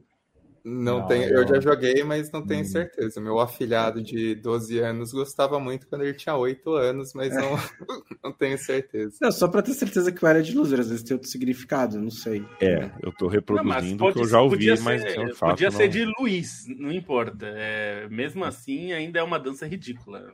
Não, 0.64 1.00
não 1.00 1.08
tenho, 1.08 1.24
eu 1.34 1.48
já 1.48 1.60
joguei, 1.60 2.04
mas 2.04 2.32
não 2.32 2.46
tenho 2.46 2.62
hum. 2.62 2.66
certeza. 2.66 3.20
Meu 3.20 3.40
afilhado 3.40 4.02
de 4.02 4.36
12 4.36 4.80
anos 4.80 5.12
gostava 5.12 5.60
muito 5.60 5.88
quando 5.88 6.04
ele 6.04 6.14
tinha 6.14 6.36
8 6.36 6.74
anos, 6.74 7.14
mas 7.14 7.36
não, 7.36 7.58
não 8.24 8.32
tenho 8.32 8.58
certeza. 8.58 9.18
Não, 9.22 9.32
só 9.32 9.48
para 9.48 9.62
ter 9.62 9.74
certeza 9.74 10.12
que 10.12 10.24
o 10.24 10.28
era 10.28 10.44
de 10.44 10.56
loser, 10.56 10.80
às 10.80 10.90
vezes 10.90 11.04
tem 11.04 11.16
outro 11.16 11.30
significado, 11.30 12.00
não 12.00 12.12
sei. 12.12 12.46
É, 12.60 12.92
eu 13.02 13.12
tô 13.12 13.28
reproduzindo 13.28 14.06
o 14.06 14.14
que 14.14 14.20
eu 14.20 14.28
já 14.28 14.42
ouvi, 14.42 14.76
ser, 14.78 14.84
mas 14.84 15.04
é 15.04 15.34
fato, 15.34 15.52
Podia 15.52 15.70
não... 15.70 15.78
ser 15.78 15.88
de 15.88 16.06
Luiz, 16.20 16.66
não 16.78 16.92
importa. 16.92 17.48
É, 17.56 18.08
mesmo 18.10 18.46
assim, 18.46 18.92
ainda 18.92 19.20
é 19.20 19.24
uma 19.24 19.40
dança 19.40 19.66
ridícula. 19.66 20.34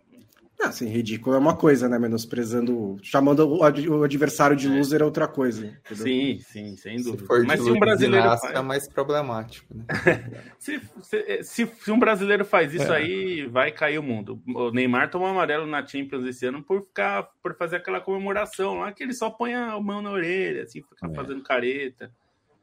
Ah, 0.60 0.70
assim, 0.70 0.88
ridículo 0.88 1.36
é 1.36 1.40
uma 1.40 1.56
coisa, 1.56 1.88
né? 1.88 2.00
Menosprezando, 2.00 2.98
chamando 3.04 3.48
o, 3.48 3.64
adversário 4.04 4.56
de 4.56 4.68
é. 4.68 4.76
loser 4.76 5.02
é 5.02 5.06
outra 5.06 5.28
coisa. 5.28 5.68
Entendeu? 5.68 6.04
Sim, 6.04 6.40
sim, 6.40 6.76
sem 6.76 6.98
dúvida. 6.98 7.20
Se 7.20 7.26
for 7.28 7.46
Mas 7.46 7.62
se 7.62 7.70
um 7.70 7.80
brasileiro 7.80 8.26
faz... 8.26 8.44
é 8.44 8.62
mais 8.62 8.88
problemático. 8.88 9.68
Né? 9.74 9.86
se, 10.58 10.82
se, 11.02 11.44
se, 11.44 11.72
se, 11.80 11.92
um 11.92 12.00
brasileiro 12.00 12.44
faz 12.44 12.74
isso 12.74 12.92
é. 12.92 12.98
aí, 12.98 13.46
vai 13.46 13.72
cair 13.72 14.00
o 14.00 14.04
mundo. 14.04 14.42
O 14.48 14.72
Neymar 14.72 15.12
tomou 15.12 15.28
amarelo 15.28 15.68
na 15.68 15.86
Champions 15.86 16.26
esse 16.26 16.48
ano 16.48 16.64
por 16.64 16.82
ficar, 16.82 17.30
por 17.44 17.56
fazer 17.56 17.76
aquela 17.76 18.02
comemoração 18.02 18.80
lá 18.80 18.92
que 18.92 19.04
ele 19.04 19.14
só 19.14 19.30
põe 19.30 19.54
a 19.54 19.80
mão 19.80 20.02
na 20.02 20.10
orelha, 20.10 20.64
assim, 20.64 20.82
fica 20.82 21.08
é. 21.08 21.14
fazendo 21.14 21.44
careta. 21.44 22.12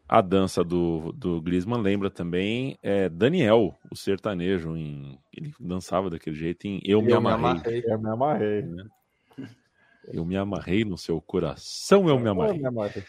A 0.06 0.20
dança 0.20 0.62
do, 0.62 1.12
do 1.12 1.40
Griezmann 1.40 1.80
lembra 1.80 2.10
também 2.10 2.78
é, 2.82 3.08
Daniel, 3.08 3.74
o 3.90 3.96
sertanejo. 3.96 4.76
Em, 4.76 5.18
ele 5.32 5.54
dançava 5.58 6.10
daquele 6.10 6.36
jeito 6.36 6.66
em 6.66 6.78
Eu, 6.84 7.00
Me, 7.00 7.12
eu 7.12 7.16
amarrei. 7.18 7.40
me 7.40 7.48
Amarrei. 7.48 7.82
Eu 7.86 7.98
Me 7.98 8.10
Amarrei. 8.10 8.62
Né? 8.62 8.84
Eu 10.12 10.24
me 10.24 10.36
amarrei 10.36 10.84
no 10.84 10.98
seu 10.98 11.20
coração, 11.20 12.08
eu 12.08 12.18
me 12.18 12.28
amarrei. 12.28 12.56
Eu 12.56 12.60
me 12.60 12.66
amarrei. 12.66 13.02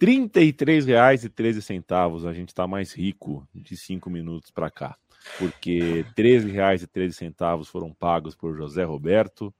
33,13. 0.00 2.28
A 2.28 2.32
gente 2.32 2.48
está 2.48 2.66
mais 2.66 2.92
rico 2.92 3.46
de 3.54 3.76
cinco 3.76 4.10
minutos 4.10 4.50
para 4.50 4.68
cá. 4.68 4.96
Porque 5.38 6.04
R$ 6.16 6.16
13,13 6.16 7.64
foram 7.66 7.94
pagos 7.94 8.34
por 8.34 8.56
José 8.56 8.82
Roberto, 8.82 9.54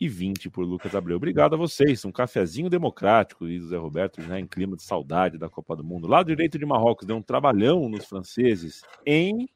e 0.00 0.08
20 0.08 0.50
por 0.50 0.64
Lucas 0.64 0.94
Abreu. 0.94 1.16
Obrigado 1.16 1.54
a 1.54 1.58
vocês. 1.58 2.04
Um 2.04 2.12
cafezinho 2.12 2.70
democrático, 2.70 3.46
diz 3.46 3.64
o 3.64 3.68
Zé 3.68 3.76
Roberto, 3.76 4.20
né, 4.22 4.38
em 4.38 4.46
clima 4.46 4.76
de 4.76 4.82
saudade 4.82 5.38
da 5.38 5.48
Copa 5.48 5.74
do 5.74 5.82
Mundo. 5.82 6.06
Lado 6.06 6.26
direito 6.26 6.58
de 6.58 6.64
Marrocos 6.64 7.06
deu 7.06 7.16
um 7.16 7.22
trabalhão 7.22 7.88
nos 7.88 8.04
franceses 8.06 8.82
em 9.04 9.48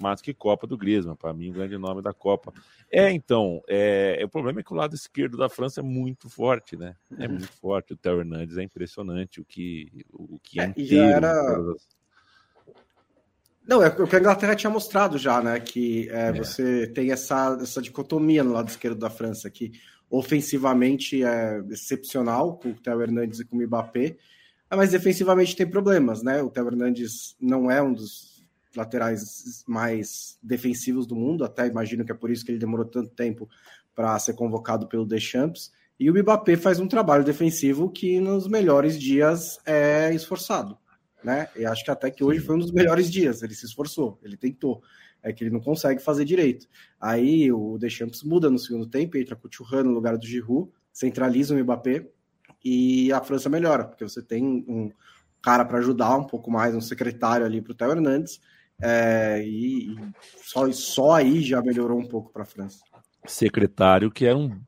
mais 0.00 0.20
que 0.20 0.32
Copa 0.32 0.66
do 0.66 0.76
Griezmann, 0.76 1.16
para 1.16 1.32
mim, 1.32 1.50
o 1.50 1.52
grande 1.52 1.76
nome 1.76 2.00
da 2.02 2.12
Copa. 2.12 2.52
É, 2.90 3.10
então, 3.10 3.62
é, 3.68 4.20
o 4.24 4.28
problema 4.28 4.60
é 4.60 4.62
que 4.62 4.72
o 4.72 4.76
lado 4.76 4.94
esquerdo 4.94 5.36
da 5.36 5.48
França 5.48 5.80
é 5.80 5.82
muito 5.82 6.28
forte, 6.30 6.76
né? 6.76 6.94
É 7.18 7.28
muito 7.28 7.48
forte. 7.48 7.92
O 7.92 7.96
Theo 7.96 8.20
Hernandes 8.20 8.56
é 8.56 8.62
impressionante 8.62 9.40
o 9.40 9.44
que, 9.44 10.04
o 10.12 10.38
que 10.38 10.60
é, 10.60 10.64
é 10.64 10.66
inteiro. 10.68 10.94
Já 10.94 11.16
era... 11.16 11.74
Não, 13.68 13.82
é 13.82 13.88
o 13.88 14.06
que 14.06 14.16
a 14.16 14.18
Inglaterra 14.18 14.56
tinha 14.56 14.70
mostrado 14.70 15.18
já, 15.18 15.42
né? 15.42 15.60
Que 15.60 16.08
é, 16.08 16.28
é. 16.28 16.32
você 16.32 16.86
tem 16.86 17.12
essa, 17.12 17.58
essa 17.60 17.82
dicotomia 17.82 18.42
no 18.42 18.54
lado 18.54 18.70
esquerdo 18.70 18.98
da 18.98 19.10
França, 19.10 19.50
que 19.50 19.72
ofensivamente 20.08 21.22
é 21.22 21.62
excepcional, 21.68 22.56
com 22.56 22.70
o 22.70 22.74
Theo 22.74 23.02
Hernandes 23.02 23.40
e 23.40 23.44
com 23.44 23.58
o 23.58 23.62
Mbappé, 23.62 24.16
mas 24.70 24.92
defensivamente 24.92 25.54
tem 25.54 25.68
problemas, 25.68 26.22
né? 26.22 26.42
O 26.42 26.48
Theo 26.48 26.66
Hernandes 26.66 27.36
não 27.38 27.70
é 27.70 27.82
um 27.82 27.92
dos 27.92 28.42
laterais 28.74 29.64
mais 29.66 30.38
defensivos 30.42 31.06
do 31.06 31.14
mundo, 31.14 31.44
até 31.44 31.66
imagino 31.66 32.06
que 32.06 32.12
é 32.12 32.14
por 32.14 32.30
isso 32.30 32.46
que 32.46 32.52
ele 32.52 32.58
demorou 32.58 32.86
tanto 32.86 33.10
tempo 33.10 33.46
para 33.94 34.18
ser 34.18 34.32
convocado 34.32 34.88
pelo 34.88 35.04
Deschamps. 35.04 35.70
E 36.00 36.10
o 36.10 36.14
Mbappé 36.14 36.56
faz 36.56 36.80
um 36.80 36.88
trabalho 36.88 37.24
defensivo 37.24 37.90
que 37.90 38.18
nos 38.18 38.48
melhores 38.48 38.98
dias 38.98 39.58
é 39.66 40.14
esforçado 40.14 40.78
né? 41.22 41.48
E 41.56 41.64
acho 41.64 41.84
que 41.84 41.90
até 41.90 42.10
que 42.10 42.22
hoje 42.22 42.40
foi 42.40 42.56
um 42.56 42.60
dos 42.60 42.72
melhores 42.72 43.10
dias. 43.10 43.42
Ele 43.42 43.54
se 43.54 43.66
esforçou, 43.66 44.18
ele 44.22 44.36
tentou. 44.36 44.82
É 45.22 45.32
que 45.32 45.42
ele 45.42 45.50
não 45.50 45.60
consegue 45.60 46.00
fazer 46.00 46.24
direito. 46.24 46.66
Aí 47.00 47.50
o 47.50 47.76
Deschamps 47.76 48.22
muda 48.22 48.48
no 48.48 48.58
segundo 48.58 48.86
tempo, 48.86 49.16
entra 49.16 49.34
com 49.34 49.48
o 49.48 49.50
Thuram 49.50 49.84
no 49.84 49.90
lugar 49.90 50.16
do 50.16 50.26
Giroud, 50.26 50.70
centraliza 50.92 51.54
o 51.54 51.58
Mbappé 51.58 52.06
e 52.64 53.12
a 53.12 53.20
França 53.20 53.48
melhora, 53.48 53.84
porque 53.84 54.04
você 54.04 54.22
tem 54.22 54.64
um 54.68 54.90
cara 55.42 55.64
para 55.64 55.78
ajudar 55.78 56.16
um 56.16 56.24
pouco 56.24 56.50
mais, 56.50 56.74
um 56.74 56.80
secretário 56.80 57.44
ali 57.44 57.60
para 57.60 57.72
o 57.72 57.74
Theo 57.74 57.92
Hernandes, 57.92 58.40
é, 58.80 59.42
e, 59.44 59.92
e 59.92 59.98
só, 60.42 60.70
só 60.72 61.12
aí 61.12 61.42
já 61.42 61.60
melhorou 61.62 61.98
um 61.98 62.06
pouco 62.06 62.32
para 62.32 62.42
a 62.42 62.46
França. 62.46 62.78
Secretário 63.26 64.10
que 64.10 64.24
era 64.24 64.36
um 64.36 64.60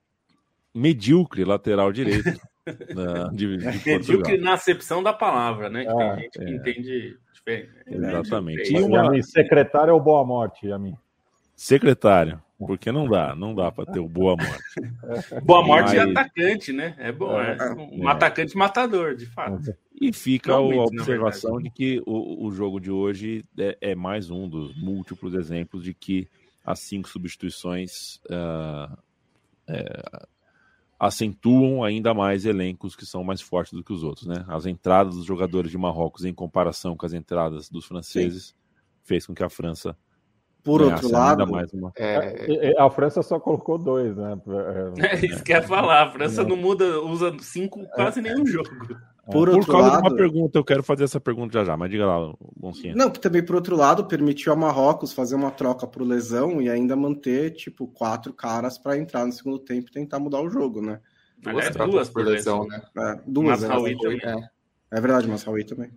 medíocre 0.75 1.45
lateral 1.45 1.93
direito. 1.93 2.25
Na, 2.95 3.29
de, 3.29 3.57
de 3.57 3.87
Medíocre 3.87 4.39
na 4.39 4.55
acepção 4.55 5.03
da 5.03 5.13
palavra, 5.13 5.71
né? 5.71 5.85
Que 5.85 5.91
ah, 5.91 5.97
tem 5.97 6.23
gente 6.23 6.41
é. 6.41 6.45
que 6.45 6.51
entende 6.53 7.19
diferente. 7.33 7.71
Exatamente. 7.87 8.73
E 8.73 8.81
uma... 8.81 9.23
secretário 9.23 9.95
ou 9.95 10.01
boa 10.01 10.25
morte, 10.25 10.71
a 10.71 10.79
mim? 10.79 10.95
Secretário, 11.57 12.41
porque 12.59 12.91
não 12.91 13.07
dá, 13.09 13.35
não 13.35 13.55
dá 13.55 13.71
para 13.71 13.85
ter 13.85 13.99
o 13.99 14.09
boa 14.09 14.37
morte. 14.37 14.65
boa 15.45 15.63
morte 15.63 15.95
Mas... 15.95 15.95
é 15.95 16.01
atacante, 16.01 16.73
né? 16.73 16.95
É 16.99 17.13
bom, 17.13 17.39
é, 17.39 17.57
é 17.59 17.73
um 17.73 18.09
é. 18.09 18.13
atacante 18.13 18.57
matador, 18.57 19.15
de 19.15 19.27
fato. 19.27 19.75
E 20.01 20.13
fica 20.13 20.55
a 20.55 20.61
observação 20.61 21.59
de 21.59 21.71
que 21.71 22.03
o, 22.07 22.47
o 22.47 22.51
jogo 22.51 22.81
de 22.81 22.91
hoje 22.91 23.45
é, 23.59 23.77
é, 23.81 23.95
mais 23.95 24.31
um 24.31 24.49
dos 24.49 24.75
múltiplos 24.75 25.35
exemplos 25.35 25.85
de 25.85 25.93
que 25.93 26.27
as 26.65 26.81
cinco 26.81 27.09
substituições 27.09 28.17
uh, 28.27 28.97
acentuam 31.01 31.83
ainda 31.83 32.13
mais 32.13 32.45
elencos 32.45 32.95
que 32.95 33.07
são 33.07 33.25
mais 33.25 33.41
fortes 33.41 33.73
do 33.73 33.83
que 33.83 33.91
os 33.91 34.05
outros, 34.05 34.27
né? 34.27 34.45
As 34.47 34.67
entradas 34.67 35.15
dos 35.15 35.25
jogadores 35.25 35.71
de 35.71 35.79
Marrocos 35.79 36.27
em 36.27 36.35
comparação 36.35 36.95
com 36.95 37.07
as 37.07 37.15
entradas 37.15 37.71
dos 37.71 37.87
franceses 37.87 38.49
Sim. 38.49 38.55
fez 39.03 39.27
com 39.27 39.35
que 39.35 39.43
a 39.43 39.49
França 39.49 39.97
por 40.63 40.83
outro 40.83 41.11
lado, 41.11 41.45
uma... 41.45 41.93
é... 41.97 42.75
a 42.79 42.91
França 42.91 43.23
só 43.23 43.41
colocou 43.41 43.79
dois, 43.79 44.15
né? 44.15 44.39
É, 45.01 45.17
é 45.17 45.27
isso 45.27 45.43
que 45.43 45.53
ia 45.53 45.63
falar. 45.63 46.03
A 46.03 46.11
França 46.11 46.45
não 46.45 46.55
muda, 46.55 47.01
usa 47.01 47.35
cinco 47.41 47.87
quase 47.95 48.21
nenhum 48.21 48.45
jogo. 48.45 48.69
Por, 49.31 49.51
por 49.51 49.67
causa 49.67 49.89
lado... 49.89 50.03
de 50.03 50.09
uma 50.09 50.17
pergunta, 50.17 50.59
eu 50.59 50.65
quero 50.65 50.83
fazer 50.83 51.05
essa 51.05 51.21
pergunta 51.21 51.53
já 51.53 51.65
já, 51.65 51.77
mas 51.77 51.91
diga 51.91 52.07
lá, 52.07 52.35
Boncinha. 52.57 52.95
Não, 52.95 53.11
que 53.11 53.21
também, 53.21 53.45
por 53.45 53.57
outro 53.57 53.77
lado, 53.77 54.05
permitiu 54.05 54.53
a 54.53 54.57
Marrocos 54.57 55.13
fazer 55.13 55.35
uma 55.35 55.51
troca 55.51 55.87
por 55.87 56.03
lesão 56.03 56.61
e 56.61 56.69
ainda 56.69 56.97
manter, 56.97 57.51
tipo, 57.53 57.87
quatro 57.87 58.33
caras 58.33 58.79
para 58.79 58.97
entrar 58.97 59.27
no 59.27 59.33
segundo 59.33 59.59
tempo 59.59 59.89
e 59.89 59.93
tentar 59.93 60.19
mudar 60.19 60.41
o 60.41 60.51
jogo, 60.51 60.81
né? 60.81 61.01
Duas, 61.39 61.71
duas 61.71 62.09
por 62.11 62.25
lesão, 62.25 62.67
né? 62.67 62.83
É, 62.97 63.21
duas, 63.27 63.63
né? 63.63 63.69
também. 63.69 63.97
É. 64.23 64.51
é 64.99 65.01
verdade, 65.01 65.27
Masraoui 65.27 65.65
também. 65.65 65.91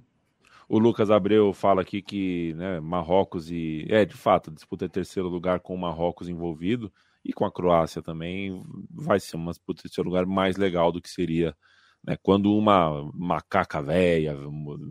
O 0.69 0.79
Lucas 0.79 1.11
Abreu 1.11 1.53
fala 1.53 1.81
aqui 1.81 2.01
que 2.01 2.53
né, 2.55 2.79
Marrocos 2.79 3.51
e. 3.51 3.85
É, 3.89 4.05
de 4.05 4.15
fato, 4.15 4.49
disputa 4.49 4.87
terceiro 4.87 5.27
lugar 5.27 5.59
com 5.59 5.75
o 5.75 5.77
Marrocos 5.77 6.29
envolvido 6.29 6.91
e 7.23 7.33
com 7.33 7.45
a 7.45 7.51
Croácia 7.51 8.01
também 8.01 8.63
vai 8.89 9.19
ser 9.19 9.35
uma 9.35 9.51
disputa 9.51 9.83
terceiro 9.83 10.09
lugar 10.09 10.25
mais 10.25 10.57
legal 10.57 10.91
do 10.91 11.01
que 11.01 11.09
seria 11.09 11.55
né, 12.05 12.17
quando 12.21 12.53
uma 12.55 13.09
macaca 13.13 13.81
velha, 13.81 14.35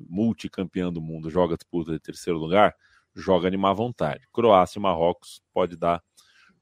multicampeã 0.09 0.91
do 0.93 1.01
mundo, 1.01 1.31
joga 1.31 1.57
disputa 1.57 1.93
de 1.93 2.01
terceiro 2.01 2.39
lugar, 2.39 2.75
joga 3.15 3.47
animar 3.47 3.75
vontade. 3.75 4.27
Croácia 4.33 4.79
e 4.79 4.83
Marrocos 4.83 5.43
pode 5.53 5.77
dar 5.77 6.03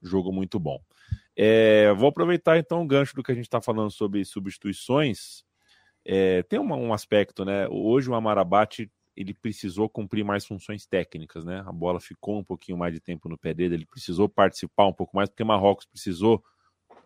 jogo 0.01 0.31
muito 0.31 0.59
bom. 0.59 0.79
É, 1.35 1.93
vou 1.93 2.09
aproveitar 2.09 2.57
então 2.57 2.81
o 2.81 2.87
gancho 2.87 3.15
do 3.15 3.23
que 3.23 3.31
a 3.31 3.35
gente 3.35 3.45
está 3.45 3.61
falando 3.61 3.89
sobre 3.89 4.23
substituições. 4.25 5.43
É, 6.03 6.43
tem 6.43 6.59
uma, 6.59 6.75
um 6.75 6.93
aspecto, 6.93 7.45
né? 7.45 7.67
Hoje 7.69 8.09
o 8.09 8.15
Amarabate 8.15 8.91
ele 9.15 9.33
precisou 9.33 9.87
cumprir 9.87 10.23
mais 10.23 10.45
funções 10.45 10.85
técnicas, 10.85 11.45
né? 11.45 11.63
A 11.65 11.71
bola 11.71 11.99
ficou 11.99 12.39
um 12.39 12.43
pouquinho 12.43 12.77
mais 12.77 12.93
de 12.93 12.99
tempo 12.99 13.29
no 13.29 13.37
pé 13.37 13.53
dele, 13.53 13.75
ele 13.75 13.85
precisou 13.85 14.27
participar 14.27 14.87
um 14.87 14.93
pouco 14.93 15.15
mais, 15.15 15.29
porque 15.29 15.43
Marrocos 15.43 15.85
precisou 15.85 16.43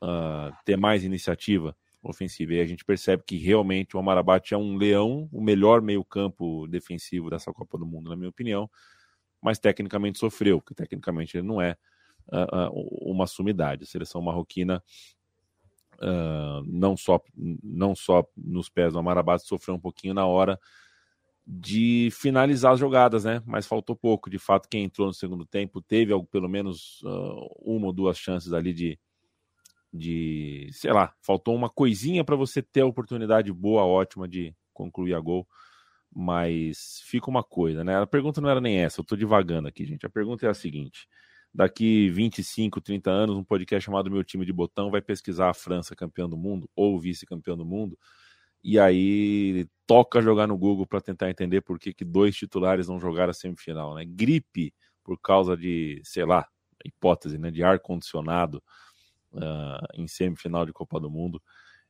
uh, 0.01 0.55
ter 0.63 0.77
mais 0.77 1.03
iniciativa 1.03 1.75
ofensiva. 2.09 2.53
E 2.53 2.61
a 2.61 2.65
gente 2.65 2.85
percebe 2.85 3.23
que 3.25 3.37
realmente 3.37 3.95
o 3.95 3.99
Amarabate 3.99 4.53
é 4.53 4.57
um 4.57 4.77
leão, 4.77 5.29
o 5.31 5.41
melhor 5.41 5.81
meio-campo 5.81 6.67
defensivo 6.67 7.29
dessa 7.29 7.51
Copa 7.51 7.77
do 7.77 7.85
Mundo, 7.85 8.09
na 8.09 8.15
minha 8.15 8.29
opinião, 8.29 8.69
mas 9.41 9.59
tecnicamente 9.59 10.19
sofreu, 10.19 10.59
porque 10.59 10.73
tecnicamente 10.73 11.37
ele 11.37 11.47
não 11.47 11.61
é 11.61 11.75
uh, 12.27 13.11
uma 13.11 13.27
sumidade. 13.27 13.83
A 13.83 13.87
seleção 13.87 14.21
marroquina 14.21 14.83
Uh, 15.97 16.61
não 16.67 16.97
só 16.97 17.21
não 17.63 17.95
só 17.95 18.27
nos 18.35 18.67
pés 18.67 18.91
do 18.91 18.99
Amarabate 18.99 19.47
sofreu 19.47 19.75
um 19.75 19.79
pouquinho 19.79 20.13
na 20.13 20.25
hora 20.25 20.59
de 21.47 22.09
finalizar 22.11 22.73
as 22.73 22.79
jogadas, 22.81 23.23
né? 23.23 23.41
Mas 23.45 23.65
faltou 23.65 23.95
pouco. 23.95 24.29
De 24.29 24.37
fato, 24.37 24.67
quem 24.67 24.83
entrou 24.83 25.07
no 25.07 25.13
segundo 25.13 25.45
tempo 25.45 25.81
teve 25.81 26.11
pelo 26.25 26.49
menos 26.49 27.01
uma 27.61 27.87
ou 27.87 27.93
duas 27.93 28.17
chances 28.17 28.51
ali 28.51 28.73
de, 28.73 28.99
de, 29.95 30.69
sei 30.71 30.91
lá, 30.91 31.13
faltou 31.21 31.55
uma 31.55 31.69
coisinha 31.69 32.23
para 32.23 32.35
você 32.35 32.61
ter 32.61 32.81
a 32.81 32.85
oportunidade 32.85 33.51
boa, 33.51 33.85
ótima 33.85 34.27
de 34.27 34.55
concluir 34.73 35.13
a 35.13 35.19
gol. 35.19 35.47
Mas 36.13 37.01
fica 37.05 37.29
uma 37.29 37.43
coisa, 37.43 37.83
né? 37.83 38.01
A 38.01 38.07
pergunta 38.07 38.39
não 38.41 38.49
era 38.49 38.61
nem 38.61 38.77
essa, 38.77 39.01
eu 39.01 39.05
tô 39.05 39.15
divagando 39.15 39.67
aqui, 39.67 39.85
gente. 39.85 40.05
A 40.05 40.09
pergunta 40.09 40.45
é 40.45 40.49
a 40.49 40.53
seguinte: 40.53 41.07
daqui 41.53 42.09
25, 42.09 42.81
30 42.81 43.11
anos, 43.11 43.35
um 43.35 43.43
podcast 43.43 43.85
chamado 43.85 44.11
Meu 44.11 44.23
Time 44.23 44.45
de 44.45 44.53
Botão 44.53 44.89
vai 44.91 45.01
pesquisar 45.01 45.49
a 45.49 45.53
França 45.53 45.95
campeã 45.95 46.29
do 46.29 46.37
mundo 46.37 46.69
ou 46.75 46.99
vice-campeão 46.99 47.57
do 47.57 47.65
mundo 47.65 47.97
e 48.67 48.79
aí 48.79 49.67
toca 49.85 50.23
jogar 50.23 50.47
no 50.47 50.57
Google 50.57 50.87
para 50.87 50.99
tentar 50.99 51.29
entender 51.29 51.61
por 51.61 51.77
que, 51.77 51.93
que 51.93 52.03
dois 52.03 52.35
titulares 52.35 52.87
não 52.87 52.99
jogaram 52.99 53.29
a 53.29 53.33
semifinal, 53.33 53.93
né? 53.93 54.03
Gripe 54.05 54.73
por 55.03 55.19
causa 55.21 55.55
de, 55.55 56.01
sei 56.03 56.25
lá, 56.25 56.47
hipótese, 56.83 57.37
né, 57.37 57.51
de 57.51 57.61
ar 57.63 57.79
condicionado 57.79 58.63
uh, 59.35 59.85
em 59.93 60.07
semifinal 60.07 60.65
de 60.65 60.73
Copa 60.73 60.99
do 60.99 61.09
Mundo 61.09 61.41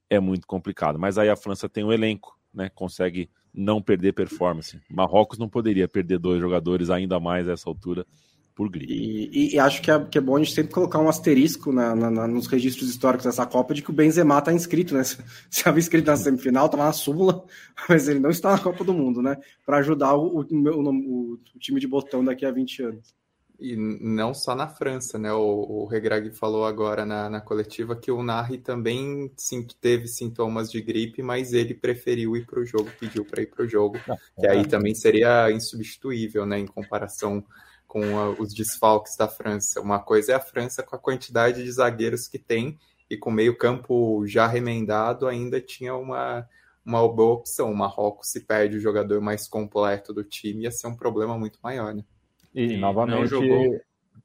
é 0.09 0.19
muito 0.19 0.45
complicado. 0.45 0.99
Mas 0.99 1.17
aí 1.17 1.29
a 1.29 1.35
França 1.35 1.69
tem 1.69 1.83
um 1.83 1.91
elenco, 1.91 2.37
né? 2.53 2.69
Consegue 2.73 3.29
não 3.53 3.81
perder 3.81 4.13
performance. 4.13 4.79
Marrocos 4.89 5.37
não 5.37 5.49
poderia 5.49 5.87
perder 5.87 6.19
dois 6.19 6.39
jogadores 6.39 6.89
ainda 6.89 7.19
mais 7.19 7.47
a 7.47 7.53
essa 7.53 7.69
altura 7.69 8.05
por 8.55 8.69
gripe. 8.69 8.93
E, 8.93 9.55
e, 9.55 9.59
acho 9.59 9.81
que 9.81 9.91
é, 9.91 9.99
que 10.05 10.17
é 10.17 10.21
bom 10.21 10.37
a 10.37 10.39
gente 10.39 10.53
sempre 10.53 10.73
colocar 10.73 10.99
um 10.99 11.09
asterisco 11.09 11.73
na, 11.73 11.93
na, 11.93 12.09
na, 12.09 12.27
nos 12.27 12.47
registros 12.47 12.89
históricos 12.89 13.25
dessa 13.25 13.45
Copa 13.45 13.73
de 13.73 13.81
que 13.81 13.89
o 13.89 13.93
Benzema 13.93 14.39
está 14.39 14.53
inscrito, 14.53 14.95
né? 14.95 15.03
Se 15.03 15.19
estava 15.49 15.77
inscrito 15.77 16.09
na 16.09 16.15
semifinal, 16.15 16.65
estava 16.65 16.85
na 16.85 16.93
súmula, 16.93 17.43
mas 17.89 18.07
ele 18.07 18.19
não 18.19 18.29
está 18.29 18.51
na 18.51 18.59
Copa 18.59 18.83
do 18.83 18.93
Mundo, 18.93 19.21
né? 19.21 19.37
Para 19.65 19.77
ajudar 19.79 20.15
o, 20.15 20.39
o, 20.39 20.41
o, 20.41 21.33
o, 21.33 21.59
time 21.59 21.81
de 21.81 21.87
botão 21.87 22.23
daqui 22.23 22.45
a 22.45 22.51
20 22.51 22.83
anos. 22.83 23.13
E 23.59 23.75
não 23.75 24.33
só 24.33 24.53
na 24.53 24.67
França, 24.67 25.17
né? 25.17 25.31
O, 25.31 25.83
o 25.83 25.85
Regrag 25.85 26.31
falou 26.31 26.65
agora 26.65 27.05
na, 27.05 27.29
na 27.29 27.41
coletiva 27.41 27.95
que 27.95 28.11
o 28.11 28.21
Narri 28.21 28.57
também 28.57 29.31
sim, 29.37 29.65
teve 29.79 30.07
sintomas 30.07 30.69
de 30.69 30.81
gripe, 30.81 31.21
mas 31.21 31.53
ele 31.53 31.73
preferiu 31.73 32.35
ir 32.35 32.45
para 32.45 32.59
o 32.59 32.65
jogo, 32.65 32.91
pediu 32.99 33.23
para 33.25 33.41
ir 33.41 33.47
para 33.47 33.63
o 33.63 33.67
jogo, 33.67 33.97
ah, 34.09 34.17
que 34.39 34.47
aí 34.47 34.67
também 34.67 34.93
seria 34.93 35.51
insubstituível, 35.51 36.45
né? 36.45 36.59
Em 36.59 36.67
comparação 36.67 37.43
com 37.87 38.19
a, 38.19 38.29
os 38.31 38.53
desfalques 38.53 39.15
da 39.15 39.27
França. 39.27 39.79
Uma 39.79 39.99
coisa 39.99 40.33
é 40.33 40.35
a 40.35 40.39
França 40.39 40.83
com 40.83 40.95
a 40.95 40.99
quantidade 40.99 41.63
de 41.63 41.71
zagueiros 41.71 42.27
que 42.27 42.37
tem 42.37 42.77
e 43.09 43.15
com 43.15 43.31
meio 43.31 43.57
campo 43.57 44.25
já 44.27 44.47
remendado 44.47 45.27
ainda 45.27 45.61
tinha 45.61 45.95
uma, 45.95 46.47
uma 46.85 47.07
boa 47.07 47.35
opção. 47.35 47.71
O 47.71 47.77
Marrocos 47.77 48.31
se 48.31 48.41
perde 48.41 48.77
o 48.77 48.81
jogador 48.81 49.21
mais 49.21 49.47
completo 49.47 50.13
do 50.13 50.23
time 50.23 50.63
ia 50.63 50.71
ser 50.71 50.87
um 50.87 50.95
problema 50.95 51.37
muito 51.37 51.59
maior, 51.63 51.93
né? 51.93 52.03
E, 52.55 52.73
e 52.73 52.77
novamente, 52.77 53.35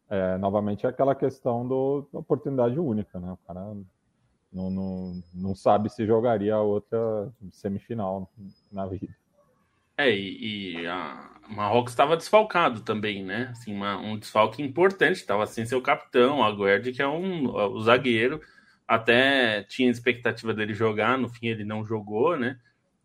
é, 0.08 0.38
novamente 0.38 0.86
é 0.86 0.88
aquela 0.88 1.16
questão 1.16 1.66
do, 1.66 2.08
da 2.12 2.20
oportunidade 2.20 2.78
única, 2.78 3.18
né? 3.18 3.32
O 3.32 3.46
cara 3.46 3.60
não, 4.52 4.70
não, 4.70 5.22
não 5.34 5.54
sabe 5.54 5.90
se 5.90 6.06
jogaria 6.06 6.54
a 6.54 6.62
outra 6.62 7.28
semifinal 7.50 8.30
na 8.70 8.86
vida. 8.86 9.12
É, 9.96 10.08
e, 10.10 10.76
e 10.76 10.86
a 10.86 11.28
Marrocos 11.48 11.92
estava 11.92 12.16
desfalcado 12.16 12.82
também, 12.82 13.24
né? 13.24 13.48
Assim, 13.50 13.74
uma, 13.74 13.98
um 13.98 14.16
desfalque 14.16 14.62
importante, 14.62 15.16
estava 15.16 15.44
sem 15.44 15.66
seu 15.66 15.82
capitão, 15.82 16.42
Aguerd, 16.42 16.92
que 16.92 17.02
é 17.02 17.08
um 17.08 17.48
o 17.48 17.80
zagueiro, 17.80 18.40
até 18.86 19.64
tinha 19.64 19.90
expectativa 19.90 20.54
dele 20.54 20.72
jogar, 20.72 21.18
no 21.18 21.28
fim 21.28 21.48
ele 21.48 21.64
não 21.64 21.84
jogou, 21.84 22.36
né? 22.36 22.58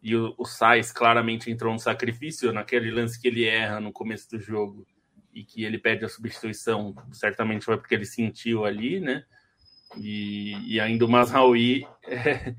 E 0.03 0.15
o, 0.15 0.35
o 0.38 0.45
Sainz 0.45 0.91
claramente 0.91 1.49
entrou 1.49 1.73
no 1.73 1.79
sacrifício 1.79 2.53
naquele 2.53 2.91
lance 2.91 3.19
que 3.19 3.27
ele 3.27 3.43
erra 3.43 3.79
no 3.79 3.91
começo 3.91 4.29
do 4.29 4.39
jogo 4.39 4.85
e 5.36 5.43
que 5.43 5.65
ele 5.65 5.78
pede 5.78 6.06
a 6.06 6.10
substituição, 6.10 6.95
certamente 7.12 7.65
foi 7.65 7.78
porque 7.78 7.93
ele 7.93 8.06
sentiu 8.06 8.63
ali, 8.63 9.02
né? 9.02 9.26
E, 9.98 10.76
e 10.76 10.80
ainda 10.80 11.06
o 11.06 11.10
Masraoui, 11.10 11.86
é, 12.08 12.56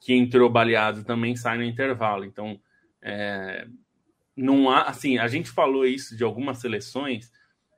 que 0.00 0.14
entrou 0.14 0.48
baleado, 0.48 1.02
também 1.02 1.34
sai 1.34 1.58
no 1.58 1.64
intervalo. 1.64 2.24
Então, 2.24 2.60
é, 3.02 3.66
não 4.36 4.70
há, 4.70 4.82
assim, 4.82 5.18
a 5.18 5.26
gente 5.26 5.50
falou 5.50 5.84
isso 5.84 6.16
de 6.16 6.22
algumas 6.22 6.58
seleções, 6.58 7.32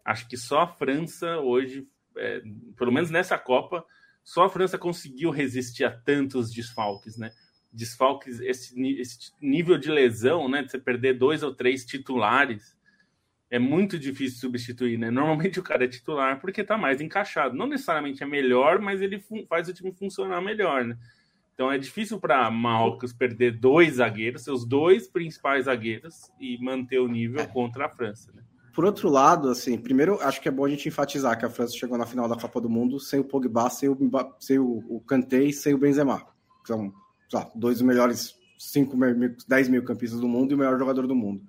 acho 0.04 0.28
que 0.28 0.36
só 0.36 0.60
a 0.60 0.68
França 0.68 1.38
hoje, 1.38 1.88
é, 2.14 2.42
pelo 2.76 2.92
menos 2.92 3.10
nessa 3.10 3.38
Copa, 3.38 3.82
só 4.22 4.44
a 4.44 4.50
França 4.50 4.76
conseguiu 4.76 5.30
resistir 5.30 5.84
a 5.84 5.90
tantos 5.90 6.50
desfalques, 6.50 7.16
né? 7.16 7.32
Desfalques, 7.72 8.40
esse, 8.40 8.78
esse 8.98 9.32
nível 9.40 9.78
de 9.78 9.90
lesão, 9.90 10.50
né? 10.50 10.62
De 10.62 10.70
você 10.70 10.78
perder 10.78 11.14
dois 11.14 11.42
ou 11.42 11.54
três 11.54 11.84
titulares, 11.84 12.76
é 13.54 13.58
muito 13.60 13.96
difícil 13.96 14.40
substituir, 14.40 14.98
né? 14.98 15.12
Normalmente 15.12 15.60
o 15.60 15.62
cara 15.62 15.84
é 15.84 15.88
titular 15.88 16.40
porque 16.40 16.64
tá 16.64 16.76
mais 16.76 17.00
encaixado. 17.00 17.54
Não 17.54 17.68
necessariamente 17.68 18.20
é 18.20 18.26
melhor, 18.26 18.80
mas 18.80 19.00
ele 19.00 19.22
faz 19.48 19.68
o 19.68 19.72
time 19.72 19.92
funcionar 19.92 20.40
melhor, 20.40 20.84
né? 20.84 20.98
Então 21.54 21.70
é 21.70 21.78
difícil 21.78 22.18
para 22.18 22.50
Marrocos 22.50 23.12
perder 23.12 23.52
dois 23.52 23.94
zagueiros, 23.94 24.42
seus 24.42 24.66
dois 24.66 25.06
principais 25.06 25.66
zagueiros, 25.66 26.32
e 26.40 26.58
manter 26.60 26.98
o 26.98 27.06
nível 27.06 27.42
é. 27.42 27.46
contra 27.46 27.86
a 27.86 27.88
França. 27.88 28.32
Né? 28.34 28.42
Por 28.74 28.84
outro 28.84 29.08
lado, 29.08 29.48
assim, 29.48 29.78
primeiro 29.78 30.20
acho 30.20 30.40
que 30.40 30.48
é 30.48 30.50
bom 30.50 30.64
a 30.64 30.68
gente 30.68 30.88
enfatizar 30.88 31.38
que 31.38 31.46
a 31.46 31.50
França 31.50 31.76
chegou 31.76 31.96
na 31.96 32.06
final 32.06 32.28
da 32.28 32.34
Copa 32.34 32.60
do 32.60 32.68
Mundo 32.68 32.98
sem 32.98 33.20
o 33.20 33.24
Pogba, 33.24 33.70
sem 33.70 33.88
o, 33.88 33.96
sem 34.40 34.58
o, 34.58 35.00
Kanté 35.06 35.44
e 35.44 35.52
sem 35.52 35.74
o 35.74 35.78
Benzema. 35.78 36.26
São 36.64 36.92
lá, 37.32 37.48
dois 37.54 37.78
dos 37.78 37.86
melhores 37.86 38.34
5, 38.58 38.96
10 39.46 39.68
mil 39.68 39.84
campistas 39.84 40.18
do 40.18 40.26
mundo 40.26 40.50
e 40.50 40.54
o 40.56 40.58
melhor 40.58 40.76
jogador 40.76 41.06
do 41.06 41.14
mundo. 41.14 41.40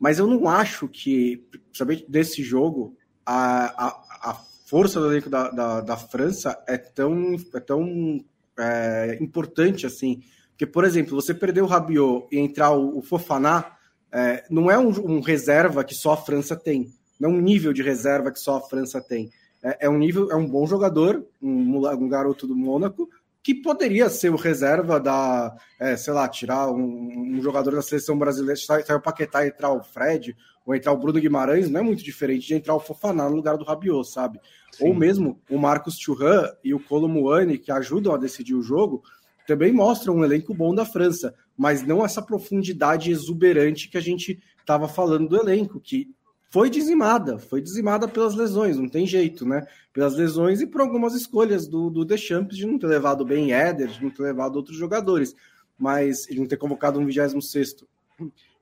Mas 0.00 0.18
eu 0.18 0.26
não 0.26 0.48
acho 0.48 0.88
que, 0.88 1.46
sabe, 1.74 2.06
desse 2.08 2.42
jogo, 2.42 2.96
a, 3.24 3.66
a, 3.86 4.30
a 4.30 4.34
força 4.64 4.98
do 4.98 5.12
elenco 5.12 5.28
da, 5.28 5.50
da, 5.50 5.80
da 5.82 5.96
França 5.96 6.58
é 6.66 6.78
tão, 6.78 7.36
é 7.54 7.60
tão 7.60 8.24
é, 8.58 9.18
importante, 9.20 9.84
assim. 9.84 10.22
Porque, 10.50 10.64
por 10.64 10.84
exemplo, 10.84 11.14
você 11.14 11.34
perder 11.34 11.62
o 11.62 11.66
Rabiot 11.66 12.26
e 12.32 12.38
entrar 12.38 12.70
o, 12.70 12.98
o 12.98 13.02
Fofaná, 13.02 13.76
é, 14.10 14.44
não 14.50 14.70
é 14.70 14.78
um, 14.78 14.88
um, 14.88 15.20
reserva 15.20 15.84
que 15.84 15.94
só 15.94 16.12
a 16.12 16.16
França 16.16 16.56
tem. 16.56 16.92
Não 17.18 17.30
é 17.30 17.32
um 17.34 17.40
nível 17.40 17.72
de 17.72 17.82
reserva 17.82 18.30
que 18.30 18.40
só 18.40 18.56
a 18.56 18.60
França 18.60 19.00
tem. 19.00 19.30
É, 19.62 19.86
é 19.86 19.90
um 19.90 19.98
nível, 19.98 20.30
é 20.30 20.36
um 20.36 20.46
bom 20.46 20.66
jogador, 20.66 21.24
um, 21.42 21.86
um, 21.86 22.08
garoto 22.08 22.46
do 22.46 22.56
Mônaco, 22.56 23.08
que 23.42 23.54
poderia 23.54 24.08
ser 24.10 24.30
o 24.30 24.36
reserva 24.36 25.00
da, 25.00 25.56
é, 25.78 25.96
sei 25.96 26.12
lá, 26.12 26.28
tirar 26.28 26.70
um, 26.70 27.36
um, 27.36 27.42
jogador 27.42 27.74
da 27.74 27.82
seleção 27.82 28.18
brasileira, 28.18 28.60
sair 28.60 28.94
o 28.94 29.00
Paquetá 29.00 29.44
e 29.44 29.48
entrar 29.48 29.72
o 29.72 29.82
Fred, 29.82 30.36
ou 30.66 30.74
entrar 30.74 30.92
o 30.92 30.98
Bruno 30.98 31.18
Guimarães, 31.18 31.70
não 31.70 31.80
é 31.80 31.82
muito 31.82 32.04
diferente 32.04 32.46
de 32.46 32.54
entrar 32.54 32.74
o 32.74 32.80
Fofaná 32.80 33.28
no 33.28 33.36
lugar 33.36 33.56
do 33.56 33.64
Rabiot, 33.64 34.06
sabe? 34.08 34.38
Sim. 34.72 34.88
Ou 34.88 34.94
mesmo 34.94 35.40
o 35.50 35.58
Marcos 35.58 35.98
Thuram 35.98 36.52
e 36.62 36.74
o 36.74 36.80
Colomuani, 36.80 37.58
que 37.58 37.72
ajudam 37.72 38.14
a 38.14 38.18
decidir 38.18 38.54
o 38.54 38.62
jogo, 38.62 39.02
também 39.46 39.72
mostram 39.72 40.16
um 40.16 40.24
elenco 40.24 40.54
bom 40.54 40.74
da 40.74 40.84
França, 40.84 41.34
mas 41.56 41.82
não 41.82 42.04
essa 42.04 42.22
profundidade 42.22 43.10
exuberante 43.10 43.88
que 43.88 43.96
a 43.96 44.02
gente 44.02 44.40
estava 44.58 44.86
falando 44.86 45.28
do 45.28 45.36
elenco, 45.36 45.80
que 45.80 46.08
foi 46.50 46.68
dizimada, 46.68 47.38
foi 47.38 47.62
dizimada 47.62 48.08
pelas 48.08 48.34
lesões, 48.34 48.76
não 48.76 48.88
tem 48.88 49.06
jeito, 49.06 49.46
né? 49.46 49.64
Pelas 49.92 50.16
lesões 50.16 50.60
e 50.60 50.66
por 50.66 50.80
algumas 50.80 51.14
escolhas 51.14 51.68
do, 51.68 51.88
do 51.88 52.04
Deschamps 52.04 52.56
de 52.56 52.66
não 52.66 52.76
ter 52.76 52.88
levado 52.88 53.24
bem 53.24 53.52
Éder, 53.52 53.86
de 53.86 54.02
não 54.02 54.10
ter 54.10 54.24
levado 54.24 54.56
outros 54.56 54.76
jogadores, 54.76 55.34
mas 55.78 56.22
de 56.28 56.38
não 56.38 56.46
ter 56.46 56.56
convocado 56.56 56.98
um 56.98 57.06
26 57.06 57.48
sexto 57.48 57.88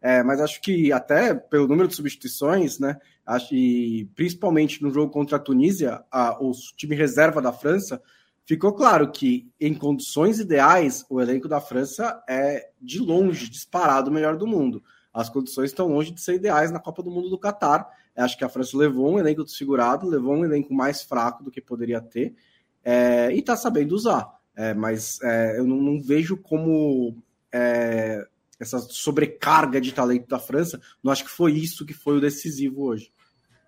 É, 0.03 0.22
mas 0.22 0.38
acho 0.40 0.61
que 0.61 0.92
até 0.92 1.35
pelo 1.35 1.66
número 1.66 1.88
de 1.88 1.96
substituições, 1.96 2.79
né? 2.79 2.98
Acho 3.27 3.48
que 3.48 4.09
principalmente 4.14 4.83
no 4.83 4.90
jogo 4.90 5.11
contra 5.11 5.37
a 5.37 5.40
Tunísia, 5.40 6.05
a, 6.11 6.38
o 6.42 6.53
time 6.77 6.94
reserva 6.94 7.40
da 7.40 7.53
França 7.53 8.03
ficou 8.44 8.72
claro 8.74 9.11
que 9.11 9.51
em 9.59 9.74
condições 9.74 10.38
ideais 10.38 11.05
o 11.09 11.20
elenco 11.20 11.48
da 11.48 11.61
França 11.61 12.22
é 12.29 12.70
de 12.81 12.98
longe 12.98 13.48
disparado 13.48 14.11
o 14.11 14.12
melhor 14.12 14.37
do 14.37 14.46
mundo. 14.46 14.83
As 15.18 15.28
condições 15.28 15.70
estão 15.70 15.88
longe 15.88 16.12
de 16.12 16.20
ser 16.20 16.35
ideais 16.35 16.70
na 16.70 16.78
Copa 16.78 17.02
do 17.02 17.11
Mundo 17.11 17.28
do 17.28 17.37
Catar. 17.37 17.88
Acho 18.16 18.38
que 18.38 18.44
a 18.44 18.48
França 18.48 18.76
levou 18.76 19.12
um 19.12 19.18
elenco 19.18 19.42
desfigurado, 19.42 20.09
levou 20.09 20.37
um 20.37 20.44
elenco 20.44 20.72
mais 20.72 21.02
fraco 21.02 21.42
do 21.42 21.50
que 21.50 21.61
poderia 21.61 22.00
ter 22.00 22.37
é, 22.85 23.33
e 23.33 23.40
está 23.40 23.57
sabendo 23.57 23.96
usar. 23.96 24.28
É, 24.57 24.74
mas 24.74 25.20
é, 25.22 25.59
eu 25.59 25.66
não, 25.66 25.76
não, 25.76 26.00
vejo 26.00 26.37
como 26.37 27.16
é, 27.52 28.24
essa 28.61 28.78
sobrecarga 28.78 29.81
de 29.81 29.92
talento 29.92 30.28
da 30.28 30.38
França. 30.38 30.81
Não 31.02 31.11
acho 31.11 31.24
que 31.24 31.31
foi 31.31 31.52
isso 31.52 31.85
que 31.85 31.94
foi 31.94 32.18
o 32.18 32.20
decisivo 32.20 32.85
hoje. 32.85 33.11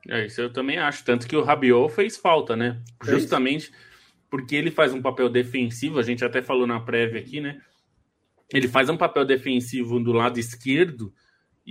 É, 0.09 0.27
isso 0.27 0.41
eu 0.41 0.53
também 0.53 0.79
acho. 0.79 1.05
Tanto 1.05 1.27
que 1.27 1.37
o 1.37 1.43
Rabiot 1.43 1.93
fez 1.93 2.17
falta, 2.17 2.57
né? 2.57 2.81
Justamente 3.03 3.73
porque 4.31 4.55
ele 4.55 4.71
faz 4.71 4.95
um 4.95 5.03
papel 5.03 5.29
defensivo. 5.29 5.99
A 5.99 6.03
gente 6.03 6.25
até 6.25 6.41
falou 6.41 6.67
na 6.67 6.79
prévia 6.79 7.21
aqui, 7.21 7.41
né? 7.41 7.61
Ele 8.53 8.69
faz 8.69 8.89
um 8.89 8.97
papel 8.97 9.25
defensivo 9.25 9.99
do 9.99 10.13
lado 10.13 10.39
esquerdo, 10.39 11.13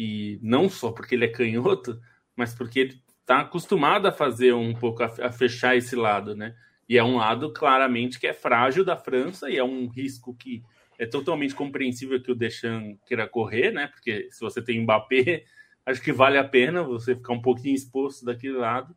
e 0.01 0.39
não 0.41 0.69
só 0.69 0.93
porque 0.93 1.13
ele 1.13 1.25
é 1.25 1.27
canhoto, 1.27 1.99
mas 2.33 2.55
porque 2.55 2.79
ele 2.79 3.03
está 3.19 3.41
acostumado 3.41 4.07
a 4.07 4.13
fazer 4.13 4.53
um 4.53 4.73
pouco, 4.73 5.03
a, 5.03 5.29
fechar 5.29 5.75
esse 5.75 5.93
lado, 5.93 6.33
né? 6.33 6.55
E 6.88 6.97
é 6.97 7.03
um 7.03 7.17
lado 7.17 7.51
claramente 7.51 8.17
que 8.17 8.25
é 8.25 8.31
frágil 8.31 8.85
da 8.85 8.95
França 8.95 9.49
e 9.49 9.57
é 9.57 9.63
um 9.63 9.89
risco 9.89 10.33
que 10.33 10.63
é 10.97 11.05
totalmente 11.05 11.53
compreensível 11.53 12.23
que 12.23 12.31
o 12.31 12.35
Deschamps 12.35 12.97
queira 13.05 13.27
correr, 13.27 13.71
né? 13.71 13.88
Porque 13.88 14.29
se 14.31 14.39
você 14.39 14.62
tem 14.62 14.79
Mbappé, 14.79 15.43
acho 15.85 16.01
que 16.01 16.13
vale 16.13 16.38
a 16.38 16.45
pena 16.45 16.81
você 16.81 17.13
ficar 17.13 17.33
um 17.33 17.41
pouquinho 17.41 17.75
exposto 17.75 18.23
daquele 18.23 18.55
lado. 18.55 18.95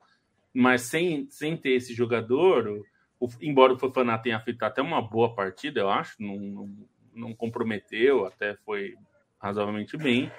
Mas 0.55 0.83
sem, 0.83 1.27
sem 1.31 1.57
ter 1.57 1.71
esse 1.71 1.93
jogador, 1.95 2.81
o, 3.19 3.29
embora 3.41 3.73
o 3.73 3.79
Fofana 3.79 4.17
tenha 4.19 4.39
feito 4.39 4.63
até 4.63 4.81
uma 4.81 5.03
boa 5.03 5.35
partida, 5.35 5.81
eu 5.81 5.91
acho, 5.91 6.15
não, 6.23 6.39
não, 6.39 6.89
não 7.13 7.35
comprometeu, 7.35 8.25
até 8.25 8.55
foi 8.65 8.95
razoavelmente 9.41 9.97
bem, 9.97 10.31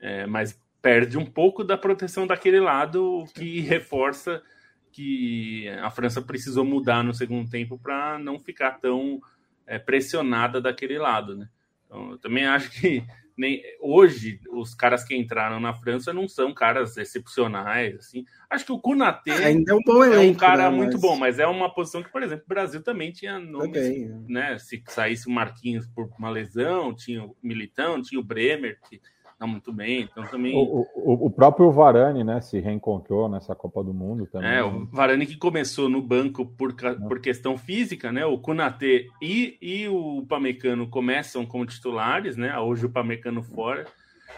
é, 0.00 0.26
mas 0.26 0.60
perde 0.80 1.18
um 1.18 1.26
pouco 1.26 1.64
da 1.64 1.76
proteção 1.76 2.26
daquele 2.26 2.60
lado, 2.60 3.24
que 3.34 3.60
reforça 3.60 4.42
que 4.92 5.68
a 5.82 5.90
França 5.90 6.22
precisou 6.22 6.64
mudar 6.64 7.02
no 7.02 7.12
segundo 7.12 7.50
tempo 7.50 7.78
para 7.78 8.18
não 8.18 8.38
ficar 8.38 8.72
tão 8.78 9.20
é, 9.66 9.78
pressionada 9.78 10.60
daquele 10.60 10.98
lado, 10.98 11.36
né? 11.36 11.48
Então, 11.84 12.12
eu 12.12 12.18
também 12.18 12.46
acho 12.46 12.70
que 12.70 13.04
nem 13.36 13.62
hoje 13.80 14.40
os 14.50 14.74
caras 14.74 15.04
que 15.04 15.14
entraram 15.14 15.60
na 15.60 15.74
França 15.74 16.12
não 16.12 16.26
são 16.26 16.54
caras 16.54 16.96
excepcionais, 16.96 17.96
assim. 17.96 18.24
Acho 18.48 18.64
que 18.64 18.72
o 18.72 18.78
Kunaté 18.78 19.30
é, 19.30 19.44
ainda 19.46 19.72
é 19.72 19.74
um 19.74 19.82
bom 19.84 20.02
elenco, 20.02 20.22
é 20.22 20.30
um 20.30 20.34
cara 20.34 20.70
né, 20.70 20.76
muito 20.76 20.94
mas... 20.94 21.02
bom, 21.02 21.16
mas 21.16 21.38
é 21.38 21.46
uma 21.46 21.72
posição 21.72 22.02
que, 22.02 22.10
por 22.10 22.22
exemplo, 22.22 22.44
o 22.46 22.48
Brasil 22.48 22.82
também 22.82 23.12
tinha 23.12 23.38
nomes, 23.38 23.72
Também, 23.72 24.24
né? 24.28 24.58
Se 24.58 24.82
saísse 24.88 25.28
o 25.28 25.30
Marquinhos 25.30 25.86
por 25.86 26.08
uma 26.18 26.30
lesão, 26.30 26.94
tinha 26.94 27.24
o 27.24 27.36
Militão, 27.42 28.00
tinha 28.00 28.20
o 28.20 28.24
Bremer, 28.24 28.78
que 28.88 29.00
não 29.38 29.46
muito 29.46 29.72
bem, 29.72 30.02
então 30.02 30.24
também... 30.28 30.56
O, 30.56 30.86
o, 30.94 31.26
o 31.26 31.30
próprio 31.30 31.70
Varane, 31.70 32.24
né, 32.24 32.40
se 32.40 32.58
reencontrou 32.58 33.28
nessa 33.28 33.54
Copa 33.54 33.84
do 33.84 33.92
Mundo 33.92 34.26
também. 34.26 34.50
É, 34.50 34.62
o 34.62 34.86
Varane 34.86 35.26
que 35.26 35.36
começou 35.36 35.88
no 35.88 36.00
banco 36.00 36.46
por, 36.46 36.74
por 36.74 37.20
questão 37.20 37.58
física, 37.58 38.10
né, 38.10 38.24
o 38.24 38.38
Kunatê 38.38 39.08
e, 39.20 39.58
e 39.60 39.88
o 39.88 40.24
Pamecano 40.26 40.88
começam 40.88 41.44
como 41.44 41.66
titulares, 41.66 42.36
né, 42.36 42.58
hoje 42.58 42.86
o 42.86 42.90
Pamecano 42.90 43.42
fora, 43.42 43.86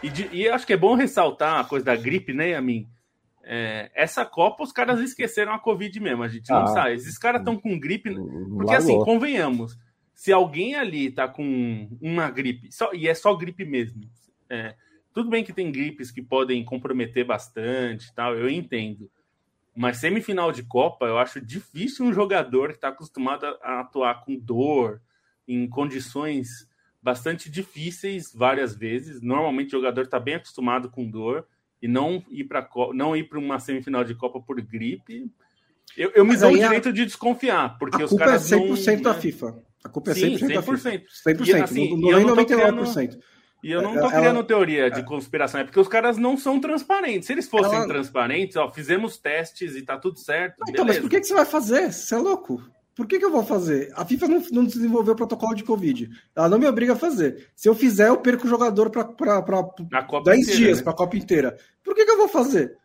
e, 0.03 0.11
de, 0.11 0.29
e 0.33 0.49
acho 0.49 0.67
que 0.67 0.73
é 0.73 0.77
bom 0.77 0.95
ressaltar 0.95 1.61
a 1.61 1.65
coisa 1.65 1.87
da 1.87 1.97
gripe, 1.97 2.33
né, 2.33 2.55
a 2.55 2.61
mim. 2.61 2.87
É, 3.51 3.91
essa 3.95 4.27
Copa 4.27 4.63
os 4.63 4.73
caras 4.73 5.01
esqueceram 5.01 5.55
a 5.55 5.59
Covid 5.59 5.99
mesmo, 6.01 6.23
a 6.23 6.29
gente 6.29 6.51
não 6.51 6.65
ah, 6.65 6.67
sabe. 6.67 6.95
Esses 6.95 7.17
caras 7.17 7.41
estão 7.41 7.57
com 7.57 7.79
gripe, 7.79 8.15
porque 8.57 8.75
assim, 8.75 8.99
convenhamos, 8.99 9.79
se 10.13 10.33
alguém 10.33 10.75
ali 10.75 11.11
tá 11.11 11.27
com 11.27 11.89
uma 12.03 12.29
gripe, 12.31 12.71
só, 12.71 12.93
e 12.93 13.09
é 13.09 13.15
só 13.15 13.35
gripe 13.35 13.65
mesmo, 13.65 14.03
é, 14.51 14.75
tudo 15.19 15.31
bem 15.31 15.43
que 15.43 15.53
tem 15.53 15.73
gripes 15.73 16.13
que 16.13 16.23
podem 16.23 16.65
comprometer 16.65 17.25
bastante, 17.25 18.15
tal, 18.15 18.37
eu 18.37 18.49
entendo. 18.49 19.11
Mas 19.75 19.97
semifinal 19.97 20.53
de 20.53 20.63
Copa, 20.63 21.07
eu 21.07 21.19
acho 21.19 21.41
difícil 21.41 22.07
um 22.07 22.13
jogador 22.13 22.69
que 22.69 22.77
está 22.77 22.91
acostumado 22.91 23.45
a 23.61 23.81
atuar 23.81 24.25
com 24.25 24.37
dor, 24.37 25.03
em 25.49 25.69
condições 25.69 26.69
bastante 27.03 27.51
difíceis 27.51 28.33
várias 28.33 28.77
vezes. 28.77 29.21
Normalmente 29.21 29.75
o 29.75 29.81
jogador 29.81 30.03
está 30.03 30.21
bem 30.21 30.37
acostumado 30.37 30.89
com 30.89 31.11
dor 31.11 31.49
e 31.83 31.89
não 31.89 32.23
ir 32.31 32.45
para 32.45 32.69
não 32.95 33.17
ir 33.17 33.25
para 33.29 33.41
uma 33.41 33.59
semifinal 33.59 34.05
de 34.05 34.15
Copa 34.15 34.41
por 34.41 34.61
gripe. 34.61 35.29
Eu, 35.97 36.13
eu 36.15 36.25
me 36.25 36.37
dou 36.37 36.53
o 36.53 36.57
direito 36.57 36.91
a, 36.91 36.93
de 36.93 37.05
desconfiar, 37.05 37.77
porque 37.77 38.05
os 38.05 38.13
caras 38.15 38.53
é 38.53 38.57
100% 38.57 38.95
não, 38.95 39.03
da 39.03 39.15
né? 39.15 39.21
FIFA. 39.21 39.65
A 39.83 39.89
culpa 39.89 40.13
é 40.13 40.15
100%, 40.15 40.39
Sim, 40.39 40.47
100%. 40.47 40.55
da 40.55 40.63
FIFA. 40.63 40.91
100%. 41.27 41.47
E, 41.49 41.55
assim, 41.57 42.01
não, 42.01 42.11
não 42.11 42.39
é 42.39 42.45
99%. 42.45 42.47
Criando... 42.47 43.19
E 43.63 43.73
eu 43.73 43.83
não 43.83 43.95
tô 43.95 44.01
ela, 44.01 44.11
criando 44.13 44.45
teoria 44.45 44.91
de 44.91 45.03
conspiração, 45.03 45.61
é 45.61 45.65
porque 45.65 45.81
os 45.81 45.89
caras 45.89 46.17
não 46.17 46.37
são 46.37 46.61
transparentes. 46.61 47.27
Se 47.27 47.33
eles 47.33 47.49
fossem 47.49 47.75
ela... 47.75 47.89
transparentes, 47.89 48.57
ó, 48.57 48.71
fizemos 48.71 49.17
testes 49.19 49.75
e 49.75 49.83
tá 49.83 49.99
tudo 49.99 50.19
certo. 50.19 50.61
Não, 50.61 50.67
então, 50.69 50.85
mas 50.85 50.99
por 50.99 51.11
que, 51.11 51.21
que 51.21 51.27
você 51.27 51.35
vai 51.35 51.45
fazer? 51.45 51.93
Você 51.93 52.15
é 52.15 52.19
louco? 52.19 52.63
Por 52.95 53.07
que, 53.07 53.19
que 53.19 53.25
eu 53.25 53.31
vou 53.31 53.45
fazer? 53.45 53.93
A 53.95 54.05
FIFA 54.05 54.29
não, 54.29 54.43
não 54.53 54.65
desenvolveu 54.65 55.15
o 55.15 55.17
protocolo 55.17 55.55
de 55.55 55.65
Covid. 55.65 56.11
Ela 56.35 56.49
não 56.49 56.59
me 56.59 56.67
obriga 56.67 56.95
a 56.95 56.97
fazer. 56.97 57.49
Se 57.55 57.69
eu 57.69 57.75
fizer, 57.75 58.09
eu 58.09 58.17
perco 58.17 58.47
o 58.47 58.51
jogador 58.51 58.91
para 58.91 59.05
10 59.05 60.41
inteira, 60.41 60.57
dias, 60.57 60.79
né? 60.79 60.85
para 60.85 60.93
a 60.93 60.97
Copa 60.97 61.17
inteira. 61.17 61.57
Por 61.83 61.95
que, 61.95 62.05
que 62.05 62.11
eu 62.11 62.17
vou 62.17 62.29
fazer? 62.29 62.77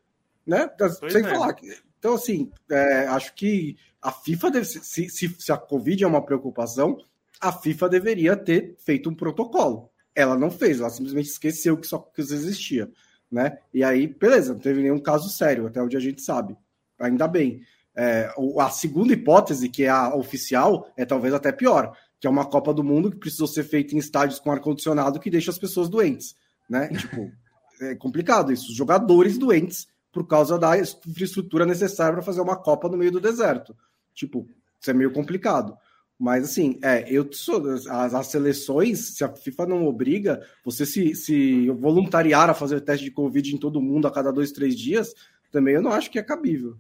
Né? 0.46 0.70
Pois 0.78 1.00
Sem 1.12 1.26
é. 1.26 1.30
falar. 1.30 1.56
Então, 1.98 2.16
assim, 2.16 2.52
é, 2.70 3.08
acho 3.08 3.34
que 3.34 3.76
a 4.02 4.12
FIFA 4.12 4.52
deve. 4.52 4.66
Se, 4.66 5.10
se, 5.10 5.30
se 5.30 5.52
a 5.52 5.58
Covid 5.58 6.04
é 6.04 6.08
uma 6.08 6.24
preocupação, 6.24 6.98
a 7.40 7.52
FIFA 7.52 7.90
deveria 7.90 8.36
ter 8.36 8.76
feito 8.78 9.10
um 9.10 9.16
protocolo 9.16 9.90
ela 10.16 10.38
não 10.38 10.52
fez, 10.52 10.80
ela 10.80 10.90
simplesmente 10.90 11.30
esqueceu 11.30 11.78
que 11.78 11.88
só 11.88 12.00
que 12.00 12.22
isso 12.22 12.34
existia, 12.34 12.90
né? 13.32 13.58
E 13.74 13.84
aí, 13.84 14.08
beleza, 14.08 14.54
não 14.54 14.60
teve 14.60 14.82
nenhum 14.82 15.00
caso 15.00 15.30
sério, 15.30 15.68
até 15.68 15.82
onde 15.82 15.98
a 15.98 16.00
gente 16.00 16.22
sabe. 16.22 16.56
Ainda 17.00 17.28
bem. 17.28 17.62
É, 17.96 18.34
a 18.60 18.70
segunda 18.70 19.14
hipótese, 19.14 19.70
que 19.70 19.84
é 19.84 19.90
a 19.90 20.16
oficial, 20.16 20.92
é 20.98 21.06
talvez 21.06 21.34
até 21.34 21.52
pior, 21.52 21.96
que 22.20 22.28
é 22.28 22.30
uma 22.30 22.46
Copa 22.46 22.74
do 22.74 22.84
Mundo 22.84 23.12
que 23.12 23.18
precisou 23.18 23.48
ser 23.48 23.64
feita 23.64 23.96
em 23.96 24.00
estádios 24.00 24.40
com 24.40 24.52
ar-condicionado 24.52 25.20
que 25.20 25.30
deixa 25.30 25.52
as 25.52 25.60
pessoas 25.60 25.90
doentes, 25.90 26.36
né? 26.70 26.88
tipo, 26.90 27.32
é 27.82 27.96
complicado 27.96 28.52
isso. 28.52 28.70
Os 28.70 28.76
jogadores 28.76 29.38
doentes 29.38 29.88
por 30.12 30.28
causa 30.28 30.60
da 30.60 30.78
infraestrutura 30.78 31.66
necessária 31.66 32.14
para 32.14 32.22
fazer 32.22 32.40
uma 32.40 32.56
Copa 32.56 32.88
no 32.88 32.98
meio 32.98 33.12
do 33.12 33.20
deserto. 33.20 33.76
Tipo, 34.14 34.48
isso 34.80 34.92
é 34.92 34.94
meio 34.94 35.12
complicado. 35.12 35.76
Mas 36.24 36.46
assim, 36.46 36.80
é, 36.82 37.04
eu 37.10 37.28
sou, 37.34 37.70
as, 37.70 37.86
as, 37.86 38.28
seleções, 38.28 39.18
se 39.18 39.26
a 39.26 39.36
FIFA 39.36 39.66
não 39.66 39.86
obriga, 39.86 40.42
você 40.64 40.86
se, 40.86 41.14
se 41.16 41.70
voluntariar 41.72 42.50
a 42.50 42.54
fazer 42.54 42.80
teste 42.80 43.04
de 43.04 43.12
Covid 43.12 43.54
em 43.54 43.58
todo 43.58 43.82
mundo 43.82 44.08
a 44.08 44.12
cada 44.12 44.32
dois, 44.32 44.54
três 44.54 44.74
dias, 44.80 45.14
também 45.52 45.76
eu 45.76 45.82
não 45.82 45.92
acho 45.92 46.10
que 46.10 46.18
é 46.18 46.24
cabível. 46.24 46.78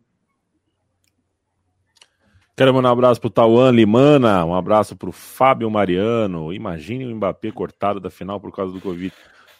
Quero 2.55 2.73
mandar 2.73 2.87
um 2.87 2.93
abraço 2.93 3.19
pro 3.19 3.29
Tauan 3.29 3.71
Limana, 3.71 4.45
um 4.45 4.55
abraço 4.55 4.95
pro 4.95 5.11
Fábio 5.11 5.69
Mariano. 5.69 6.53
Imagine 6.53 7.05
o 7.05 7.13
Mbappé 7.13 7.51
cortado 7.51 7.99
da 7.99 8.09
final 8.09 8.39
por 8.39 8.55
causa 8.55 8.71
do 8.71 8.79
Covid. 8.79 9.13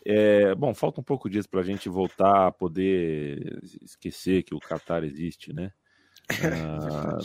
É, 0.05 0.55
bom, 0.55 0.73
falta 0.73 1.01
um 1.01 1.03
pouco 1.03 1.29
disso 1.29 1.49
para 1.49 1.59
a 1.59 1.65
gente 1.65 1.89
voltar 1.89 2.47
a 2.47 2.51
poder 2.53 3.59
esquecer 3.81 4.43
que 4.43 4.55
o 4.55 4.61
Qatar 4.61 5.03
existe, 5.03 5.51
né? 5.51 5.73
Ah, 6.29 7.17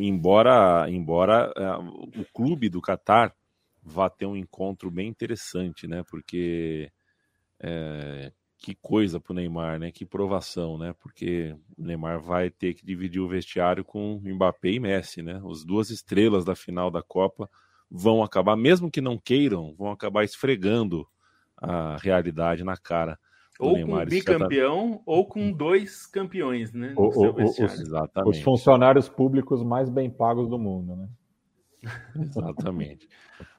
embora 0.00 0.90
embora 0.90 1.52
uh, 1.56 2.20
o 2.20 2.24
clube 2.32 2.68
do 2.68 2.80
Catar 2.80 3.34
vá 3.82 4.08
ter 4.08 4.26
um 4.26 4.36
encontro 4.36 4.90
bem 4.90 5.08
interessante, 5.08 5.86
né? 5.86 6.02
Porque 6.08 6.90
é, 7.60 8.32
que 8.58 8.74
coisa 8.76 9.20
para 9.20 9.32
o 9.32 9.34
Neymar, 9.34 9.78
né? 9.78 9.90
Que 9.90 10.04
provação, 10.06 10.78
né? 10.78 10.94
Porque 11.00 11.54
o 11.76 11.82
Neymar 11.82 12.20
vai 12.20 12.48
ter 12.48 12.74
que 12.74 12.86
dividir 12.86 13.20
o 13.20 13.28
vestiário 13.28 13.84
com 13.84 14.20
Mbappé 14.24 14.70
e 14.70 14.80
Messi, 14.80 15.22
né? 15.22 15.42
As 15.50 15.64
duas 15.64 15.90
estrelas 15.90 16.44
da 16.44 16.54
final 16.54 16.90
da 16.90 17.02
Copa 17.02 17.50
vão 17.90 18.22
acabar, 18.22 18.56
mesmo 18.56 18.90
que 18.90 19.00
não 19.00 19.18
queiram, 19.18 19.74
vão 19.76 19.90
acabar 19.90 20.24
esfregando 20.24 21.06
a 21.56 21.96
realidade 21.98 22.64
na 22.64 22.76
cara 22.76 23.18
ou 23.58 23.74
Neymar, 23.74 24.04
com 24.04 24.10
bicampeão 24.10 24.92
tá... 24.92 25.02
ou 25.06 25.26
com 25.26 25.52
dois 25.52 26.06
campeões, 26.06 26.72
né? 26.72 26.94
O, 26.96 27.02
o, 27.02 27.44
os, 27.44 27.58
os, 28.26 28.40
funcionários 28.40 29.08
públicos 29.08 29.62
mais 29.62 29.88
bem 29.88 30.10
pagos 30.10 30.48
do 30.48 30.58
mundo, 30.58 30.96
né? 30.96 31.08
Exatamente. 32.16 33.08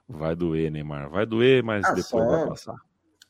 Vai 0.08 0.36
doer, 0.36 0.72
Neymar. 0.72 1.10
Vai 1.10 1.26
doer, 1.26 1.64
mas 1.64 1.86
ah, 1.86 1.90
depois 1.90 2.06
só... 2.08 2.26
vai 2.26 2.48
passar. 2.48 2.76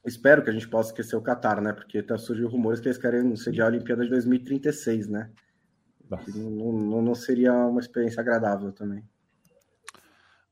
Espero 0.05 0.43
que 0.43 0.49
a 0.49 0.53
gente 0.53 0.68
possa 0.68 0.89
esquecer 0.89 1.16
o 1.16 1.22
Qatar, 1.22 1.61
né? 1.61 1.72
Porque 1.72 2.03
tá 2.03 2.18
surgindo 2.18 2.49
rumores 2.49 2.80
que 2.80 2.88
eles 2.88 2.97
querem 2.97 3.36
sediar 3.36 3.68
a 3.68 3.72
Olimpíada 3.72 4.03
de 4.03 4.09
2036, 4.09 5.07
né? 5.07 5.32
Não, 6.36 6.72
não, 6.74 7.01
não, 7.01 7.16
seria 7.16 7.53
uma 7.53 7.80
experiência 7.80 8.20
agradável 8.20 8.72
também. 8.72 9.03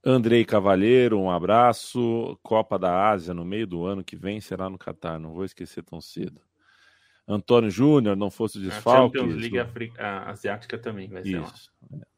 Andrei 0.03 0.43
Cavalheiro, 0.43 1.19
um 1.19 1.29
abraço. 1.29 2.37
Copa 2.41 2.77
da 2.79 3.09
Ásia 3.09 3.33
no 3.33 3.45
meio 3.45 3.67
do 3.67 3.85
ano 3.85 4.03
que 4.03 4.15
vem 4.15 4.41
será 4.41 4.69
no 4.69 4.77
Catar, 4.77 5.19
não 5.19 5.33
vou 5.33 5.45
esquecer 5.45 5.83
tão 5.83 6.01
cedo. 6.01 6.41
Antônio 7.27 7.69
Júnior, 7.69 8.15
não 8.15 8.31
fosse 8.31 8.57
o 8.57 8.61
desfalque. 8.61 9.17
A 9.17 9.21
Champions 9.21 9.39
League 9.39 9.59
Africa, 9.59 10.23
Asiática 10.25 10.77
também 10.77 11.07
vai 11.07 11.23
ser 11.23 11.41
Isso. 11.41 11.71
lá. 11.81 11.99
É. 11.99 12.11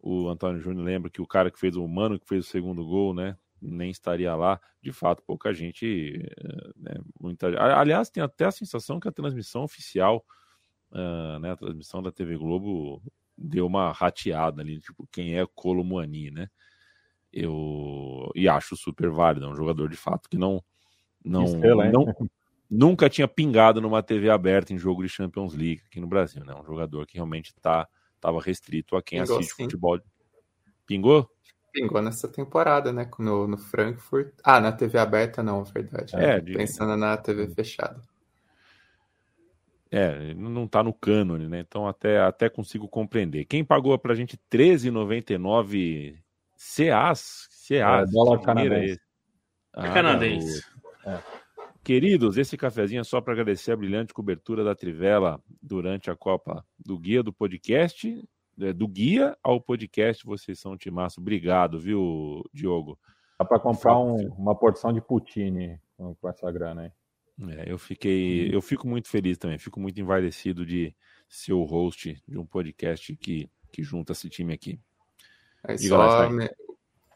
O 0.00 0.28
Antônio 0.28 0.60
Júnior 0.60 0.84
lembra 0.84 1.10
que 1.10 1.20
o 1.20 1.26
cara 1.26 1.50
que 1.50 1.58
fez 1.58 1.76
o 1.76 1.88
Mano, 1.88 2.20
que 2.20 2.28
fez 2.28 2.46
o 2.46 2.48
segundo 2.48 2.84
gol, 2.84 3.14
né? 3.14 3.36
Nem 3.60 3.90
estaria 3.90 4.34
lá. 4.36 4.60
De 4.82 4.92
fato, 4.92 5.22
pouca 5.26 5.52
gente. 5.52 6.22
Né, 6.76 6.94
muita... 7.18 7.48
Aliás, 7.78 8.10
tem 8.10 8.22
até 8.22 8.44
a 8.44 8.50
sensação 8.50 9.00
que 9.00 9.08
a 9.08 9.12
transmissão 9.12 9.64
oficial, 9.64 10.24
uh, 10.92 11.38
né, 11.40 11.52
a 11.52 11.56
transmissão 11.56 12.02
da 12.02 12.12
TV 12.12 12.36
Globo, 12.36 13.02
deu 13.36 13.66
uma 13.66 13.92
rateada 13.92 14.60
ali, 14.60 14.78
tipo, 14.78 15.08
quem 15.10 15.38
é 15.38 15.46
Colomuani, 15.54 16.30
né? 16.30 16.48
Eu 17.36 18.30
e 18.34 18.48
acho 18.48 18.76
super 18.76 19.10
válido, 19.10 19.46
é 19.46 19.48
um 19.48 19.56
jogador 19.56 19.88
de 19.88 19.96
fato 19.96 20.28
que 20.28 20.38
não 20.38 20.62
não, 21.24 21.44
Estrela, 21.44 21.90
não 21.90 22.06
nunca 22.70 23.08
tinha 23.08 23.26
pingado 23.26 23.80
numa 23.80 24.02
TV 24.02 24.30
aberta 24.30 24.72
em 24.72 24.78
jogo 24.78 25.02
de 25.02 25.08
Champions 25.08 25.54
League 25.54 25.82
aqui 25.86 26.00
no 26.00 26.06
Brasil, 26.06 26.44
né? 26.44 26.54
Um 26.54 26.64
jogador 26.64 27.06
que 27.06 27.14
realmente 27.14 27.54
tá 27.60 27.88
tava 28.20 28.40
restrito 28.40 28.96
a 28.96 29.02
quem 29.02 29.20
Pingou, 29.20 29.36
assiste 29.36 29.54
sim. 29.54 29.64
futebol. 29.64 30.00
Pingou? 30.86 31.28
Pingou 31.72 32.00
nessa 32.00 32.28
temporada, 32.28 32.92
né? 32.92 33.10
No, 33.18 33.46
no 33.46 33.58
Frankfurt. 33.58 34.32
Ah, 34.42 34.60
na 34.60 34.72
TV 34.72 34.98
aberta 34.98 35.42
não, 35.42 35.60
é 35.60 35.64
verdade. 35.64 36.16
É, 36.16 36.40
de... 36.40 36.54
Pensando 36.54 36.96
na 36.96 37.16
TV 37.16 37.48
fechada. 37.48 38.00
É, 39.90 40.34
não 40.34 40.66
tá 40.66 40.82
no 40.82 40.92
cânone, 40.92 41.46
né? 41.46 41.60
Então 41.60 41.86
até, 41.86 42.20
até 42.20 42.48
consigo 42.48 42.88
compreender. 42.88 43.44
Quem 43.44 43.64
pagou 43.64 43.96
pra 43.98 44.14
gente 44.14 44.38
R$13,99 44.50 46.16
CAs? 46.76 47.48
CAs? 47.68 48.08
É, 48.08 48.12
dólar 48.12 48.40
canadense. 48.40 49.00
Ah, 49.72 49.92
canadense. 49.92 50.64
É. 51.04 51.20
Queridos, 51.82 52.38
esse 52.38 52.56
cafezinho 52.56 53.00
é 53.00 53.04
só 53.04 53.20
para 53.20 53.34
agradecer 53.34 53.72
a 53.72 53.76
brilhante 53.76 54.14
cobertura 54.14 54.64
da 54.64 54.74
Trivela 54.74 55.38
durante 55.60 56.10
a 56.10 56.16
Copa 56.16 56.64
do 56.78 56.98
Guia 56.98 57.22
do 57.22 57.32
podcast. 57.32 58.26
É, 58.58 58.72
do 58.72 58.88
guia 58.88 59.36
ao 59.42 59.60
podcast, 59.60 60.24
vocês 60.24 60.58
são 60.58 60.72
um 60.72 60.76
timaço. 60.76 61.20
Obrigado, 61.20 61.78
viu, 61.78 62.42
Diogo? 62.52 62.98
Dá 63.38 63.44
para 63.44 63.58
comprar 63.58 63.98
um, 63.98 64.28
uma 64.28 64.54
porção 64.54 64.92
de 64.92 65.00
poutine 65.00 65.78
com 65.96 66.28
essa 66.28 66.50
grana 66.50 66.82
aí. 66.82 66.92
É, 67.58 67.70
eu 67.70 67.76
fiquei, 67.76 68.54
eu 68.54 68.62
fico 68.62 68.86
muito 68.86 69.08
feliz 69.08 69.36
também, 69.36 69.58
fico 69.58 69.80
muito 69.80 70.00
envaidecido 70.00 70.64
de 70.64 70.94
ser 71.28 71.52
o 71.52 71.64
host 71.64 72.22
de 72.26 72.38
um 72.38 72.46
podcast 72.46 73.14
que, 73.16 73.50
que 73.72 73.82
junta 73.82 74.12
esse 74.12 74.30
time 74.30 74.54
aqui. 74.54 74.80
É 75.66 75.76
só 75.76 75.96
lá, 75.96 76.30
me... 76.30 76.50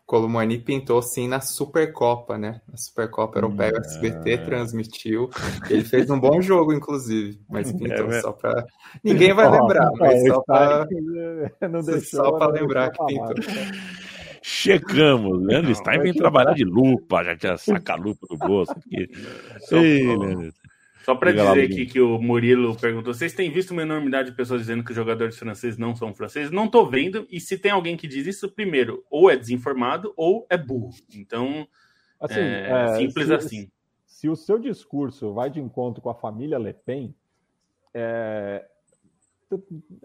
Colomani 0.08 0.58
pintou 0.58 1.02
sim 1.02 1.28
na 1.28 1.38
Supercopa, 1.38 2.38
né? 2.38 2.62
Na 2.66 2.78
Supercopa 2.78 3.36
Europeia, 3.38 3.74
o 3.74 3.80
SBT 3.80 4.30
é... 4.30 4.36
transmitiu. 4.38 5.28
Ele 5.68 5.84
fez 5.84 6.08
um 6.08 6.18
bom 6.18 6.40
jogo, 6.40 6.72
inclusive, 6.72 7.38
mas 7.46 7.70
pintou 7.76 8.10
é, 8.10 8.20
só 8.22 8.32
para. 8.32 8.64
Ninguém 9.04 9.34
vai 9.34 9.50
lembrar, 9.50 9.90
mas 9.98 10.26
só 10.26 10.40
para. 10.40 10.88
Só 12.00 12.32
para 12.32 12.52
lembrar 12.52 12.90
que 12.90 13.04
pintou. 13.04 13.34
Checamos. 14.42 15.42
Leandro 15.44 15.74
Stein 15.74 16.00
vem 16.00 16.14
trabalhar 16.14 16.54
de 16.54 16.64
lupa, 16.64 17.22
já 17.22 17.36
tinha 17.36 17.58
saca 17.58 17.92
a 17.92 17.96
lupa 17.96 18.26
do 18.30 18.38
bolso 18.38 18.72
aqui. 18.72 19.10
Ei, 19.72 20.16
Leandro. 20.16 20.54
Só 21.08 21.14
para 21.14 21.30
dizer 21.30 21.42
lá, 21.42 21.52
aqui 21.52 21.86
que 21.86 22.02
o 22.02 22.20
Murilo 22.20 22.76
perguntou: 22.76 23.14
vocês 23.14 23.32
têm 23.32 23.50
visto 23.50 23.70
uma 23.70 23.80
enormidade 23.80 24.28
de 24.28 24.36
pessoas 24.36 24.60
dizendo 24.60 24.84
que 24.84 24.90
os 24.90 24.94
jogadores 24.96 25.38
franceses 25.38 25.78
não 25.78 25.96
são 25.96 26.12
franceses? 26.12 26.50
Não 26.50 26.66
estou 26.66 26.86
vendo. 26.86 27.26
E 27.30 27.40
se 27.40 27.56
tem 27.56 27.70
alguém 27.70 27.96
que 27.96 28.06
diz 28.06 28.26
isso, 28.26 28.46
primeiro, 28.50 29.02
ou 29.08 29.30
é 29.30 29.34
desinformado 29.34 30.12
ou 30.18 30.46
é 30.50 30.58
burro. 30.58 30.92
Então, 31.14 31.66
assim, 32.20 32.40
é, 32.40 32.68
é 32.70 32.96
simples 32.98 33.26
se, 33.26 33.32
assim. 33.32 33.70
Se 34.04 34.28
o 34.28 34.36
seu 34.36 34.58
discurso 34.58 35.32
vai 35.32 35.48
de 35.48 35.58
encontro 35.58 36.02
com 36.02 36.10
a 36.10 36.14
família 36.14 36.58
Le 36.58 36.74
Pen, 36.74 37.14
é, 37.94 38.66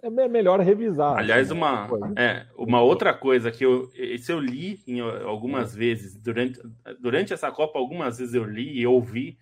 é 0.03 0.09
melhor 0.29 0.61
revisar. 0.61 1.17
Aliás, 1.17 1.51
assim, 1.51 1.57
uma, 1.57 1.89
é, 2.15 2.45
uma 2.55 2.81
outra 2.81 3.13
coisa 3.13 3.51
que 3.51 3.65
eu, 3.65 3.91
isso 3.93 4.31
eu 4.31 4.39
li 4.39 4.81
em, 4.87 5.01
algumas 5.01 5.75
vezes, 5.75 6.15
durante, 6.15 6.61
durante 6.97 7.33
essa 7.33 7.51
Copa, 7.51 7.77
algumas 7.77 8.19
vezes 8.19 8.33
eu 8.33 8.45
li 8.45 8.79
e 8.79 8.87
ouvi 8.87 9.37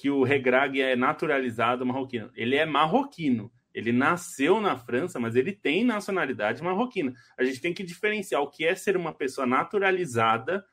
que 0.00 0.08
o 0.08 0.22
Regrag 0.22 0.80
é 0.80 0.96
naturalizado 0.96 1.84
marroquino. 1.84 2.30
Ele 2.34 2.56
é 2.56 2.64
marroquino. 2.64 3.52
Ele 3.74 3.92
nasceu 3.92 4.58
na 4.58 4.74
França, 4.74 5.20
mas 5.20 5.36
ele 5.36 5.52
tem 5.52 5.84
nacionalidade 5.84 6.62
marroquina. 6.62 7.12
A 7.36 7.44
gente 7.44 7.60
tem 7.60 7.74
que 7.74 7.82
diferenciar 7.82 8.40
o 8.40 8.48
que 8.48 8.64
é 8.64 8.74
ser 8.74 8.96
uma 8.96 9.12
pessoa 9.12 9.46
naturalizada. 9.46 10.64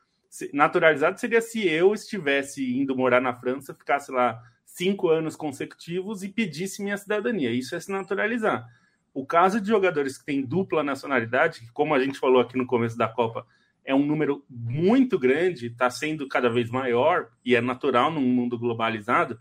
Naturalizado 0.54 1.20
seria 1.20 1.42
se 1.42 1.68
eu 1.68 1.94
estivesse 1.94 2.74
indo 2.74 2.96
morar 2.96 3.20
na 3.20 3.34
França, 3.34 3.76
ficasse 3.76 4.14
lá 4.14 4.42
cinco 4.64 5.10
anos 5.10 5.36
consecutivos 5.36 6.24
e 6.24 6.30
pedisse 6.30 6.82
minha 6.82 6.98
cidadania. 6.98 7.52
Isso 7.52 7.76
é 7.76 7.82
se 7.82 7.92
naturalizar. 7.92 8.66
O 9.14 9.26
caso 9.26 9.60
de 9.60 9.68
jogadores 9.68 10.18
que 10.18 10.24
têm 10.24 10.42
dupla 10.42 10.86
nacionalidade, 10.86 11.70
como 11.74 11.94
a 11.94 12.00
gente 12.00 12.18
falou 12.18 12.40
aqui 12.40 12.58
no 12.58 12.66
começo 12.66 12.98
da 12.98 13.10
Copa, 13.10 13.46
é 13.88 13.96
um 13.96 14.06
número 14.06 14.44
muito 14.50 15.18
grande, 15.18 15.68
está 15.68 15.90
sendo 15.90 16.28
cada 16.28 16.50
vez 16.50 16.70
maior 16.70 17.30
e 17.44 17.56
é 17.56 17.62
natural 17.62 18.12
num 18.12 18.22
mundo 18.22 18.60
globalizado. 18.60 19.40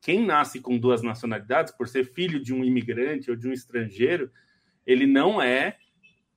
Quem 0.00 0.24
nasce 0.24 0.60
com 0.60 0.78
duas 0.78 1.02
nacionalidades, 1.02 1.74
por 1.76 1.88
ser 1.88 2.04
filho 2.04 2.40
de 2.40 2.54
um 2.54 2.64
imigrante 2.64 3.28
ou 3.28 3.36
de 3.36 3.48
um 3.48 3.52
estrangeiro, 3.52 4.30
ele 4.86 5.04
não 5.04 5.42
é 5.42 5.76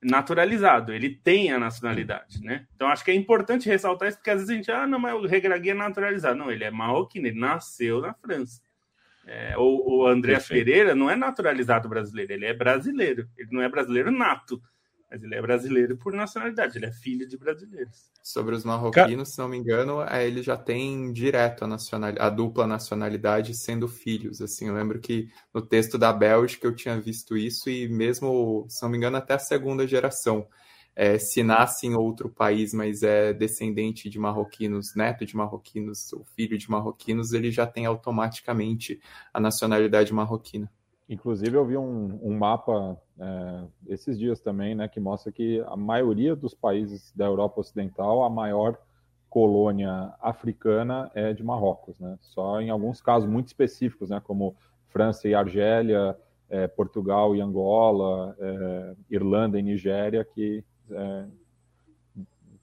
naturalizado, 0.01 0.91
ele 0.91 1.11
tem 1.11 1.51
a 1.51 1.59
nacionalidade, 1.59 2.41
né? 2.41 2.65
Então 2.75 2.87
acho 2.87 3.05
que 3.05 3.11
é 3.11 3.13
importante 3.13 3.69
ressaltar 3.69 4.09
isso, 4.09 4.17
porque 4.17 4.31
às 4.31 4.37
vezes 4.37 4.49
a 4.49 4.53
gente, 4.55 4.71
ah, 4.71 4.87
não, 4.87 4.97
mas 4.97 5.13
o 5.13 5.27
Regragui 5.27 5.69
é 5.69 5.75
naturalizado. 5.75 6.39
Não, 6.39 6.51
ele 6.51 6.63
é 6.63 6.71
marroquino, 6.71 7.27
ele 7.27 7.39
nasceu 7.39 8.01
na 8.01 8.15
França. 8.15 8.59
É, 9.27 9.55
o, 9.55 9.99
o 9.99 10.07
André 10.07 10.39
Pereira 10.39 10.95
não 10.95 11.07
é 11.07 11.15
naturalizado 11.15 11.87
brasileiro, 11.87 12.33
ele 12.33 12.47
é 12.47 12.55
brasileiro, 12.55 13.29
ele 13.37 13.49
não 13.51 13.61
é 13.61 13.69
brasileiro 13.69 14.09
nato, 14.09 14.59
mas 15.11 15.21
ele 15.21 15.35
é 15.35 15.41
brasileiro 15.41 15.97
por 15.97 16.13
nacionalidade, 16.13 16.77
ele 16.77 16.85
é 16.85 16.91
filho 16.93 17.27
de 17.27 17.37
brasileiros. 17.37 18.09
Sobre 18.23 18.55
os 18.55 18.63
marroquinos, 18.63 19.33
se 19.33 19.39
não 19.39 19.49
me 19.49 19.57
engano, 19.57 20.01
é, 20.03 20.25
ele 20.25 20.41
já 20.41 20.55
tem 20.55 21.11
direto 21.11 21.65
a, 21.65 21.67
nacionalidade, 21.67 22.25
a 22.25 22.29
dupla 22.29 22.65
nacionalidade 22.65 23.53
sendo 23.53 23.89
filhos. 23.89 24.41
Assim, 24.41 24.69
eu 24.69 24.73
lembro 24.73 25.01
que 25.01 25.27
no 25.53 25.61
texto 25.61 25.97
da 25.97 26.13
Bélgica 26.13 26.65
eu 26.65 26.73
tinha 26.73 26.97
visto 26.99 27.35
isso 27.35 27.69
e 27.69 27.89
mesmo, 27.89 28.65
se 28.69 28.81
não 28.81 28.89
me 28.89 28.97
engano, 28.97 29.17
até 29.17 29.33
a 29.33 29.39
segunda 29.39 29.85
geração. 29.85 30.47
É, 30.95 31.17
se 31.17 31.43
nasce 31.43 31.87
em 31.87 31.95
outro 31.95 32.29
país, 32.29 32.73
mas 32.73 33.03
é 33.03 33.33
descendente 33.33 34.09
de 34.09 34.19
marroquinos, 34.19 34.95
neto 34.95 35.25
de 35.25 35.35
marroquinos, 35.35 36.11
ou 36.13 36.23
filho 36.35 36.57
de 36.57 36.69
marroquinos, 36.69 37.33
ele 37.33 37.51
já 37.51 37.65
tem 37.65 37.85
automaticamente 37.85 38.99
a 39.33 39.39
nacionalidade 39.39 40.13
marroquina. 40.13 40.71
Inclusive, 41.11 41.57
eu 41.57 41.65
vi 41.65 41.75
um, 41.75 42.17
um 42.23 42.37
mapa 42.37 42.97
é, 43.19 43.63
esses 43.87 44.17
dias 44.17 44.39
também, 44.39 44.73
né, 44.73 44.87
que 44.87 44.97
mostra 44.97 45.29
que 45.29 45.61
a 45.67 45.75
maioria 45.75 46.37
dos 46.37 46.53
países 46.53 47.11
da 47.13 47.25
Europa 47.25 47.59
Ocidental, 47.59 48.23
a 48.23 48.29
maior 48.29 48.79
colônia 49.29 50.13
africana 50.21 51.11
é 51.13 51.33
de 51.33 51.43
Marrocos, 51.43 51.99
né? 51.99 52.17
Só 52.21 52.61
em 52.61 52.69
alguns 52.69 53.01
casos 53.01 53.29
muito 53.29 53.47
específicos, 53.47 54.09
né, 54.09 54.21
como 54.23 54.55
França 54.87 55.27
e 55.27 55.35
Argélia, 55.35 56.17
é, 56.49 56.65
Portugal 56.65 57.35
e 57.35 57.41
Angola, 57.41 58.33
é, 58.39 58.95
Irlanda 59.09 59.59
e 59.59 59.61
Nigéria, 59.61 60.23
que, 60.23 60.63
é, 60.91 61.25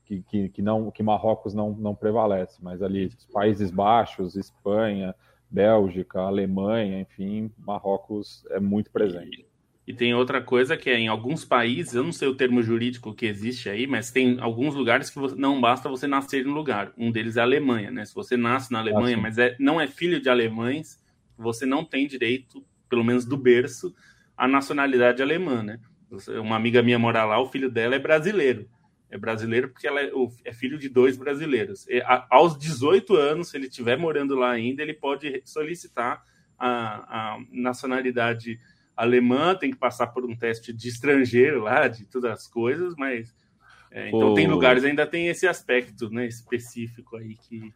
que, 0.07 0.23
que, 0.23 0.49
que, 0.49 0.63
não, 0.63 0.91
que 0.91 1.03
Marrocos 1.03 1.53
não, 1.53 1.73
não 1.73 1.95
prevalece, 1.95 2.59
mas 2.63 2.83
ali 2.83 3.11
Países 3.31 3.71
Baixos, 3.71 4.37
Espanha, 4.37 5.15
Bélgica, 5.51 6.21
Alemanha, 6.21 7.01
enfim, 7.01 7.51
Marrocos 7.59 8.45
é 8.51 8.61
muito 8.61 8.91
presente. 8.91 9.47
E, 9.87 9.93
e, 9.93 9.95
tem 9.95 10.15
outra 10.15 10.43
coisa 10.43 10.77
que 10.77 10.91
é 10.91 10.99
em 10.99 11.09
alguns 11.09 11.45
países, 11.45 11.95
eu 11.95 12.05
não 12.05 12.13
sei 12.13 12.29
o 12.29 12.35
termo 12.35 12.63
jurídico 12.63 13.15
que 13.15 13.27
existe 13.27 13.69
aí, 13.69 13.87
mas 13.87 14.11
tem 14.11 14.39
alguns 14.41 14.75
lugares 14.75 15.09
que 15.09 15.19
você, 15.19 15.35
não 15.35 15.61
basta 15.61 15.89
você 15.89 16.07
nascer 16.07 16.45
no 16.45 16.53
lugar. 16.53 16.93
Um 16.97 17.11
deles 17.11 17.37
é 17.37 17.41
a 17.41 17.45
Alemanha, 17.45 17.91
né? 17.91 18.05
Se 18.05 18.15
você 18.15 18.37
nasce 18.37 18.73
na 18.73 18.81
Alemanha, 18.81 19.17
ah, 19.17 19.21
mas 19.21 19.39
é, 19.39 19.57
não 19.59 19.81
é 19.81 19.87
filho 19.87 20.21
de 20.21 20.29
alemães, 20.29 21.03
você 21.37 21.65
não 21.65 21.85
tem 21.85 22.07
direito, 22.07 22.65
pelo 22.89 23.05
menos 23.05 23.25
do 23.25 23.37
berço, 23.37 23.95
à 24.37 24.47
nacionalidade 24.47 25.23
alemã, 25.23 25.63
né? 25.63 25.81
Uma 26.41 26.57
amiga 26.57 26.83
minha 26.83 26.99
mora 26.99 27.25
lá, 27.25 27.41
o 27.41 27.47
filho 27.47 27.71
dela 27.71 27.95
é 27.95 27.99
brasileiro 27.99 28.69
é 29.11 29.17
brasileiro 29.17 29.69
porque 29.69 29.87
ela 29.87 30.01
é, 30.01 30.11
é 30.45 30.53
filho 30.53 30.79
de 30.79 30.89
dois 30.89 31.17
brasileiros. 31.17 31.87
E, 31.89 32.01
a, 32.03 32.27
aos 32.31 32.59
18 32.59 33.15
anos, 33.17 33.51
se 33.51 33.57
ele 33.57 33.67
estiver 33.67 33.97
morando 33.97 34.35
lá 34.35 34.51
ainda, 34.51 34.83
ele 34.83 34.95
pode 34.95 35.43
solicitar 35.45 36.23
a, 36.59 37.35
a, 37.35 37.39
nacionalidade 37.51 38.61
alemã, 38.97 39.55
tem 39.55 39.71
que 39.71 39.79
passar 39.79 40.09
por 40.09 40.25
um 40.25 40.37
teste 40.37 40.73
de 40.73 40.89
estrangeiro 40.89 41.63
lá, 41.63 41.89
de 41.89 42.05
todas 42.05 42.33
as 42.33 42.47
coisas, 42.47 42.95
mas. 42.97 43.35
É, 43.91 44.09
então, 44.09 44.35
tem 44.35 44.47
lugares 44.47 44.85
ainda 44.85 45.07
tem 45.07 45.29
esse 45.29 45.47
aspecto 45.47 46.11
né, 46.11 46.27
específico 46.27 47.17
aí 47.17 47.37
que. 47.37 47.73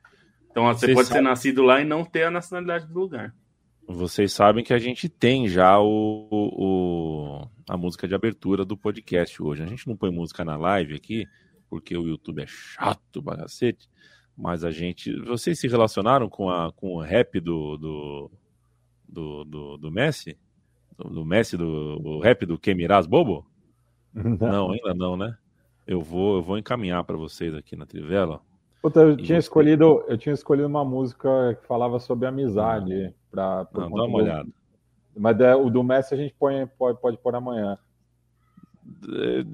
Então, 0.51 0.67
você 0.67 0.93
pode 0.93 1.09
ser 1.09 1.23
nascido 1.23 1.63
lá 1.63 1.81
e 1.81 1.85
não 1.85 2.05
ter 2.05 2.25
a 2.25 2.31
nacionalidade 2.31 2.87
do 2.87 2.99
lugar. 2.99 3.35
Vocês 3.93 4.33
sabem 4.33 4.65
que 4.65 4.73
a 4.73 4.79
gente 4.79 5.09
tem 5.09 5.47
já 5.47 5.79
o, 5.79 6.29
o, 6.31 7.49
a 7.69 7.77
música 7.77 8.09
de 8.09 8.15
abertura 8.15 8.65
do 8.65 8.77
podcast 8.77 9.43
hoje. 9.43 9.63
A 9.63 9.67
gente 9.67 9.87
não 9.87 9.97
põe 9.97 10.11
música 10.11 10.45
na 10.45 10.57
live 10.57 10.95
aqui, 10.95 11.27
porque 11.69 11.97
o 11.97 12.07
YouTube 12.07 12.43
é 12.43 12.47
chato 12.47 13.23
pra 13.23 13.37
cacete. 13.37 13.89
Mas 14.37 14.65
a 14.65 14.71
gente. 14.71 15.15
Vocês 15.21 15.61
se 15.61 15.69
relacionaram 15.69 16.29
com, 16.29 16.49
a, 16.49 16.73
com 16.73 16.95
o 16.95 17.01
rap 17.01 17.39
do, 17.39 17.77
do, 17.77 18.31
do, 19.07 19.45
do, 19.45 19.77
do 19.77 19.91
Messi? 19.91 20.39
Do, 20.97 21.11
do, 21.11 21.25
Messi, 21.25 21.57
do 21.57 22.01
o 22.03 22.21
rap 22.21 22.47
do 22.47 22.59
Kemiraz 22.59 23.07
Bobo? 23.07 23.47
Não. 24.15 24.37
não, 24.37 24.71
ainda 24.73 24.95
não, 24.95 25.17
né? 25.17 25.39
Eu 25.87 26.03
vou, 26.03 26.37
eu 26.37 26.43
vou 26.43 26.59
encaminhar 26.59 27.03
para 27.03 27.17
vocês 27.17 27.55
aqui 27.55 27.75
na 27.75 27.87
Trivela. 27.87 28.43
Puta, 28.83 29.01
eu 29.01 29.17
tinha 29.17 29.41
você... 29.41 29.47
escolhido, 29.47 30.05
eu 30.07 30.19
tinha 30.19 30.35
escolhido 30.35 30.69
uma 30.69 30.85
música 30.85 31.57
que 31.59 31.67
falava 31.67 31.99
sobre 31.99 32.29
amizade 32.29 33.15
para 33.33 33.65
dá 33.73 33.87
uma 33.87 34.07
do... 34.07 34.13
olhada. 34.13 34.49
Mas 35.17 35.41
é, 35.41 35.55
o 35.55 35.71
do 35.71 35.83
Messi 35.83 36.15
a 36.15 36.17
gente 36.17 36.35
põe, 36.39 36.67
pode, 36.67 37.01
pode 37.01 37.17
pôr 37.19 37.35
amanhã. 37.35 37.79
É, 39.09 39.45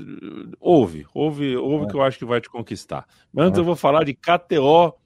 ouve, 0.61 1.07
ouve, 1.15 1.57
ouve 1.57 1.85
é. 1.87 1.89
que 1.89 1.95
eu 1.95 2.03
acho 2.03 2.19
que 2.19 2.25
vai 2.25 2.41
te 2.41 2.51
conquistar. 2.51 3.07
Mas 3.33 3.47
antes 3.47 3.59
é. 3.59 3.61
eu 3.61 3.65
vou 3.65 3.77
falar 3.77 4.05
de 4.05 4.15
KTO.com. 4.15 5.01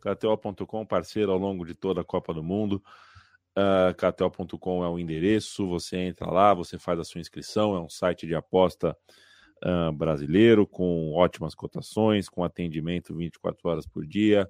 KTO.com, 0.00 0.86
parceiro 0.86 1.30
ao 1.32 1.38
longo 1.38 1.64
de 1.64 1.74
toda 1.74 2.00
a 2.00 2.04
Copa 2.04 2.34
do 2.34 2.42
Mundo. 2.42 2.82
Uh, 3.56 3.94
KTO.com 3.94 4.84
é 4.84 4.88
o 4.88 4.98
endereço. 4.98 5.68
Você 5.68 5.98
entra 5.98 6.30
lá, 6.30 6.54
você 6.54 6.78
faz 6.78 6.98
a 6.98 7.04
sua 7.04 7.20
inscrição. 7.20 7.76
É 7.76 7.80
um 7.80 7.88
site 7.88 8.26
de 8.26 8.34
aposta 8.34 8.96
uh, 9.64 9.92
brasileiro 9.92 10.66
com 10.66 11.12
ótimas 11.12 11.54
cotações, 11.54 12.28
com 12.28 12.42
atendimento 12.42 13.14
24 13.14 13.68
horas 13.68 13.86
por 13.86 14.06
dia 14.06 14.48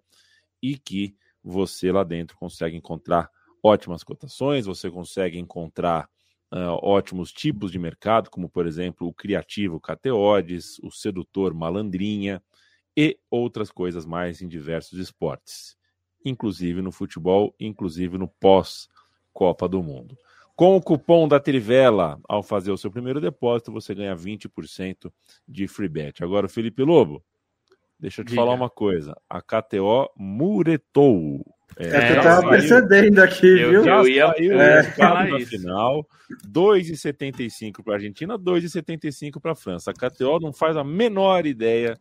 e 0.62 0.78
que 0.78 1.16
você 1.43 1.91
lá 1.91 2.05
dentro 2.05 2.36
consegue 2.36 2.76
encontrar 2.76 3.30
ótimas 3.62 4.03
cotações. 4.03 4.66
Você 4.66 4.91
consegue 4.91 5.38
encontrar 5.38 6.09
uh, 6.53 6.78
ótimos 6.82 7.32
tipos 7.32 7.70
de 7.70 7.78
mercado, 7.78 8.30
como 8.30 8.49
por 8.49 8.66
exemplo 8.66 9.07
o 9.07 9.14
criativo 9.14 9.80
Cateodes, 9.80 10.78
o 10.82 10.91
sedutor 10.91 11.55
Malandrinha 11.55 12.43
e 12.97 13.18
outras 13.30 13.70
coisas 13.70 14.05
mais 14.05 14.43
em 14.43 14.49
diversos 14.49 14.99
esportes, 14.99 15.76
inclusive 16.24 16.82
no 16.82 16.93
futebol, 16.93 17.55
inclusive 17.59 18.18
no 18.18 18.28
pós-Copa 18.28 19.68
do 19.68 19.82
Mundo. 19.82 20.18
Com 20.57 20.76
o 20.76 20.82
cupom 20.82 21.26
da 21.26 21.41
Trivela, 21.41 22.20
ao 22.28 22.43
fazer 22.43 22.70
o 22.70 22.76
seu 22.76 22.91
primeiro 22.91 23.20
depósito, 23.20 23.72
você 23.72 23.95
ganha 23.95 24.14
20% 24.14 25.11
de 25.49 25.66
free 25.66 25.88
bet. 25.88 26.22
Agora, 26.22 26.51
Felipe 26.51 26.82
Lobo, 26.82 27.24
deixa 28.01 28.20
eu 28.20 28.24
te 28.24 28.30
Diga. 28.30 28.40
falar 28.40 28.55
uma 28.55 28.70
coisa. 28.70 29.14
A 29.28 29.40
KTO 29.40 30.11
muretou. 30.16 31.44
É, 31.76 31.86
é 31.86 32.18
eu 32.18 32.22
tava 32.22 32.48
percebendo 32.51 33.20
aqui, 33.20 33.46
eu, 33.46 33.70
viu? 33.70 33.84
Eu 33.84 34.09
ia 34.09 34.26
saiu 34.28 34.61
é, 34.61 34.82
falar 34.82 35.28
na 35.28 35.40
final, 35.40 36.07
2,75 36.48 37.82
para 37.84 37.94
a 37.94 37.96
Argentina, 37.96 38.38
2,75 38.38 39.40
para 39.40 39.53
a 39.53 39.55
França. 39.55 39.90
A 39.90 39.94
KTO 39.94 40.40
não 40.40 40.53
faz 40.53 40.76
a 40.76 40.82
menor 40.82 41.46
ideia 41.46 41.96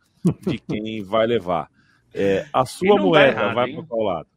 de 0.47 0.57
quem 0.67 1.03
vai 1.03 1.27
levar. 1.27 1.69
É, 2.13 2.47
a 2.51 2.65
sua 2.65 2.99
moeda 2.99 3.27
errado, 3.27 3.55
vai 3.55 3.71
para 3.71 3.83
qual 3.83 4.01
lado? 4.01 4.27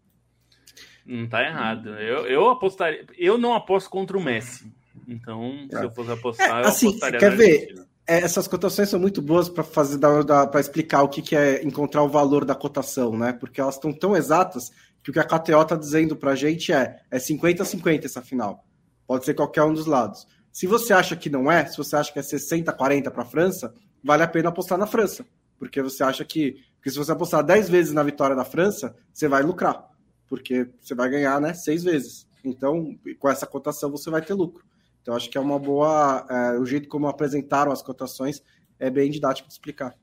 Não 1.06 1.26
tá 1.26 1.42
errado. 1.42 1.88
Eu, 1.98 2.26
eu 2.26 2.50
apostaria. 2.50 3.04
Eu 3.16 3.38
não 3.38 3.54
aposto 3.54 3.88
contra 3.88 4.16
o 4.16 4.22
Messi. 4.22 4.72
Então, 5.08 5.66
se 5.68 5.82
eu 5.82 5.90
fosse 5.90 6.12
apostar, 6.12 6.64
é, 6.64 6.68
assim, 6.68 6.86
eu 6.86 6.90
apostaria 6.90 7.18
quer 7.18 7.36
ver? 7.36 7.74
É, 7.78 7.91
essas 8.06 8.48
cotações 8.48 8.88
são 8.88 8.98
muito 8.98 9.22
boas 9.22 9.48
para 9.48 9.62
fazer 9.62 9.98
para 9.98 10.60
explicar 10.60 11.02
o 11.02 11.08
que, 11.08 11.22
que 11.22 11.36
é 11.36 11.62
encontrar 11.64 12.02
o 12.02 12.08
valor 12.08 12.44
da 12.44 12.54
cotação, 12.54 13.16
né? 13.16 13.32
Porque 13.32 13.60
elas 13.60 13.76
estão 13.76 13.92
tão 13.92 14.16
exatas 14.16 14.70
que 15.02 15.10
o 15.10 15.12
que 15.12 15.20
a 15.20 15.24
KTO 15.24 15.62
está 15.62 15.76
dizendo 15.76 16.16
para 16.16 16.32
a 16.32 16.36
gente 16.36 16.72
é 16.72 17.00
é 17.10 17.18
50-50 17.18 18.04
essa 18.04 18.22
final. 18.22 18.64
Pode 19.06 19.24
ser 19.24 19.34
qualquer 19.34 19.62
um 19.62 19.72
dos 19.72 19.86
lados. 19.86 20.26
Se 20.52 20.66
você 20.66 20.92
acha 20.92 21.16
que 21.16 21.30
não 21.30 21.50
é, 21.50 21.64
se 21.66 21.76
você 21.76 21.96
acha 21.96 22.12
que 22.12 22.18
é 22.18 22.22
60-40 22.22 23.10
para 23.10 23.22
a 23.22 23.26
França, 23.26 23.72
vale 24.02 24.22
a 24.22 24.28
pena 24.28 24.50
apostar 24.50 24.76
na 24.76 24.86
França. 24.86 25.24
Porque 25.58 25.80
você 25.80 26.02
acha 26.02 26.24
que. 26.24 26.56
Porque 26.76 26.90
se 26.90 26.98
você 26.98 27.12
apostar 27.12 27.44
10 27.44 27.68
vezes 27.68 27.92
na 27.92 28.02
vitória 28.02 28.34
da 28.34 28.44
França, 28.44 28.94
você 29.12 29.28
vai 29.28 29.42
lucrar. 29.42 29.88
Porque 30.28 30.68
você 30.80 30.94
vai 30.94 31.08
ganhar 31.08 31.40
né, 31.40 31.54
6 31.54 31.84
vezes. 31.84 32.26
Então, 32.44 32.98
com 33.18 33.28
essa 33.28 33.46
cotação, 33.46 33.90
você 33.90 34.10
vai 34.10 34.20
ter 34.20 34.34
lucro. 34.34 34.64
Então, 35.02 35.14
acho 35.16 35.28
que 35.28 35.36
é 35.36 35.40
uma 35.40 35.58
boa. 35.58 36.26
É, 36.30 36.58
o 36.58 36.64
jeito 36.64 36.88
como 36.88 37.08
apresentaram 37.08 37.72
as 37.72 37.82
cotações 37.82 38.42
é 38.78 38.88
bem 38.88 39.10
didático 39.10 39.48
de 39.48 39.54
explicar. 39.54 39.94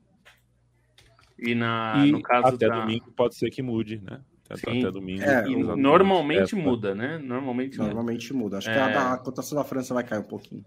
E, 1.38 1.54
na, 1.54 2.04
e 2.06 2.12
no 2.12 2.22
caso 2.22 2.54
até 2.54 2.68
da... 2.68 2.80
domingo 2.80 3.10
pode 3.12 3.34
ser 3.34 3.50
que 3.50 3.62
mude, 3.62 4.00
né? 4.02 4.20
Sim. 4.56 4.80
até 4.80 4.90
domingo. 4.90 5.22
É, 5.22 5.42
normalmente 5.76 6.54
muda, 6.56 6.94
né? 6.94 7.18
Normalmente, 7.18 7.78
normalmente 7.78 8.32
muda. 8.34 8.58
Acho 8.58 8.68
é... 8.70 8.74
que 8.74 8.78
a, 8.78 9.12
a, 9.12 9.18
cotação 9.18 9.56
da 9.56 9.64
França 9.64 9.94
vai 9.94 10.04
cair 10.04 10.20
um 10.20 10.24
pouquinho. 10.24 10.64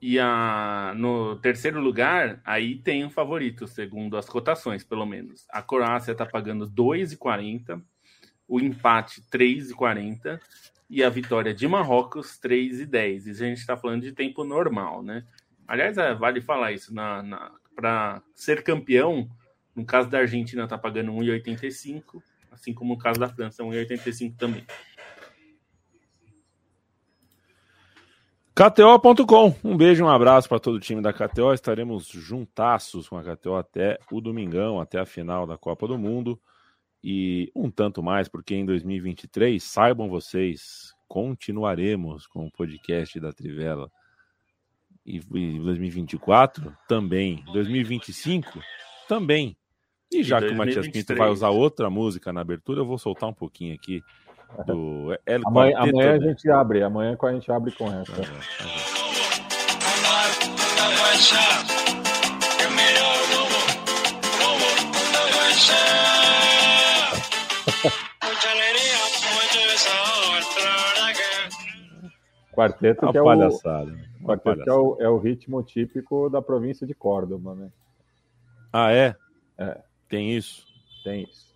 E 0.00 0.18
a, 0.18 0.94
no 0.96 1.36
terceiro 1.36 1.80
lugar, 1.80 2.40
aí 2.44 2.76
tem 2.76 3.04
um 3.04 3.10
favorito, 3.10 3.68
segundo 3.68 4.16
as 4.16 4.28
cotações, 4.28 4.82
pelo 4.82 5.06
menos. 5.06 5.44
A 5.50 5.62
Croácia 5.62 6.12
está 6.12 6.26
pagando 6.26 6.68
2,40, 6.68 7.80
o 8.48 8.60
empate 8.60 9.22
3,40 9.32 10.40
e 10.92 11.02
a 11.02 11.08
vitória 11.08 11.54
de 11.54 11.66
Marrocos 11.66 12.38
3,10. 12.38 13.26
Isso 13.26 13.42
a 13.42 13.46
gente 13.46 13.58
está 13.58 13.76
falando 13.76 14.02
de 14.02 14.12
tempo 14.12 14.44
normal, 14.44 15.02
né? 15.02 15.24
Aliás, 15.66 15.96
é, 15.96 16.14
vale 16.14 16.42
falar 16.42 16.72
isso. 16.72 16.94
Na, 16.94 17.22
na 17.22 17.50
Para 17.74 18.22
ser 18.34 18.62
campeão, 18.62 19.26
no 19.74 19.86
caso 19.86 20.10
da 20.10 20.18
Argentina, 20.18 20.64
está 20.64 20.76
pagando 20.76 21.10
1,85 21.12 22.22
assim 22.52 22.72
como 22.72 22.94
no 22.94 22.98
caso 22.98 23.18
da 23.18 23.28
França, 23.28 23.62
1,85 23.62 24.36
também. 24.36 24.64
KTO.com. 28.54 29.54
Um 29.64 29.76
beijo, 29.76 30.04
um 30.04 30.08
abraço 30.10 30.46
para 30.48 30.60
todo 30.60 30.74
o 30.76 30.80
time 30.80 31.00
da 31.00 31.12
KTO. 31.12 31.54
Estaremos 31.54 32.06
juntaços 32.06 33.08
com 33.08 33.16
a 33.16 33.24
KTO 33.24 33.54
até 33.54 33.98
o 34.10 34.20
domingão, 34.20 34.78
até 34.78 35.00
a 35.00 35.06
final 35.06 35.46
da 35.46 35.56
Copa 35.56 35.88
do 35.88 35.98
Mundo. 35.98 36.38
E 37.02 37.50
um 37.54 37.70
tanto 37.70 38.02
mais, 38.02 38.28
porque 38.28 38.54
em 38.54 38.64
2023, 38.64 39.62
saibam 39.62 40.08
vocês, 40.08 40.94
continuaremos 41.08 42.26
com 42.26 42.46
o 42.46 42.50
podcast 42.50 43.18
da 43.18 43.32
Trivela. 43.32 43.90
E 45.04 45.20
em 45.34 45.60
2024 45.60 46.76
também. 46.88 47.42
2025 47.52 48.60
também. 49.08 49.56
E 50.12 50.22
já 50.22 50.40
que 50.40 50.48
o 50.48 50.56
Matias 50.56 50.88
Pinto 50.88 51.16
vai 51.16 51.30
usar 51.30 51.48
outra 51.50 51.90
música 51.90 52.32
na 52.32 52.42
abertura, 52.42 52.80
eu 52.80 52.86
vou 52.86 52.98
soltar 52.98 53.28
um 53.28 53.34
pouquinho 53.34 53.74
aqui 53.74 54.02
do 54.66 55.16
El 55.26 55.40
amanhã, 55.46 55.78
amanhã 55.78 56.12
a 56.14 56.18
gente 56.18 56.50
abre, 56.50 56.82
amanhã 56.82 57.16
a 57.20 57.32
gente 57.32 57.50
abre 57.50 57.72
com 57.72 57.88
essa. 57.90 58.12
Quarteto 72.52 73.10
que 73.10 73.16
é 73.16 73.22
o 73.22 73.24
quarteto 74.24 74.70
é 74.70 74.74
o, 74.74 74.96
é 75.00 75.08
o 75.08 75.18
ritmo 75.18 75.62
típico 75.62 76.28
da 76.28 76.42
província 76.42 76.86
de 76.86 76.94
Córdoba, 76.94 77.54
né? 77.54 77.70
Ah, 78.72 78.92
é? 78.92 79.16
É. 79.58 79.80
Tem 80.08 80.36
isso? 80.36 80.66
Tem 81.02 81.24
isso. 81.24 81.52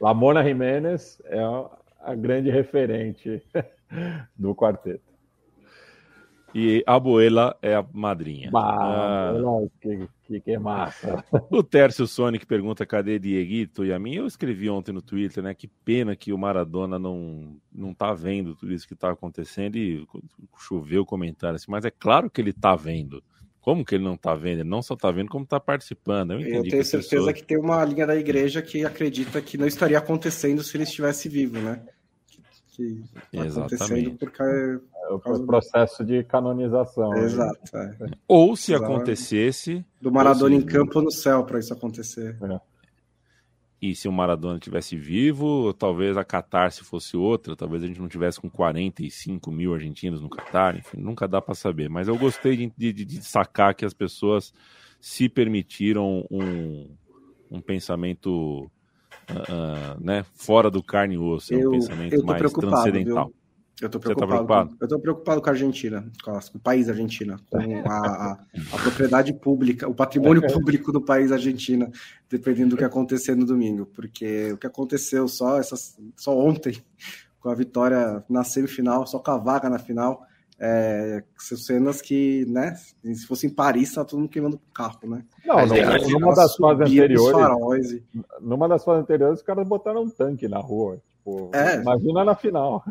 Lamona 0.00 0.44
Jiménez 0.44 1.20
é 1.24 1.40
a 2.00 2.14
grande 2.14 2.50
referente 2.50 3.42
do 4.36 4.54
quarteto. 4.54 5.13
E 6.54 6.84
a 6.86 7.00
Boela 7.00 7.58
é 7.60 7.74
a 7.74 7.84
madrinha. 7.92 8.48
Bah, 8.52 9.32
ah, 9.32 9.66
que, 9.80 10.08
que, 10.24 10.40
que, 10.40 10.58
massa. 10.58 11.24
O 11.50 11.64
Tércio 11.64 12.06
Sonic 12.06 12.46
pergunta 12.46 12.86
cadê 12.86 13.18
Dieguito 13.18 13.84
e 13.84 13.92
a 13.92 13.98
mim. 13.98 14.14
Eu 14.14 14.26
escrevi 14.26 14.70
ontem 14.70 14.92
no 14.92 15.02
Twitter, 15.02 15.42
né? 15.42 15.52
Que 15.52 15.66
pena 15.66 16.14
que 16.14 16.32
o 16.32 16.38
Maradona 16.38 16.96
não, 16.96 17.56
não 17.72 17.92
tá 17.92 18.14
vendo 18.14 18.54
tudo 18.54 18.72
isso 18.72 18.86
que 18.86 18.94
tá 18.94 19.10
acontecendo 19.10 19.74
e 19.76 20.06
choveu 20.56 21.02
o 21.02 21.06
comentário 21.06 21.56
assim, 21.56 21.70
mas 21.70 21.84
é 21.84 21.90
claro 21.90 22.30
que 22.30 22.40
ele 22.40 22.52
tá 22.52 22.76
vendo. 22.76 23.20
Como 23.60 23.84
que 23.84 23.94
ele 23.94 24.04
não 24.04 24.14
está 24.14 24.34
vendo? 24.34 24.60
Ele 24.60 24.68
não 24.68 24.82
só 24.82 24.94
está 24.94 25.10
vendo, 25.10 25.30
como 25.30 25.44
está 25.44 25.58
participando. 25.58 26.34
Eu, 26.34 26.40
eu 26.40 26.62
tenho 26.62 26.84
certeza 26.84 27.16
pessoa... 27.16 27.32
que 27.32 27.42
tem 27.42 27.58
uma 27.58 27.82
linha 27.84 28.06
da 28.06 28.14
igreja 28.14 28.60
que 28.62 28.84
acredita 28.84 29.40
que 29.40 29.58
não 29.58 29.66
estaria 29.66 29.98
acontecendo 29.98 30.62
se 30.62 30.76
ele 30.76 30.84
estivesse 30.84 31.28
vivo, 31.28 31.58
né? 31.58 31.82
Que 32.74 33.04
tá 33.32 33.42
acontecendo 33.42 34.18
porque 34.18 34.42
é 34.42 35.12
o 35.12 35.46
processo 35.46 36.04
de 36.04 36.24
canonização. 36.24 37.10
Né? 37.10 37.24
Exato. 37.24 37.76
É. 37.76 38.10
Ou 38.26 38.56
se 38.56 38.74
acontecesse. 38.74 39.84
Do 40.00 40.10
Maradona 40.10 40.56
em 40.56 40.62
campo 40.62 41.00
no 41.00 41.10
céu 41.10 41.44
para 41.44 41.58
isso 41.58 41.72
acontecer. 41.72 42.36
É. 42.42 42.60
E 43.80 43.94
se 43.94 44.08
o 44.08 44.12
Maradona 44.12 44.58
tivesse 44.58 44.96
vivo, 44.96 45.74
talvez 45.74 46.16
a 46.16 46.24
catarse 46.24 46.82
fosse 46.82 47.18
outra, 47.18 47.54
talvez 47.54 47.82
a 47.82 47.86
gente 47.86 48.00
não 48.00 48.08
tivesse 48.08 48.40
com 48.40 48.48
45 48.48 49.52
mil 49.52 49.74
argentinos 49.74 50.22
no 50.22 50.30
Catar, 50.30 50.74
enfim, 50.74 50.96
nunca 50.96 51.28
dá 51.28 51.40
para 51.40 51.54
saber. 51.54 51.90
Mas 51.90 52.08
eu 52.08 52.16
gostei 52.16 52.56
de, 52.56 52.92
de, 52.92 53.04
de, 53.04 53.22
sacar 53.22 53.74
que 53.74 53.84
as 53.84 53.92
pessoas 53.92 54.54
se 54.98 55.28
permitiram 55.28 56.26
um, 56.30 56.96
um 57.50 57.60
pensamento 57.60 58.70
uh, 59.30 60.02
né, 60.02 60.24
fora 60.34 60.70
do 60.70 60.82
carne 60.82 61.14
e 61.14 61.18
osso, 61.18 61.54
eu, 61.54 61.70
um 61.70 61.72
pensamento 61.72 62.24
mais 62.24 62.52
transcendental. 62.52 63.26
Viu? 63.26 63.34
Eu 63.82 63.88
tô 63.88 63.98
preocupado. 63.98 64.30
Tá 64.30 64.36
preocupado? 64.36 64.70
Com, 64.70 64.76
eu 64.84 64.88
tô 64.88 64.98
preocupado 65.00 65.42
com 65.42 65.48
a 65.48 65.52
Argentina, 65.52 66.12
com, 66.22 66.30
a, 66.30 66.40
com 66.40 66.58
o 66.58 66.60
país 66.60 66.88
Argentina, 66.88 67.36
com 67.50 67.58
a, 67.58 67.98
a, 67.98 68.32
a, 68.72 68.78
propriedade 68.78 69.32
pública, 69.32 69.88
o 69.88 69.94
patrimônio 69.94 70.42
público 70.52 70.92
do 70.92 71.00
país 71.00 71.32
Argentina, 71.32 71.90
dependendo 72.30 72.70
do 72.70 72.76
que 72.76 72.84
acontecer 72.84 73.34
no 73.34 73.44
domingo. 73.44 73.86
Porque 73.86 74.52
o 74.52 74.56
que 74.56 74.66
aconteceu 74.66 75.26
só, 75.26 75.58
essas, 75.58 75.98
só 76.16 76.38
ontem, 76.38 76.80
com 77.40 77.48
a 77.48 77.54
vitória 77.54 78.24
na 78.28 78.44
semifinal, 78.44 79.06
só 79.06 79.18
com 79.18 79.32
a 79.32 79.38
vaga 79.38 79.68
na 79.68 79.78
final, 79.78 80.24
é, 80.58 81.22
são 81.36 81.58
cenas 81.58 82.00
que, 82.00 82.44
né, 82.46 82.74
se 83.02 83.26
fosse 83.26 83.46
em 83.46 83.50
Paris, 83.50 83.94
tá 83.94 84.04
todo 84.04 84.20
mundo 84.20 84.30
queimando 84.30 84.56
o 84.56 84.72
carro, 84.72 84.98
né? 85.04 85.24
Não, 85.44 85.56
não 85.66 86.20
numa 86.20 86.34
das 86.34 86.56
fases 86.56 86.80
anteriores. 86.82 87.90
E... 87.90 88.04
Numa 88.40 88.68
das 88.68 88.84
fases 88.84 89.02
anteriores, 89.02 89.40
os 89.40 89.44
caras 89.44 89.66
botaram 89.66 90.04
um 90.04 90.10
tanque 90.10 90.48
na 90.48 90.58
rua. 90.58 91.00
Tipo, 91.24 91.50
é. 91.52 91.80
Imagina 91.80 92.24
na 92.24 92.34
final. 92.34 92.84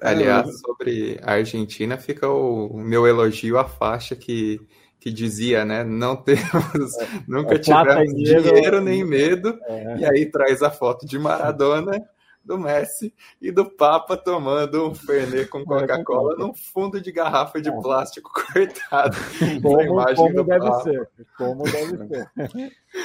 Aliás, 0.00 0.48
é. 0.48 0.52
sobre 0.52 1.20
a 1.22 1.32
Argentina, 1.32 1.96
fica 1.98 2.28
o, 2.28 2.68
o, 2.68 2.78
meu 2.78 3.06
elogio 3.06 3.58
à 3.58 3.64
faixa 3.64 4.14
que, 4.14 4.60
que 5.00 5.10
dizia, 5.10 5.64
né? 5.64 5.82
Não 5.82 6.14
temos, 6.16 6.44
é, 7.00 7.08
nunca 7.26 7.54
é, 7.54 7.58
tivemos 7.58 8.14
dinheiro 8.14 8.80
nem 8.80 9.04
medo. 9.04 9.58
É. 9.66 9.98
E 9.98 10.04
aí 10.04 10.26
traz 10.26 10.62
a 10.62 10.70
foto 10.70 11.06
de 11.06 11.18
Maradona 11.18 12.00
do 12.48 12.58
Messi 12.58 13.12
e 13.42 13.52
do 13.52 13.66
Papa 13.66 14.16
tomando 14.16 14.88
um 14.88 14.94
Fernet 14.94 15.46
com 15.48 15.62
Coca-Cola 15.66 16.34
num 16.34 16.54
fundo 16.54 16.98
de 16.98 17.12
garrafa 17.12 17.60
de 17.60 17.70
plástico 17.70 18.32
cortado. 18.32 19.14
Como, 19.62 19.82
imagem 19.82 20.16
como 20.16 20.34
do 20.34 20.44
deve 20.44 20.66
Papa. 20.66 20.82
ser. 20.82 21.08
Como 21.36 21.62
deve 21.64 22.08
ser. 22.08 22.30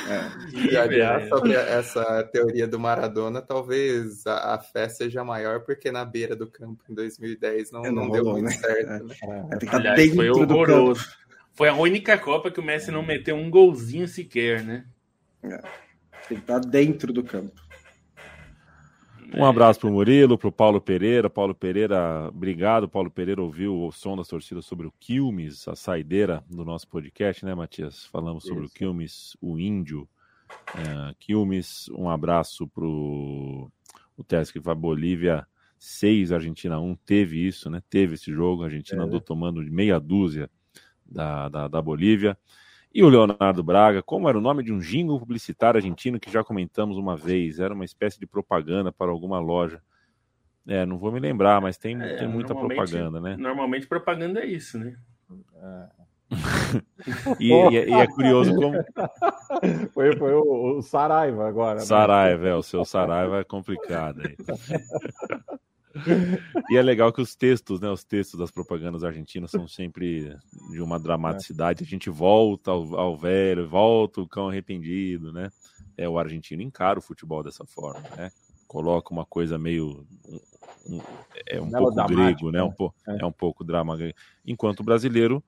É. 0.08 0.72
E, 0.72 0.78
aliás, 0.78 1.28
sobre 1.28 1.54
essa 1.54 2.24
teoria 2.24 2.66
do 2.66 2.80
Maradona, 2.80 3.42
talvez 3.42 4.26
a, 4.26 4.56
a, 4.56 4.60
fé 4.60 4.88
seja 4.88 5.26
maior, 5.26 5.60
porque 5.60 5.92
na 5.92 6.06
beira 6.06 6.38
do 6.38 6.48
campo 6.48 6.82
em 6.90 6.94
2010 6.94 7.72
não, 7.72 7.86
é, 7.86 7.92
não, 7.92 8.04
não 8.04 8.12
deu 8.12 8.24
rolou, 8.24 8.42
muito 8.42 8.56
né? 8.56 8.58
certo. 8.58 8.90
É. 8.90 9.04
Né? 9.04 9.16
É. 9.62 9.76
Aliás, 9.76 10.16
foi 10.16 10.30
horroroso. 10.30 11.06
Foi 11.52 11.68
a 11.68 11.76
única 11.76 12.18
Copa 12.18 12.50
que 12.50 12.62
o 12.62 12.64
Messi 12.64 12.90
não 12.90 13.04
meteu 13.04 13.36
um 13.36 13.50
golzinho 13.50 14.08
sequer, 14.08 14.64
né? 14.64 14.86
É. 15.44 15.58
Tem 16.30 16.38
que 16.38 16.44
estar 16.44 16.60
dentro 16.60 17.12
do 17.12 17.24
campo. 17.24 17.62
Um 19.36 19.46
abraço 19.46 19.80
para 19.80 19.90
o 19.90 19.92
Murilo, 19.92 20.38
para 20.38 20.48
o 20.48 20.52
Paulo 20.52 20.80
Pereira. 20.80 21.28
Paulo 21.28 21.56
Pereira, 21.56 22.28
obrigado. 22.30 22.88
Paulo 22.88 23.10
Pereira 23.10 23.42
ouviu 23.42 23.76
o 23.84 23.92
som 23.92 24.16
das 24.16 24.28
torcidas 24.28 24.64
sobre 24.64 24.86
o 24.86 24.94
Quilmes, 25.00 25.68
a 25.68 25.76
saideira 25.76 26.44
do 26.48 26.64
nosso 26.64 26.88
podcast, 26.88 27.44
né, 27.44 27.56
Matias? 27.56 28.06
Falamos 28.06 28.44
sobre 28.44 28.66
Isso. 28.66 28.74
o 28.74 28.78
Quilmes, 28.78 29.38
o 29.42 29.58
índio. 29.58 30.08
É, 30.76 31.16
Quilmes, 31.20 31.90
um 31.90 32.08
abraço 32.10 32.68
para 32.68 32.86
o 32.86 33.72
Tesc 34.28 34.60
para 34.62 34.76
Bolívia 34.76 35.48
6, 35.80 36.32
Argentina 36.32 36.80
1. 36.80 36.96
Teve 37.04 37.48
isso, 37.48 37.72
né? 37.72 37.82
Teve 37.90 38.14
esse 38.14 38.32
jogo. 38.32 38.62
A 38.62 38.66
Argentina 38.66 39.02
é. 39.02 39.06
andou 39.06 39.20
tomando 39.20 39.64
meia 39.64 40.00
dúzia 40.00 40.48
da, 41.04 41.50
da, 41.50 41.68
da 41.68 41.82
Bolívia. 41.82 42.38
E 42.94 43.04
o 43.04 43.10
Leonardo 43.10 43.64
Braga, 43.64 44.04
como 44.04 44.30
era 44.30 44.38
o 44.38 44.42
nome 44.42 44.62
de 44.64 44.72
um 44.72 44.78
jingle 44.78 45.20
publicitário 45.20 45.80
argentino 45.80 46.20
que 46.20 46.32
já 46.32 46.44
comentamos 46.44 46.96
uma 46.96 47.18
vez, 47.18 47.60
era 47.60 47.74
uma 47.74 47.86
espécie 47.86 48.20
de 48.20 48.28
propaganda 48.28 48.92
para 48.92 49.10
alguma 49.10 49.40
loja. 49.40 49.82
É, 50.68 50.86
não 50.86 51.00
vou 51.00 51.12
me 51.12 51.20
lembrar, 51.20 51.60
mas 51.60 51.76
tem, 51.76 52.00
é, 52.00 52.18
tem 52.18 52.28
muita 52.28 52.54
propaganda, 52.54 53.20
né? 53.20 53.36
Normalmente 53.36 53.88
propaganda 53.88 54.42
é 54.42 54.46
isso, 54.46 54.78
né? 54.78 54.96
É. 55.56 56.04
e, 57.40 57.50
e, 57.50 57.78
é, 57.78 57.90
e, 57.90 57.94
é 57.94 58.08
curioso 58.08 58.56
como. 58.56 58.74
Foi, 59.94 60.18
foi 60.18 60.34
o, 60.34 60.78
o 60.78 60.82
Saraiva 60.82 61.48
agora. 61.48 61.76
Né? 61.76 61.86
Saraiva, 61.86 62.48
é, 62.48 62.56
o 62.56 62.64
seu 62.64 62.84
Saraiva 62.84 63.40
é 63.40 63.44
complicado 63.44 64.22
aí. 64.22 64.36
e 66.70 66.78
é 66.78 66.82
legal 66.82 67.14
que 67.14 67.22
os 67.22 67.36
textos, 67.36 67.80
né, 67.80 67.90
os 67.90 68.04
textos 68.04 68.40
das 68.40 68.52
propagandas 68.52 69.04
argentinas 69.04 69.52
são 69.52 69.68
sempre 69.68 70.36
de 70.72 70.82
uma 70.82 71.00
dramaticidade. 71.00 71.84
A 71.84 71.88
gente 71.88 72.10
volta 72.10 72.72
ao, 72.72 72.96
ao 72.96 73.18
velho, 73.18 73.68
volta 73.68 74.22
o 74.22 74.28
cão 74.28 74.50
arrependido, 74.50 75.32
né? 75.32 75.50
É 75.96 76.10
o 76.10 76.18
argentino 76.18 76.62
encara 76.62 76.98
o 76.98 77.02
futebol 77.02 77.44
dessa 77.44 77.66
forma, 77.66 78.04
né? 78.18 78.32
Coloca 78.68 79.14
uma 79.14 79.26
coisa 79.26 79.60
meio 79.60 80.06
um, 80.28 80.96
um, 80.96 81.02
é 81.46 81.62
um 81.62 81.70
pouco 81.70 82.08
grego, 82.08 82.52
né? 82.52 82.64
Um 82.64 82.70
né? 82.70 82.76
po, 82.76 82.94
é. 83.08 83.22
é 83.22 83.26
um 83.26 83.32
pouco 83.32 83.64
drama. 83.64 83.98
Enquanto 84.46 84.80
o 84.80 84.84
brasileiro 84.84 85.44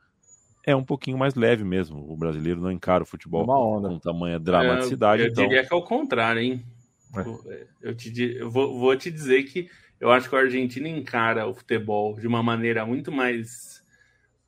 é 0.64 0.76
um 0.76 0.84
pouquinho 0.84 1.18
mais 1.18 1.34
leve 1.36 1.64
mesmo. 1.64 2.12
O 2.12 2.16
brasileiro 2.16 2.62
não 2.62 2.72
encara 2.72 3.04
o 3.04 3.06
futebol 3.06 3.46
com 3.46 4.00
tamanha 4.00 4.40
dramaticidade. 4.40 5.24
Eu, 5.24 5.28
eu 5.28 5.32
então... 5.32 5.44
diria 5.44 5.66
que 5.66 5.74
é 5.74 5.78
o 5.78 5.82
contrário, 5.82 6.42
hein? 6.42 6.66
É. 7.22 7.68
Eu, 7.82 7.96
te, 7.96 8.38
eu 8.38 8.50
vou, 8.50 8.80
vou 8.80 8.96
te 8.96 9.10
dizer 9.12 9.44
que 9.44 9.70
eu 10.00 10.12
acho 10.12 10.30
que 10.30 10.36
o 10.36 10.38
argentino 10.38 10.88
encara 10.88 11.48
o 11.48 11.54
futebol 11.54 12.20
de 12.20 12.28
uma 12.28 12.44
maneira 12.44 12.86
muito 12.86 13.12
mais 13.12 13.84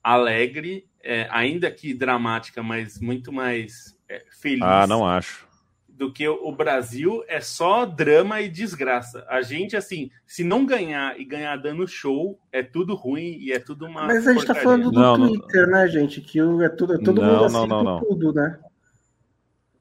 alegre, 0.04 0.86
é, 1.04 1.28
ainda 1.32 1.70
que 1.72 1.94
dramática, 1.94 2.62
mas 2.64 3.00
muito 3.00 3.32
mais 3.32 3.98
é, 4.10 4.24
feliz. 4.40 4.62
Ah, 4.64 4.88
não 4.88 5.06
acho. 5.06 5.48
Do 5.88 6.14
que 6.14 6.28
o 6.28 6.52
Brasil 6.52 7.24
é 7.28 7.42
só 7.42 7.84
drama 7.84 8.40
e 8.40 8.50
desgraça. 8.50 9.26
A 9.28 9.42
gente, 9.42 9.76
assim, 9.76 10.12
se 10.28 10.44
não 10.44 10.64
ganhar 10.64 11.20
e 11.20 11.26
ganhar 11.26 11.56
dando 11.56 11.88
show, 11.88 12.40
é 12.52 12.62
tudo 12.62 12.94
ruim 12.94 13.36
e 13.40 13.52
é 13.52 13.58
tudo 13.58 13.88
uma. 13.88 14.06
Mas 14.06 14.28
a 14.28 14.34
gente 14.34 14.46
tá 14.46 14.54
porcaria. 14.54 14.54
tá 14.54 14.64
falando 14.64 14.92
do 14.92 15.00
não, 15.00 15.28
Twitter, 15.28 15.68
não... 15.68 15.74
né, 15.74 15.88
gente? 15.88 16.22
Que 16.22 16.40
é 16.40 16.70
tudo, 16.70 16.94
é 16.94 16.98
todo 17.00 17.20
não, 17.20 17.28
mundo 17.28 17.46
assim 17.46 17.68
não, 17.68 17.84
não, 17.84 18.00
tudo, 18.00 18.32
né? 18.32 18.60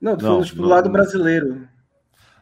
Não, 0.00 0.16
tô 0.16 0.26
falando 0.26 0.46
tipo, 0.46 0.62
do 0.62 0.68
lado 0.68 0.88
brasileiro. 0.88 1.68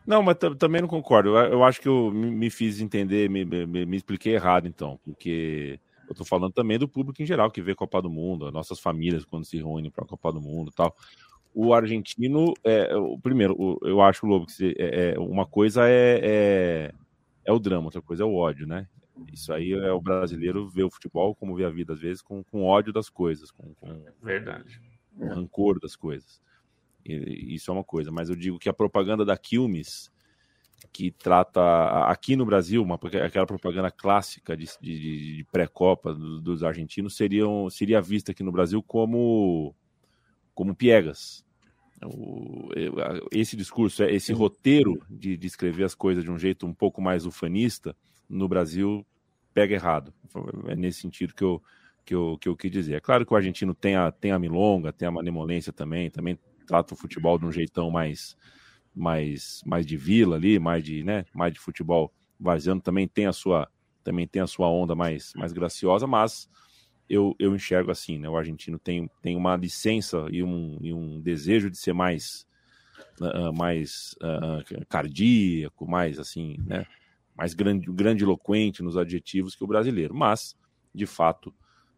Não, 0.07 0.23
mas 0.23 0.37
também 0.59 0.81
não 0.81 0.89
concordo. 0.89 1.31
Eu, 1.31 1.53
eu 1.53 1.65
acho 1.65 1.81
que 1.81 1.89
eu 1.89 2.11
me, 2.11 2.31
me 2.31 2.51
fiz 2.51 2.81
entender, 2.81 3.29
me, 3.31 3.45
me, 3.45 3.87
me, 3.87 3.97
expliquei 3.97 4.35
errado, 4.35 4.67
então, 4.67 4.99
porque 5.03 5.81
eu 6.07 6.13
estou 6.13 6.27
falando 6.27 6.53
também 6.53 6.79
do 6.79 6.89
público 6.89 7.23
em 7.23 7.27
geral 7.27 7.51
que 7.51 7.63
vê 7.63 7.75
Copa 7.75 8.03
do 8.03 8.11
Mundo, 8.11 8.51
nossas 8.53 8.79
famílias 8.79 9.25
quando 9.25 9.45
se 9.45 9.57
reúnem 9.57 9.91
para 9.91 10.05
a 10.05 10.09
Copa 10.09 10.33
do 10.33 10.41
Mundo 10.41 10.71
e 10.71 10.75
tal. 10.75 10.95
O 11.55 11.73
argentino, 11.73 12.53
é, 12.65 12.95
o 12.97 13.19
primeiro, 13.19 13.55
o, 13.57 13.79
eu 13.83 14.03
acho, 14.03 14.27
Lobo, 14.27 14.47
que 14.47 14.75
é, 14.79 15.13
é, 15.13 15.19
uma 15.19 15.47
coisa 15.47 15.89
é, 15.89 16.21
é, 16.23 16.93
é, 17.45 17.53
o 17.53 17.59
drama, 17.59 17.87
outra 17.87 18.03
coisa 18.03 18.25
é 18.25 18.27
o 18.27 18.35
ódio, 18.35 18.67
né? 18.67 18.87
Isso 19.33 19.53
aí 19.53 19.73
é 19.73 19.93
o 19.93 20.01
brasileiro 20.01 20.69
ver 20.69 20.83
o 20.83 20.91
futebol 20.91 21.35
como 21.35 21.55
vê 21.55 21.65
a 21.65 21.71
vida, 21.71 21.93
às 21.93 22.01
vezes, 22.01 22.21
com, 22.21 22.43
com 22.43 22.65
ódio 22.65 22.93
das 22.93 23.09
coisas, 23.09 23.51
com, 23.51 23.73
com 23.75 24.05
Verdade. 24.21 24.81
Com 25.17 25.29
rancor 25.29 25.79
das 25.79 25.95
coisas. 25.95 26.43
Isso 27.05 27.71
é 27.71 27.75
uma 27.75 27.85
coisa, 27.85 28.11
mas 28.11 28.31
eu 28.31 28.37
digo 28.37 28.59
que 28.59 28.69
a 28.69 28.73
propaganda 28.73 29.25
da 29.25 29.37
Quilmes, 29.37 30.11
que 30.93 31.11
trata 31.11 31.61
aqui 32.07 32.37
no 32.37 32.47
Brasil, 32.47 32.83
uma, 32.83 32.99
aquela 33.25 33.47
propaganda 33.47 33.91
clássica 33.91 34.57
de, 34.57 34.67
de, 34.81 35.37
de 35.37 35.47
pré-copa 35.53 36.15
dos, 36.15 36.63
argentinos, 36.63 37.17
seriam, 37.17 37.69
seria 37.69 38.01
vista 38.01 38.33
aqui 38.33 38.43
no 38.43 38.53
Brasil 38.53 38.83
como, 38.83 39.75
como 40.55 40.75
piegas. 40.75 41.45
O, 42.05 42.69
esse 43.31 43.57
discurso, 43.57 44.03
esse 44.05 44.33
roteiro 44.33 45.01
de, 45.09 45.37
de 45.37 45.47
escrever 45.47 45.85
as 45.85 45.95
coisas 45.95 46.25
de 46.25 46.31
um 46.31 46.39
jeito 46.39 46.67
um 46.67 46.75
pouco 46.75 47.01
mais 47.03 47.27
ufanista, 47.27 47.97
no 48.29 48.49
Brasil 48.49 49.07
pega 49.53 49.75
errado. 49.75 50.13
É 50.67 50.75
nesse 50.75 51.01
sentido 51.01 51.35
que 51.35 51.45
eu, 51.45 51.63
que 52.05 52.15
eu, 52.15 52.39
que 52.39 52.49
eu 52.49 52.57
quis 52.57 52.71
dizer. 52.71 52.95
É 52.95 53.01
claro 53.01 53.25
que 53.25 53.33
o 53.33 53.37
argentino 53.37 53.75
tem 53.75 53.95
a, 53.95 54.11
tem 54.11 54.33
a 54.33 54.39
milonga, 54.39 54.93
tem 54.93 55.09
a 55.09 55.11
malemolência 55.11 55.73
também, 55.73 56.11
também 56.11 56.39
trata 56.67 56.95
o 56.95 56.97
futebol 56.97 57.39
de 57.39 57.47
um 57.47 57.53
jeitão 57.53 57.91
mais 57.91 58.37
mais 58.95 59.63
mais 59.67 59.85
de 59.85 59.97
vila 59.97 60.37
ali, 60.37 60.59
mais 60.59 60.85
de, 60.85 61.03
né, 61.03 61.25
mais 61.35 61.53
de 61.53 61.59
futebol 61.59 62.13
vaziando, 62.39 62.83
também 62.83 63.09
tem 63.09 63.27
a 63.27 63.33
sua 63.33 63.69
também 64.03 64.27
tem 64.27 64.43
a 64.43 64.47
sua 64.47 64.69
onda 64.69 64.95
mais 64.95 65.33
mais 65.35 65.53
graciosa, 65.53 66.07
mas 66.07 66.49
eu, 67.09 67.35
eu 67.39 67.55
enxergo 67.55 67.91
assim, 67.91 68.19
né? 68.19 68.29
O 68.29 68.37
argentino 68.37 68.79
tem, 68.79 69.11
tem 69.21 69.37
uma 69.37 69.57
licença 69.57 70.27
e 70.31 70.43
um, 70.43 70.79
e 70.81 70.93
um 70.93 71.21
desejo 71.21 71.71
de 71.71 71.77
ser 71.77 71.93
mais 71.93 72.47
uh, 73.21 73.53
mais 73.53 74.15
uh, 74.23 74.87
cardíaco, 74.89 75.89
mais 75.89 76.19
assim, 76.19 76.57
né? 76.67 76.87
Mais 77.37 77.53
grande, 77.53 77.91
grandiloquente 77.91 78.83
nos 78.83 78.97
adjetivos 78.97 79.55
que 79.55 79.65
o 79.65 79.67
brasileiro, 79.67 80.15
mas 80.15 80.57
de 80.95 81.07
fato 81.07 81.55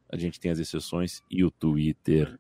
a 0.09 0.17
gente 0.17 0.41
tem 0.41 0.51
as 0.51 0.59
exceções 0.59 1.23
e 1.31 1.45
o 1.45 1.51
Twitter 1.51 2.39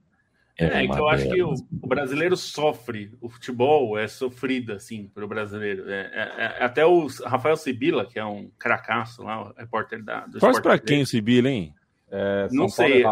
é, 0.58 0.84
é 0.84 0.88
que 0.88 0.98
eu 0.98 1.08
acho 1.08 1.28
que 1.28 1.42
o, 1.42 1.52
o, 1.82 1.86
brasileiro 1.86 2.36
sofre, 2.36 3.12
o 3.20 3.28
futebol 3.28 3.98
é 3.98 4.08
sofrido, 4.08 4.72
assim, 4.72 5.06
para 5.06 5.24
o 5.24 5.28
brasileiro. 5.28 5.90
É, 5.90 6.00
é, 6.00 6.44
é, 6.60 6.64
até 6.64 6.84
o 6.84 7.06
Rafael 7.24 7.56
Sibila, 7.56 8.06
que 8.06 8.18
é 8.18 8.24
um 8.24 8.50
cracaço 8.58 9.22
lá, 9.22 9.42
o 9.42 9.52
repórter 9.52 10.02
da. 10.02 10.26
Do 10.26 10.38
Torce 10.38 10.62
para 10.62 10.78
quem 10.78 11.02
o 11.02 11.06
Sibila, 11.06 11.50
hein? 11.50 11.74
É, 12.10 12.48
Não 12.50 12.68
sei. 12.68 13.04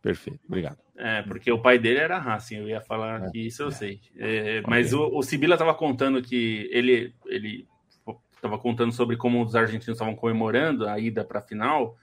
Perfeito, 0.00 0.40
obrigado. 0.46 0.78
É, 0.96 1.22
porque 1.22 1.50
o 1.50 1.60
pai 1.60 1.78
dele 1.78 1.98
era 1.98 2.18
Racing, 2.18 2.56
eu 2.56 2.68
ia 2.68 2.80
falar 2.80 3.24
é. 3.24 3.30
que 3.30 3.38
isso 3.46 3.62
eu 3.62 3.72
sei. 3.72 4.00
É, 4.16 4.62
mas 4.68 4.92
o, 4.92 5.08
o 5.08 5.22
Sibila 5.22 5.54
estava 5.54 5.74
contando 5.74 6.22
que 6.22 6.68
ele 6.70 7.12
ele 7.26 7.66
estava 8.36 8.58
contando 8.58 8.92
sobre 8.92 9.16
como 9.16 9.42
os 9.42 9.56
argentinos 9.56 9.96
estavam 9.96 10.14
comemorando 10.14 10.86
a 10.86 10.98
ida 10.98 11.24
para 11.24 11.38
a 11.38 11.42
final 11.42 11.96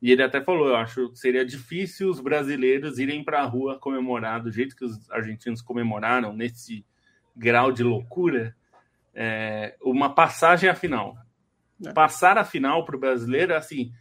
e 0.00 0.12
ele 0.12 0.22
até 0.22 0.40
falou: 0.40 0.68
eu 0.68 0.76
acho 0.76 1.10
que 1.10 1.18
seria 1.18 1.44
difícil 1.44 2.08
os 2.08 2.20
brasileiros 2.20 2.98
irem 2.98 3.24
para 3.24 3.40
a 3.40 3.46
rua 3.46 3.78
comemorar 3.78 4.42
do 4.42 4.50
jeito 4.50 4.76
que 4.76 4.84
os 4.84 5.10
argentinos 5.10 5.60
comemoraram, 5.60 6.32
nesse 6.32 6.84
grau 7.36 7.72
de 7.72 7.82
loucura, 7.82 8.54
é, 9.14 9.76
uma 9.82 10.14
passagem 10.14 10.68
à 10.68 10.74
final. 10.74 11.16
É. 11.84 11.92
Passar 11.92 12.38
a 12.38 12.44
final 12.44 12.84
para 12.84 12.96
o 12.96 13.00
brasileiro, 13.00 13.54
assim, 13.54 13.92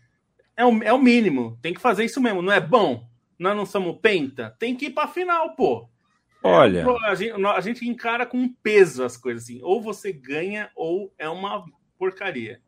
é 0.55 0.65
o, 0.65 0.83
é 0.83 0.93
o 0.93 1.01
mínimo. 1.01 1.57
Tem 1.61 1.73
que 1.73 1.81
fazer 1.81 2.05
isso 2.05 2.21
mesmo. 2.21 2.41
Não 2.41 2.51
é 2.51 2.59
bom? 2.59 3.07
Nós 3.37 3.55
não 3.55 3.65
somos 3.65 3.99
penta? 4.01 4.55
Tem 4.57 4.75
que 4.75 4.87
ir 4.87 4.89
para 4.91 5.03
a 5.03 5.07
final, 5.07 5.55
pô. 5.55 5.87
Olha. 6.43 6.79
É, 6.79 7.09
a, 7.09 7.15
gente, 7.15 7.45
a 7.45 7.61
gente 7.61 7.87
encara 7.87 8.25
com 8.25 8.51
peso 8.63 9.03
as 9.03 9.15
coisas 9.15 9.43
assim. 9.43 9.59
Ou 9.61 9.81
você 9.81 10.11
ganha, 10.11 10.71
ou 10.75 11.13
é 11.17 11.29
uma 11.29 11.63
porcaria. 11.97 12.61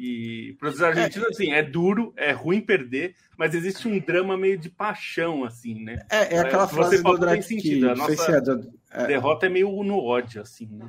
E 0.00 0.56
para 0.60 0.68
os 0.68 0.80
argentinos, 0.80 1.26
é, 1.26 1.30
assim, 1.32 1.52
é 1.52 1.60
duro, 1.60 2.14
é 2.16 2.30
ruim 2.30 2.60
perder, 2.60 3.16
mas 3.36 3.52
existe 3.52 3.88
um 3.88 3.98
drama 3.98 4.36
meio 4.36 4.56
de 4.56 4.70
paixão, 4.70 5.42
assim, 5.42 5.82
né? 5.82 5.98
É, 6.08 6.36
é 6.36 6.38
aquela 6.38 6.68
frase 6.68 7.02
do 7.02 7.18
Drake 7.18 7.42
sentido. 7.42 7.86
Que, 7.86 7.92
a 7.92 7.96
nossa 7.96 8.14
se 8.16 8.30
é 8.30 8.40
do, 8.40 8.72
é... 8.92 9.06
derrota 9.08 9.46
é 9.46 9.48
meio 9.48 9.82
no 9.82 9.98
ódio, 9.98 10.40
assim, 10.40 10.68
né? 10.70 10.88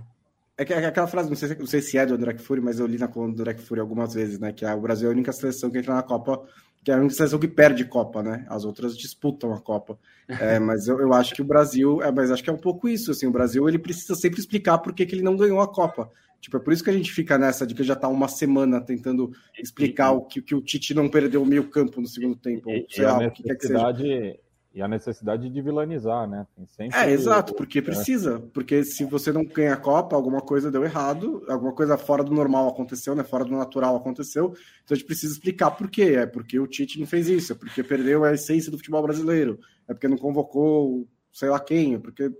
É, 0.56 0.64
é 0.74 0.86
aquela 0.86 1.08
frase, 1.08 1.28
não 1.28 1.36
sei, 1.36 1.56
não 1.56 1.66
sei 1.66 1.82
se 1.82 1.98
é 1.98 2.06
do 2.06 2.20
Drake 2.20 2.40
Fury, 2.40 2.62
mas 2.62 2.80
eu 2.80 2.86
li 2.86 3.00
na 3.00 3.08
coluna 3.08 3.34
do 3.34 3.44
Drake 3.44 3.64
Fury 3.64 3.82
algumas 3.82 4.14
vezes, 4.14 4.38
né? 4.38 4.54
Que 4.54 4.64
o 4.64 4.80
Brasil 4.82 5.08
é 5.08 5.12
a 5.12 5.16
única 5.16 5.32
seleção 5.32 5.72
que 5.72 5.80
entra 5.80 5.96
na 5.96 6.04
Copa, 6.04 6.46
que 6.84 6.92
é 6.92 6.94
a 6.94 6.98
única 6.98 7.14
seleção 7.14 7.40
que 7.40 7.48
perde 7.48 7.86
Copa, 7.86 8.24
né? 8.24 8.46
As 8.48 8.66
outras 8.66 8.98
disputam 8.98 9.54
a 9.54 9.60
Copa. 9.60 9.98
É, 10.28 10.60
mas 10.60 10.88
eu, 10.88 11.00
eu 11.00 11.14
acho 11.14 11.34
que 11.34 11.42
o 11.42 11.46
Brasil, 11.46 12.02
é, 12.02 12.12
mas 12.12 12.32
acho 12.32 12.44
que 12.44 12.50
é 12.50 12.54
um 12.54 12.58
pouco 12.58 12.88
isso, 12.88 13.12
assim, 13.12 13.28
o 13.28 13.32
Brasil 13.32 13.68
ele 13.68 13.80
precisa 13.80 14.16
sempre 14.16 14.40
explicar 14.40 14.78
por 14.80 14.94
que, 14.94 15.06
que 15.06 15.16
ele 15.16 15.24
não 15.24 15.36
ganhou 15.36 15.62
a 15.62 15.68
Copa. 15.68 16.10
Tipo, 16.42 16.58
é 16.58 16.60
por 16.60 16.72
isso 16.72 16.84
que 16.84 16.90
a 16.90 16.94
gente 16.94 17.12
fica 17.12 17.38
nessa 17.38 17.68
de 17.68 17.76
que 17.76 17.84
já 17.84 17.96
tá 17.96 18.08
uma 18.08 18.30
semana 18.30 18.80
tentando 18.80 19.32
explicar 19.62 20.12
o 20.12 20.22
que, 20.22 20.42
que 20.42 20.56
o 20.56 20.62
Tite 20.62 20.94
não 20.94 21.10
perdeu 21.10 21.44
o 21.44 21.46
meio 21.46 21.70
campo 21.70 22.00
no 22.00 22.08
segundo 22.08 22.36
tempo. 22.36 22.70
E, 22.70 22.86
sei 22.90 23.04
e 23.04 23.08
lá, 23.08 23.18
o 23.18 23.32
que 23.32 23.44
quer 23.44 23.56
que 23.56 23.68
seja. 23.68 24.38
E 24.74 24.82
a 24.84 24.88
necessidade 24.88 25.50
de 25.50 25.62
vilanizar, 25.62 26.28
né? 26.28 26.46
é, 26.94 27.12
exato, 27.12 27.56
porque 27.56 27.82
precisa. 27.82 28.40
Porque 28.54 28.84
se 28.84 29.04
você 29.04 29.32
não 29.32 29.44
ganha 29.44 29.74
a 29.74 29.78
Copa, 29.78 30.16
alguma 30.16 30.42
coisa 30.42 30.72
deu 30.72 30.84
errado, 30.84 31.44
alguma 31.50 31.74
coisa 31.74 31.98
fora 31.98 32.24
do 32.24 32.34
normal 32.34 32.70
aconteceu, 32.70 33.16
né? 33.16 33.24
Fora 33.24 33.44
do 33.44 33.58
natural 33.58 33.96
aconteceu. 33.96 34.54
Então 34.84 34.94
a 34.94 34.96
gente 34.96 35.08
precisa 35.08 35.34
explicar 35.34 35.72
por 35.72 35.90
quê. 35.90 36.18
É 36.18 36.26
porque 36.28 36.60
o 36.60 36.68
Tite 36.68 37.00
não 37.00 37.08
fez 37.08 37.28
isso, 37.28 37.54
é 37.54 37.56
porque 37.56 37.84
perdeu 37.84 38.24
a 38.24 38.34
essência 38.34 38.72
do 38.72 38.78
futebol 38.78 39.02
brasileiro, 39.02 39.60
é 39.88 39.94
porque 39.94 40.08
não 40.08 40.18
convocou 40.18 41.08
sei 41.32 41.50
lá 41.50 41.60
quem, 41.60 41.96
é 41.96 42.00
porque 42.00 42.32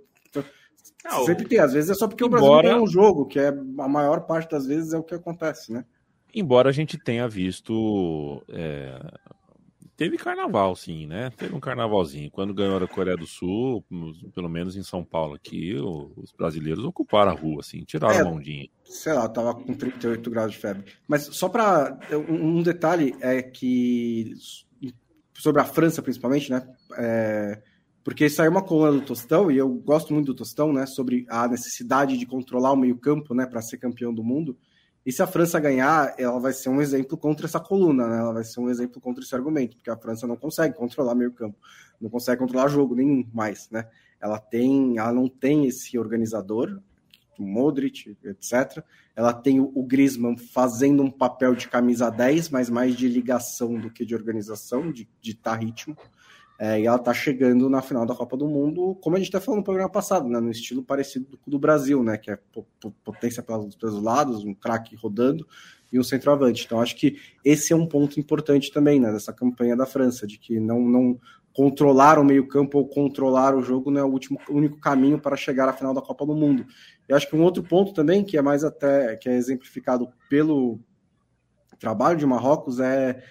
não, 1.04 1.24
Sempre 1.24 1.48
tem, 1.48 1.58
às 1.58 1.72
vezes 1.72 1.90
é 1.90 1.94
só 1.94 2.06
porque 2.06 2.24
embora... 2.24 2.42
o 2.42 2.46
Brasil 2.46 2.62
ganha 2.62 2.82
um 2.82 2.86
jogo, 2.86 3.26
que 3.26 3.38
é 3.38 3.48
a 3.48 3.88
maior 3.88 4.20
parte 4.26 4.50
das 4.50 4.66
vezes 4.66 4.92
é 4.92 4.98
o 4.98 5.02
que 5.02 5.14
acontece, 5.14 5.72
né? 5.72 5.84
Embora 6.34 6.68
a 6.68 6.72
gente 6.72 6.98
tenha 6.98 7.26
visto. 7.26 8.42
É... 8.48 9.00
Teve 10.00 10.16
carnaval, 10.16 10.74
sim, 10.74 11.06
né? 11.06 11.28
Teve 11.36 11.54
um 11.54 11.60
carnavalzinho. 11.60 12.30
Quando 12.30 12.54
ganhou 12.54 12.82
a 12.82 12.88
Coreia 12.88 13.18
do 13.18 13.26
Sul, 13.26 13.84
pelo 14.34 14.48
menos 14.48 14.74
em 14.74 14.82
São 14.82 15.04
Paulo 15.04 15.34
aqui, 15.34 15.74
os 15.76 16.32
brasileiros 16.32 16.86
ocuparam 16.86 17.32
a 17.32 17.34
rua, 17.34 17.60
assim, 17.60 17.84
tiraram 17.84 18.14
é, 18.14 18.20
a 18.22 18.24
mãozinha. 18.24 18.66
Sei 18.82 19.12
lá, 19.12 19.28
tava 19.28 19.54
com 19.54 19.74
38 19.74 20.30
graus 20.30 20.52
de 20.52 20.56
febre. 20.56 20.86
Mas 21.06 21.24
só 21.24 21.50
para 21.50 22.00
um 22.30 22.62
detalhe 22.62 23.14
é 23.20 23.42
que 23.42 24.32
sobre 25.34 25.60
a 25.60 25.66
França, 25.66 26.00
principalmente, 26.00 26.50
né? 26.50 26.66
É, 26.96 27.62
porque 28.02 28.30
saiu 28.30 28.52
uma 28.52 28.62
coluna 28.62 28.92
do 28.92 29.02
Tostão, 29.02 29.50
e 29.50 29.58
eu 29.58 29.68
gosto 29.68 30.14
muito 30.14 30.28
do 30.28 30.34
Tostão, 30.34 30.72
né, 30.72 30.86
sobre 30.86 31.26
a 31.28 31.46
necessidade 31.46 32.16
de 32.16 32.24
controlar 32.24 32.72
o 32.72 32.76
meio-campo, 32.76 33.34
né, 33.34 33.44
para 33.44 33.60
ser 33.60 33.76
campeão 33.76 34.14
do 34.14 34.24
mundo. 34.24 34.56
E 35.10 35.12
se 35.12 35.24
a 35.24 35.26
França 35.26 35.58
ganhar, 35.58 36.14
ela 36.16 36.38
vai 36.38 36.52
ser 36.52 36.68
um 36.68 36.80
exemplo 36.80 37.18
contra 37.18 37.44
essa 37.44 37.58
coluna, 37.58 38.06
né? 38.06 38.18
Ela 38.18 38.32
vai 38.32 38.44
ser 38.44 38.60
um 38.60 38.70
exemplo 38.70 39.00
contra 39.00 39.24
esse 39.24 39.34
argumento, 39.34 39.74
porque 39.74 39.90
a 39.90 39.96
França 39.96 40.24
não 40.24 40.36
consegue 40.36 40.76
controlar 40.76 41.16
meio-campo, 41.16 41.58
não 42.00 42.08
consegue 42.08 42.38
controlar 42.38 42.68
jogo 42.68 42.94
nenhum 42.94 43.28
mais, 43.34 43.68
né? 43.72 43.88
Ela 44.20 44.38
tem, 44.38 44.98
ela 44.98 45.12
não 45.12 45.28
tem 45.28 45.66
esse 45.66 45.98
organizador, 45.98 46.80
Modric, 47.36 48.16
etc. 48.22 48.84
Ela 49.16 49.32
tem 49.32 49.58
o, 49.58 49.82
Griezmann 49.82 50.36
fazendo 50.36 51.02
um 51.02 51.10
papel 51.10 51.56
de 51.56 51.66
camisa 51.66 52.08
10, 52.08 52.48
mas 52.50 52.70
mais 52.70 52.94
de 52.94 53.08
ligação 53.08 53.80
do 53.80 53.90
que 53.90 54.06
de 54.06 54.14
organização, 54.14 54.92
de 54.92 55.08
ditar 55.20 55.58
ritmo. 55.58 55.96
É, 56.62 56.78
e 56.78 56.86
ela 56.86 56.96
está 56.96 57.14
chegando 57.14 57.70
na 57.70 57.80
final 57.80 58.04
da 58.04 58.14
Copa 58.14 58.36
do 58.36 58.46
Mundo, 58.46 58.94
como 59.00 59.16
a 59.16 59.18
gente 59.18 59.34
até 59.34 59.42
falou 59.42 59.56
no 59.56 59.64
programa 59.64 59.88
passado, 59.88 60.28
né, 60.28 60.38
no 60.40 60.50
estilo 60.50 60.82
parecido 60.82 61.26
do, 61.26 61.40
do 61.52 61.58
Brasil, 61.58 62.04
né, 62.04 62.18
que 62.18 62.30
é 62.30 62.38
potência 63.02 63.42
pelos, 63.42 63.74
pelos 63.76 64.02
lados, 64.02 64.44
um 64.44 64.52
craque 64.52 64.94
rodando 64.94 65.48
e 65.90 65.98
um 65.98 66.02
centroavante. 66.02 66.66
Então, 66.66 66.78
acho 66.78 66.96
que 66.96 67.16
esse 67.42 67.72
é 67.72 67.76
um 67.76 67.86
ponto 67.86 68.20
importante 68.20 68.70
também 68.70 69.00
né, 69.00 69.10
dessa 69.10 69.32
campanha 69.32 69.74
da 69.74 69.86
França, 69.86 70.26
de 70.26 70.36
que 70.36 70.60
não, 70.60 70.82
não 70.82 71.18
controlar 71.54 72.18
o 72.18 72.24
meio-campo 72.24 72.76
ou 72.76 72.86
controlar 72.86 73.56
o 73.56 73.62
jogo 73.62 73.90
não 73.90 74.02
é 74.02 74.04
o 74.04 74.10
último, 74.12 74.38
único 74.50 74.78
caminho 74.78 75.18
para 75.18 75.36
chegar 75.36 75.66
à 75.66 75.72
final 75.72 75.94
da 75.94 76.02
Copa 76.02 76.26
do 76.26 76.34
Mundo. 76.34 76.66
Eu 77.08 77.16
acho 77.16 77.26
que 77.26 77.34
um 77.34 77.42
outro 77.42 77.62
ponto 77.62 77.94
também, 77.94 78.22
que 78.22 78.36
é 78.36 78.42
mais 78.42 78.64
até 78.64 79.16
que 79.16 79.30
é 79.30 79.34
exemplificado 79.34 80.10
pelo 80.28 80.78
trabalho 81.78 82.18
de 82.18 82.26
Marrocos, 82.26 82.78
é 82.78 83.22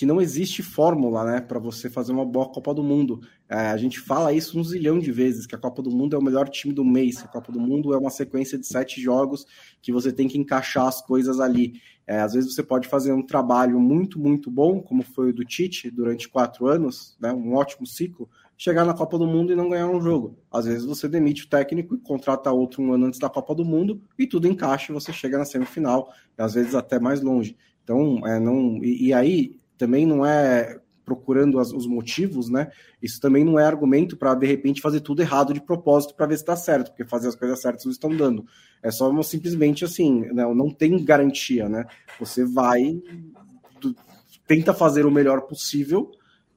que 0.00 0.06
não 0.06 0.18
existe 0.18 0.62
fórmula, 0.62 1.26
né, 1.26 1.40
para 1.42 1.58
você 1.58 1.90
fazer 1.90 2.10
uma 2.10 2.24
boa 2.24 2.48
Copa 2.48 2.72
do 2.72 2.82
Mundo. 2.82 3.20
É, 3.46 3.66
a 3.66 3.76
gente 3.76 4.00
fala 4.00 4.32
isso 4.32 4.58
um 4.58 4.64
zilhão 4.64 4.98
de 4.98 5.12
vezes, 5.12 5.44
que 5.44 5.54
a 5.54 5.58
Copa 5.58 5.82
do 5.82 5.90
Mundo 5.90 6.16
é 6.16 6.18
o 6.18 6.22
melhor 6.22 6.48
time 6.48 6.72
do 6.72 6.82
mês, 6.82 7.20
que 7.20 7.26
a 7.26 7.28
Copa 7.28 7.52
do 7.52 7.60
Mundo 7.60 7.92
é 7.92 7.98
uma 7.98 8.08
sequência 8.08 8.56
de 8.56 8.66
sete 8.66 8.98
jogos 8.98 9.44
que 9.82 9.92
você 9.92 10.10
tem 10.10 10.26
que 10.26 10.38
encaixar 10.38 10.86
as 10.86 11.02
coisas 11.02 11.38
ali. 11.38 11.82
É, 12.06 12.18
às 12.22 12.32
vezes 12.32 12.54
você 12.54 12.62
pode 12.62 12.88
fazer 12.88 13.12
um 13.12 13.20
trabalho 13.20 13.78
muito, 13.78 14.18
muito 14.18 14.50
bom, 14.50 14.80
como 14.80 15.02
foi 15.02 15.28
o 15.28 15.34
do 15.34 15.44
Tite 15.44 15.90
durante 15.90 16.30
quatro 16.30 16.66
anos, 16.66 17.14
né, 17.20 17.30
um 17.30 17.52
ótimo 17.52 17.86
ciclo, 17.86 18.26
chegar 18.56 18.86
na 18.86 18.94
Copa 18.94 19.18
do 19.18 19.26
Mundo 19.26 19.52
e 19.52 19.54
não 19.54 19.68
ganhar 19.68 19.90
um 19.90 20.00
jogo. 20.00 20.38
Às 20.50 20.64
vezes 20.64 20.86
você 20.86 21.10
demite 21.10 21.44
o 21.44 21.48
técnico 21.50 21.94
e 21.94 21.98
contrata 21.98 22.50
outro 22.50 22.82
um 22.82 22.94
ano 22.94 23.04
antes 23.04 23.20
da 23.20 23.28
Copa 23.28 23.54
do 23.54 23.66
Mundo 23.66 24.00
e 24.18 24.26
tudo 24.26 24.48
encaixa 24.48 24.92
e 24.92 24.94
você 24.94 25.12
chega 25.12 25.36
na 25.36 25.44
semifinal, 25.44 26.10
às 26.38 26.54
vezes 26.54 26.74
até 26.74 26.98
mais 26.98 27.20
longe. 27.20 27.54
Então, 27.84 28.26
é, 28.26 28.40
não, 28.40 28.82
e, 28.82 29.08
e 29.08 29.12
aí 29.12 29.59
também 29.80 30.06
não 30.06 30.24
é 30.24 30.78
procurando 31.04 31.58
as, 31.58 31.72
os 31.72 31.86
motivos, 31.88 32.48
né? 32.48 32.70
Isso 33.02 33.20
também 33.20 33.44
não 33.44 33.58
é 33.58 33.64
argumento 33.64 34.16
para 34.16 34.32
de 34.34 34.46
repente 34.46 34.80
fazer 34.80 35.00
tudo 35.00 35.22
errado 35.22 35.52
de 35.52 35.60
propósito 35.60 36.14
para 36.14 36.26
ver 36.26 36.36
se 36.36 36.42
está 36.42 36.54
certo, 36.54 36.90
porque 36.90 37.04
fazer 37.04 37.26
as 37.28 37.34
coisas 37.34 37.60
certas 37.60 37.84
não 37.84 37.90
estão 37.90 38.14
dando. 38.14 38.46
É 38.80 38.92
só 38.92 39.10
uma, 39.10 39.24
simplesmente 39.24 39.84
assim, 39.84 40.20
né? 40.32 40.44
não 40.54 40.70
tem 40.70 41.04
garantia, 41.04 41.68
né? 41.68 41.84
Você 42.20 42.44
vai, 42.44 43.02
tenta 44.46 44.72
fazer 44.72 45.04
o 45.04 45.10
melhor 45.10 45.40
possível 45.42 46.12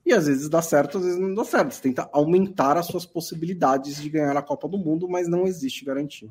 e 0.05 0.13
às 0.13 0.28
vezes 0.28 0.49
dá 0.49 0.61
certo, 0.61 0.99
às 0.99 1.05
vezes 1.05 1.19
não 1.19 1.34
dá 1.34 1.43
certo. 1.43 1.74
Você 1.74 1.82
tenta 1.82 2.07
aumentar 2.13 2.78
as 2.78 2.86
suas 2.86 3.05
possibilidades 3.05 4.01
de 4.01 4.09
ganhar 4.09 4.38
a 4.38 4.41
Copa 4.41 4.67
do 4.67 4.78
Mundo, 4.78 5.07
mas 5.09 5.28
não 5.28 5.47
existe 5.47 5.84
garantia. 5.84 6.30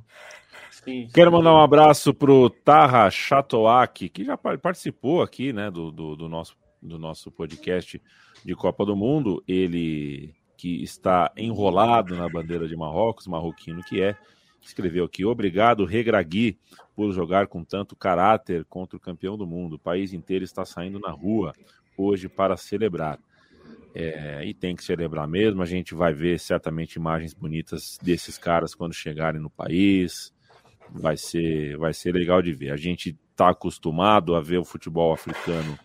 Sim, 0.71 1.07
sim. 1.07 1.09
Quero 1.13 1.33
mandar 1.33 1.55
um 1.55 1.61
abraço 1.61 2.15
pro 2.15 2.51
Tarra 2.51 3.11
Chatoak, 3.11 4.09
que 4.11 4.25
já 4.25 4.37
participou 4.37 5.23
aqui, 5.23 5.53
né, 5.53 5.71
do, 5.71 5.91
do, 5.91 6.15
do 6.15 6.29
nosso 6.29 6.62
do 6.83 6.99
nosso 6.99 7.31
podcast 7.31 8.03
de 8.45 8.55
Copa 8.55 8.85
do 8.85 8.97
Mundo, 8.97 9.43
ele 9.47 10.35
que 10.57 10.83
está 10.83 11.33
enrolado 11.37 12.17
na 12.17 12.29
bandeira 12.29 12.69
de 12.69 12.77
Marrocos, 12.77 13.27
marroquino 13.27 13.83
que 13.83 14.01
é, 14.01 14.17
escreveu 14.61 15.05
aqui: 15.05 15.25
Obrigado, 15.25 15.85
Regragui, 15.85 16.59
por 16.95 17.13
jogar 17.13 17.47
com 17.47 17.65
tanto 17.65 17.97
caráter 17.97 18.65
contra 18.67 18.97
o 18.97 19.01
campeão 19.01 19.37
do 19.37 19.47
mundo. 19.47 19.75
O 19.75 19.79
país 19.79 20.13
inteiro 20.13 20.45
está 20.45 20.65
saindo 20.65 21.01
na 21.01 21.11
rua 21.11 21.53
hoje 21.97 22.29
para 22.29 22.57
celebrar. 22.57 23.19
É, 23.95 24.45
e 24.47 24.55
tem 24.55 24.75
que 24.75 24.83
celebrar 24.83 25.29
mesmo. 25.29 25.63
A 25.63 25.67
gente 25.67 25.95
vai 25.95 26.15
ver 26.15 26.39
certamente 26.39 26.95
imagens 26.95 27.35
bonitas 27.35 27.99
desses 28.03 28.39
caras 28.39 28.75
quando 28.75 28.95
chegarem 28.95 29.41
no 29.41 29.51
país. 29.51 30.33
Vai 30.91 31.17
ser, 31.17 31.77
vai 31.77 31.93
ser 31.93 32.15
legal 32.15 32.41
de 32.41 32.53
ver. 32.53 32.71
A 32.71 32.77
gente 32.77 33.19
está 33.31 33.51
acostumado 33.51 34.35
a 34.35 34.41
ver 34.41 34.59
o 34.59 34.65
futebol 34.65 35.13
africano 35.13 35.79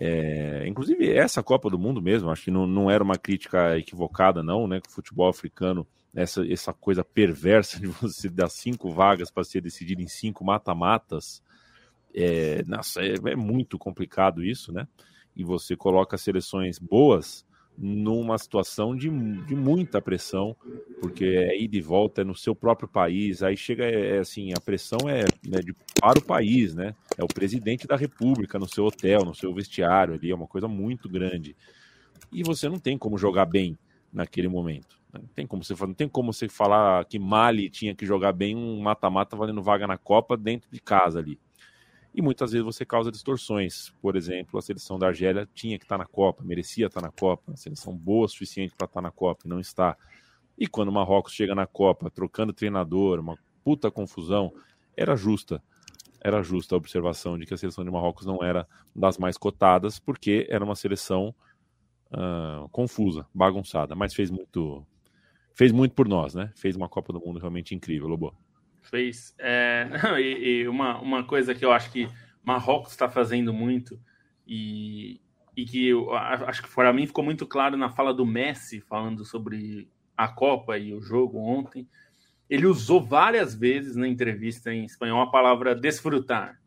é, 0.00 0.64
inclusive, 0.68 1.12
essa 1.12 1.42
Copa 1.42 1.68
do 1.68 1.76
Mundo 1.76 2.00
mesmo, 2.00 2.30
acho 2.30 2.44
que 2.44 2.50
não, 2.52 2.68
não 2.68 2.88
era 2.88 3.02
uma 3.02 3.16
crítica 3.16 3.76
equivocada, 3.76 4.44
não, 4.44 4.68
né? 4.68 4.80
Que 4.80 4.88
o 4.88 4.92
futebol 4.92 5.28
africano, 5.28 5.84
essa, 6.14 6.46
essa 6.50 6.72
coisa 6.72 7.02
perversa 7.02 7.80
de 7.80 7.88
você 7.88 8.28
dar 8.28 8.48
cinco 8.48 8.90
vagas 8.92 9.28
para 9.28 9.42
ser 9.42 9.60
decidido 9.60 10.00
em 10.00 10.06
cinco 10.06 10.44
mata-matas, 10.44 11.42
é, 12.14 12.64
é, 12.98 13.30
é, 13.32 13.36
muito 13.36 13.76
complicado 13.76 14.44
isso, 14.44 14.72
né? 14.72 14.86
E 15.34 15.42
você 15.42 15.74
coloca 15.74 16.16
seleções 16.16 16.78
boas 16.78 17.44
numa 17.80 18.36
situação 18.36 18.96
de, 18.96 19.08
de 19.08 19.54
muita 19.54 20.02
pressão, 20.02 20.56
porque 21.00 21.24
é 21.24 21.56
ida 21.56 21.76
e 21.76 21.80
volta 21.80 22.22
é 22.22 22.24
no 22.24 22.34
seu 22.34 22.52
próprio 22.52 22.88
país, 22.88 23.40
aí 23.40 23.56
chega, 23.56 23.84
é, 23.84 24.16
é 24.16 24.18
assim, 24.18 24.52
a 24.52 24.60
pressão 24.60 24.98
é, 25.08 25.20
é 25.52 25.60
de, 25.60 25.72
para 26.00 26.18
o 26.18 26.24
país, 26.24 26.74
né? 26.74 26.92
É 27.16 27.22
o 27.22 27.28
presidente 27.28 27.86
da 27.86 27.94
república 27.94 28.58
no 28.58 28.68
seu 28.68 28.84
hotel, 28.84 29.20
no 29.24 29.34
seu 29.34 29.54
vestiário 29.54 30.14
ali, 30.14 30.30
é 30.30 30.34
uma 30.34 30.48
coisa 30.48 30.66
muito 30.66 31.08
grande. 31.08 31.56
E 32.32 32.42
você 32.42 32.68
não 32.68 32.80
tem 32.80 32.98
como 32.98 33.16
jogar 33.16 33.46
bem 33.46 33.78
naquele 34.12 34.48
momento. 34.48 34.98
Né? 35.12 35.20
Não 35.22 35.28
tem 35.28 35.46
como 35.46 35.62
você, 35.62 35.74
não 35.74 35.94
tem 35.94 36.08
como 36.08 36.32
você 36.32 36.48
falar 36.48 37.04
que 37.04 37.18
Mali 37.18 37.70
tinha 37.70 37.94
que 37.94 38.04
jogar 38.04 38.32
bem 38.32 38.56
um 38.56 38.80
mata-mata 38.80 39.36
valendo 39.36 39.62
vaga 39.62 39.86
na 39.86 39.96
Copa 39.96 40.36
dentro 40.36 40.68
de 40.70 40.80
casa 40.80 41.20
ali 41.20 41.38
e 42.18 42.20
muitas 42.20 42.50
vezes 42.50 42.64
você 42.64 42.84
causa 42.84 43.12
distorções. 43.12 43.92
Por 44.02 44.16
exemplo, 44.16 44.58
a 44.58 44.62
seleção 44.62 44.98
da 44.98 45.06
Argélia 45.06 45.48
tinha 45.54 45.78
que 45.78 45.84
estar 45.84 45.96
na 45.96 46.04
Copa, 46.04 46.42
merecia 46.42 46.86
estar 46.86 47.00
na 47.00 47.12
Copa, 47.12 47.52
a 47.52 47.56
seleção 47.56 47.96
boa 47.96 48.26
o 48.26 48.28
suficiente 48.28 48.74
para 48.76 48.86
estar 48.86 49.00
na 49.00 49.12
Copa 49.12 49.42
e 49.44 49.48
não 49.48 49.60
está. 49.60 49.96
E 50.58 50.66
quando 50.66 50.88
o 50.88 50.92
Marrocos 50.92 51.32
chega 51.32 51.54
na 51.54 51.64
Copa, 51.64 52.10
trocando 52.10 52.52
treinador, 52.52 53.20
uma 53.20 53.38
puta 53.62 53.88
confusão, 53.88 54.52
era 54.96 55.14
justa. 55.14 55.62
era 56.20 56.42
justa 56.42 56.74
a 56.74 56.78
observação 56.78 57.38
de 57.38 57.46
que 57.46 57.54
a 57.54 57.56
seleção 57.56 57.84
de 57.84 57.90
Marrocos 57.92 58.26
não 58.26 58.42
era 58.42 58.66
das 58.96 59.16
mais 59.16 59.38
cotadas, 59.38 60.00
porque 60.00 60.44
era 60.50 60.64
uma 60.64 60.74
seleção 60.74 61.32
uh, 62.10 62.68
confusa, 62.70 63.28
bagunçada, 63.32 63.94
mas 63.94 64.12
fez 64.12 64.28
muito, 64.28 64.84
fez 65.54 65.70
muito 65.70 65.94
por 65.94 66.08
nós, 66.08 66.34
né? 66.34 66.52
Fez 66.56 66.74
uma 66.74 66.88
Copa 66.88 67.12
do 67.12 67.20
Mundo 67.20 67.38
realmente 67.38 67.76
incrível, 67.76 68.08
Lobo. 68.08 68.34
Fez. 68.90 69.34
É... 69.38 69.88
e, 70.20 70.60
e 70.62 70.68
uma, 70.68 71.00
uma 71.00 71.24
coisa 71.24 71.54
que 71.54 71.64
eu 71.64 71.72
acho 71.72 71.90
que 71.90 72.08
Marrocos 72.42 72.92
está 72.92 73.08
fazendo 73.08 73.52
muito 73.52 74.00
e, 74.46 75.20
e 75.56 75.64
que 75.64 75.88
eu 75.88 76.14
acho 76.14 76.62
que 76.62 76.74
para 76.74 76.92
mim 76.92 77.06
ficou 77.06 77.22
muito 77.22 77.46
claro 77.46 77.76
na 77.76 77.90
fala 77.90 78.14
do 78.14 78.24
Messi 78.24 78.80
falando 78.80 79.24
sobre 79.24 79.88
a 80.16 80.28
Copa 80.28 80.78
e 80.78 80.94
o 80.94 81.00
jogo 81.00 81.38
ontem 81.38 81.86
ele 82.48 82.66
usou 82.66 83.02
várias 83.02 83.54
vezes 83.54 83.94
na 83.94 84.08
entrevista 84.08 84.72
em 84.72 84.84
espanhol 84.84 85.20
a 85.20 85.30
palavra 85.30 85.74
desfrutar. 85.74 86.58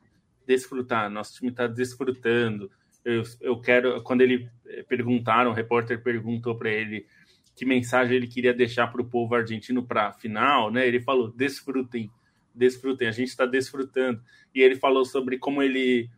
Desfrutar, 0.46 1.10
nosso 1.10 1.36
time 1.36 1.50
está 1.50 1.66
desfrutando. 1.66 2.70
Eu, 3.04 3.24
eu 3.40 3.60
quero. 3.60 4.04
Quando 4.04 4.22
ele 4.22 4.48
eh, 4.68 4.84
perguntaram, 4.84 5.50
o 5.50 5.54
repórter 5.54 6.04
perguntou 6.04 6.56
para 6.56 6.70
ele 6.70 7.08
que 7.56 7.66
mensagem 7.66 8.16
ele 8.16 8.28
queria 8.28 8.54
deixar 8.54 8.88
para 8.88 9.02
o 9.02 9.06
povo 9.06 9.36
argentino 9.36 9.84
para 9.84 10.08
a 10.08 10.14
final, 10.14 10.72
né? 10.72 10.88
Ele 10.88 11.00
falou: 11.00 11.32
desfrutem, 11.32 12.10
desfrutem, 12.54 13.08
a 13.08 13.12
gente 13.12 13.30
está 13.30 13.46
desfrutando. 13.46 14.22
E 14.54 14.62
ele 14.62 14.76
falou 14.76 15.06
sobre 15.06 15.38
como 15.38 15.62
ele 15.62 16.10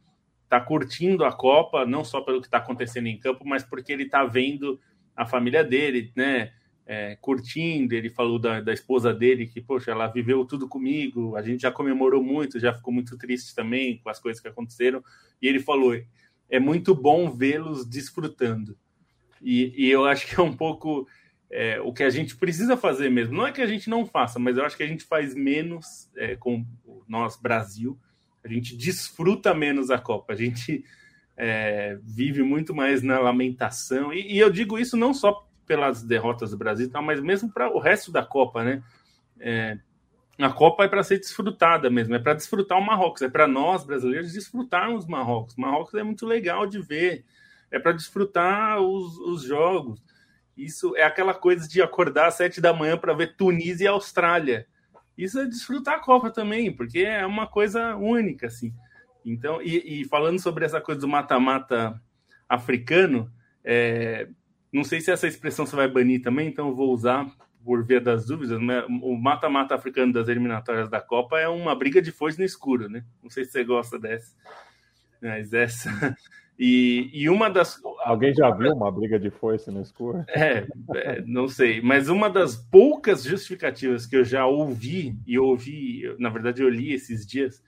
está 0.43 0.59
curtindo 0.59 1.25
a 1.25 1.31
Copa, 1.31 1.85
não 1.85 2.03
só 2.03 2.21
pelo 2.21 2.41
que 2.41 2.47
está 2.47 2.57
acontecendo 2.57 3.07
em 3.07 3.17
campo, 3.17 3.45
mas 3.45 3.63
porque 3.63 3.91
ele 3.91 4.03
está 4.03 4.23
vendo 4.25 4.79
a 5.15 5.25
família 5.25 5.63
dele, 5.63 6.11
né? 6.15 6.51
é, 6.85 7.15
curtindo. 7.19 7.93
Ele 7.93 8.09
falou 8.09 8.39
da, 8.39 8.61
da, 8.61 8.73
esposa 8.73 9.13
dele, 9.13 9.47
que, 9.47 9.61
poxa, 9.61 9.91
ela 9.91 10.07
viveu 10.07 10.45
tudo 10.45 10.67
comigo, 10.67 11.35
a 11.35 11.41
gente 11.41 11.61
já 11.61 11.71
comemorou 11.71 12.23
muito, 12.23 12.59
já 12.59 12.73
ficou 12.73 12.93
muito 12.93 13.17
triste 13.17 13.55
também 13.55 13.97
com 13.97 14.09
as 14.09 14.19
coisas 14.19 14.41
que 14.41 14.47
aconteceram. 14.47 15.03
E 15.41 15.47
ele 15.47 15.59
falou: 15.59 15.99
é 16.49 16.59
muito 16.59 16.93
bom 16.93 17.29
vê-los 17.31 17.85
desfrutando. 17.85 18.77
E, 19.41 19.73
e, 19.77 19.91
eu 19.91 20.05
acho 20.05 20.27
que 20.27 20.39
é 20.39 20.43
um 20.43 20.55
pouco 20.55 21.07
é, 21.53 21.79
o 21.81 21.93
que 21.93 22.03
a 22.03 22.09
gente 22.09 22.35
precisa 22.35 22.75
fazer 22.75 23.09
mesmo. 23.09 23.35
Não 23.35 23.45
é 23.45 23.51
que 23.51 23.61
a 23.61 23.67
gente 23.67 23.89
não 23.89 24.05
faça, 24.05 24.39
mas 24.39 24.57
eu 24.57 24.65
acho 24.65 24.75
que 24.75 24.83
a 24.83 24.87
gente 24.87 25.03
faz 25.03 25.35
menos 25.35 26.09
é, 26.15 26.35
com 26.35 26.65
nosso 27.07 27.41
Brasil. 27.41 27.97
A 28.43 28.47
gente 28.47 28.75
desfruta 28.75 29.53
menos 29.53 29.91
a 29.91 29.99
Copa. 29.99 30.33
A 30.33 30.35
gente. 30.35 30.83
É, 31.35 31.97
vive 32.03 32.43
muito 32.43 32.75
mais 32.75 33.01
na 33.01 33.17
lamentação, 33.17 34.13
e, 34.13 34.33
e 34.33 34.37
eu 34.37 34.51
digo 34.51 34.77
isso 34.77 34.95
não 34.95 35.15
só 35.15 35.49
pelas 35.65 36.03
derrotas 36.03 36.51
do 36.51 36.57
Brasil, 36.57 36.87
tal, 36.91 37.01
mas 37.01 37.19
mesmo 37.19 37.51
para 37.51 37.73
o 37.73 37.79
resto 37.79 38.11
da 38.11 38.23
Copa, 38.23 38.63
né? 38.63 38.83
É, 39.39 39.79
a 40.39 40.49
Copa 40.49 40.83
é 40.83 40.87
para 40.87 41.03
ser 41.03 41.19
desfrutada 41.19 41.89
mesmo, 41.89 42.15
é 42.15 42.19
para 42.19 42.33
desfrutar 42.33 42.77
o 42.77 42.85
Marrocos, 42.85 43.21
é 43.21 43.29
para 43.29 43.47
nós 43.47 43.83
brasileiros 43.83 44.33
desfrutarmos 44.33 45.05
Marrocos. 45.05 45.55
Marrocos 45.55 45.93
é 45.93 46.03
muito 46.03 46.25
legal 46.25 46.65
de 46.65 46.81
ver, 46.81 47.23
é 47.69 47.77
para 47.77 47.91
desfrutar 47.91 48.79
os, 48.81 49.17
os, 49.19 49.43
jogos. 49.43 50.01
Isso 50.55 50.95
é 50.95 51.03
aquela 51.03 51.33
coisa 51.33 51.67
de 51.67 51.81
acordar 51.81 52.27
às 52.27 52.35
sete 52.35 52.61
da 52.61 52.73
manhã 52.73 52.97
para 52.97 53.13
ver 53.13 53.35
Tunísia 53.35 53.85
e 53.85 53.87
Austrália. 53.87 54.67
Isso 55.17 55.39
é 55.39 55.45
desfrutar 55.45 55.95
a 55.95 55.99
Copa 55.99 56.31
também, 56.31 56.71
porque 56.71 56.99
é 56.99 57.25
uma 57.25 57.47
coisa 57.47 57.95
única, 57.95 58.47
assim. 58.47 58.73
Então, 59.25 59.61
e, 59.61 60.01
e 60.01 60.05
falando 60.05 60.39
sobre 60.39 60.65
essa 60.65 60.81
coisa 60.81 61.01
do 61.01 61.07
mata-mata 61.07 61.99
africano, 62.47 63.31
é, 63.63 64.27
não 64.71 64.83
sei 64.83 65.01
se 65.01 65.11
essa 65.11 65.27
expressão 65.27 65.65
você 65.65 65.75
vai 65.75 65.87
banir 65.87 66.21
também, 66.21 66.47
então 66.47 66.69
eu 66.69 66.75
vou 66.75 66.91
usar 66.91 67.27
por 67.63 67.83
via 67.83 68.01
das 68.01 68.25
dúvidas. 68.25 68.59
Né? 68.61 68.83
O 69.01 69.15
mata-mata 69.15 69.75
africano 69.75 70.11
das 70.11 70.27
eliminatórias 70.27 70.89
da 70.89 70.99
Copa 70.99 71.39
é 71.39 71.47
uma 71.47 71.75
briga 71.75 72.01
de 72.01 72.11
foice 72.11 72.37
no 72.37 72.45
escuro, 72.45 72.89
né? 72.89 73.05
Não 73.21 73.29
sei 73.29 73.45
se 73.45 73.51
você 73.51 73.63
gosta 73.63 73.97
dessa. 73.97 74.35
Mas 75.21 75.53
essa. 75.53 76.15
E, 76.65 77.09
e 77.11 77.29
uma 77.29 77.49
das. 77.49 77.77
Alguém 78.05 78.33
já 78.33 78.49
viu 78.49 78.71
uma 78.71 78.89
briga 78.89 79.19
de 79.19 79.29
foice 79.29 79.69
no 79.69 79.81
escuro? 79.81 80.23
É, 80.33 80.65
é, 80.95 81.21
não 81.27 81.49
sei. 81.49 81.81
Mas 81.81 82.07
uma 82.07 82.29
das 82.29 82.55
poucas 82.55 83.23
justificativas 83.23 84.05
que 84.05 84.15
eu 84.15 84.23
já 84.23 84.45
ouvi, 84.45 85.13
e 85.27 85.37
ouvi, 85.37 86.03
na 86.17 86.29
verdade, 86.29 86.63
eu 86.63 86.69
li 86.69 86.93
esses 86.93 87.27
dias, 87.27 87.61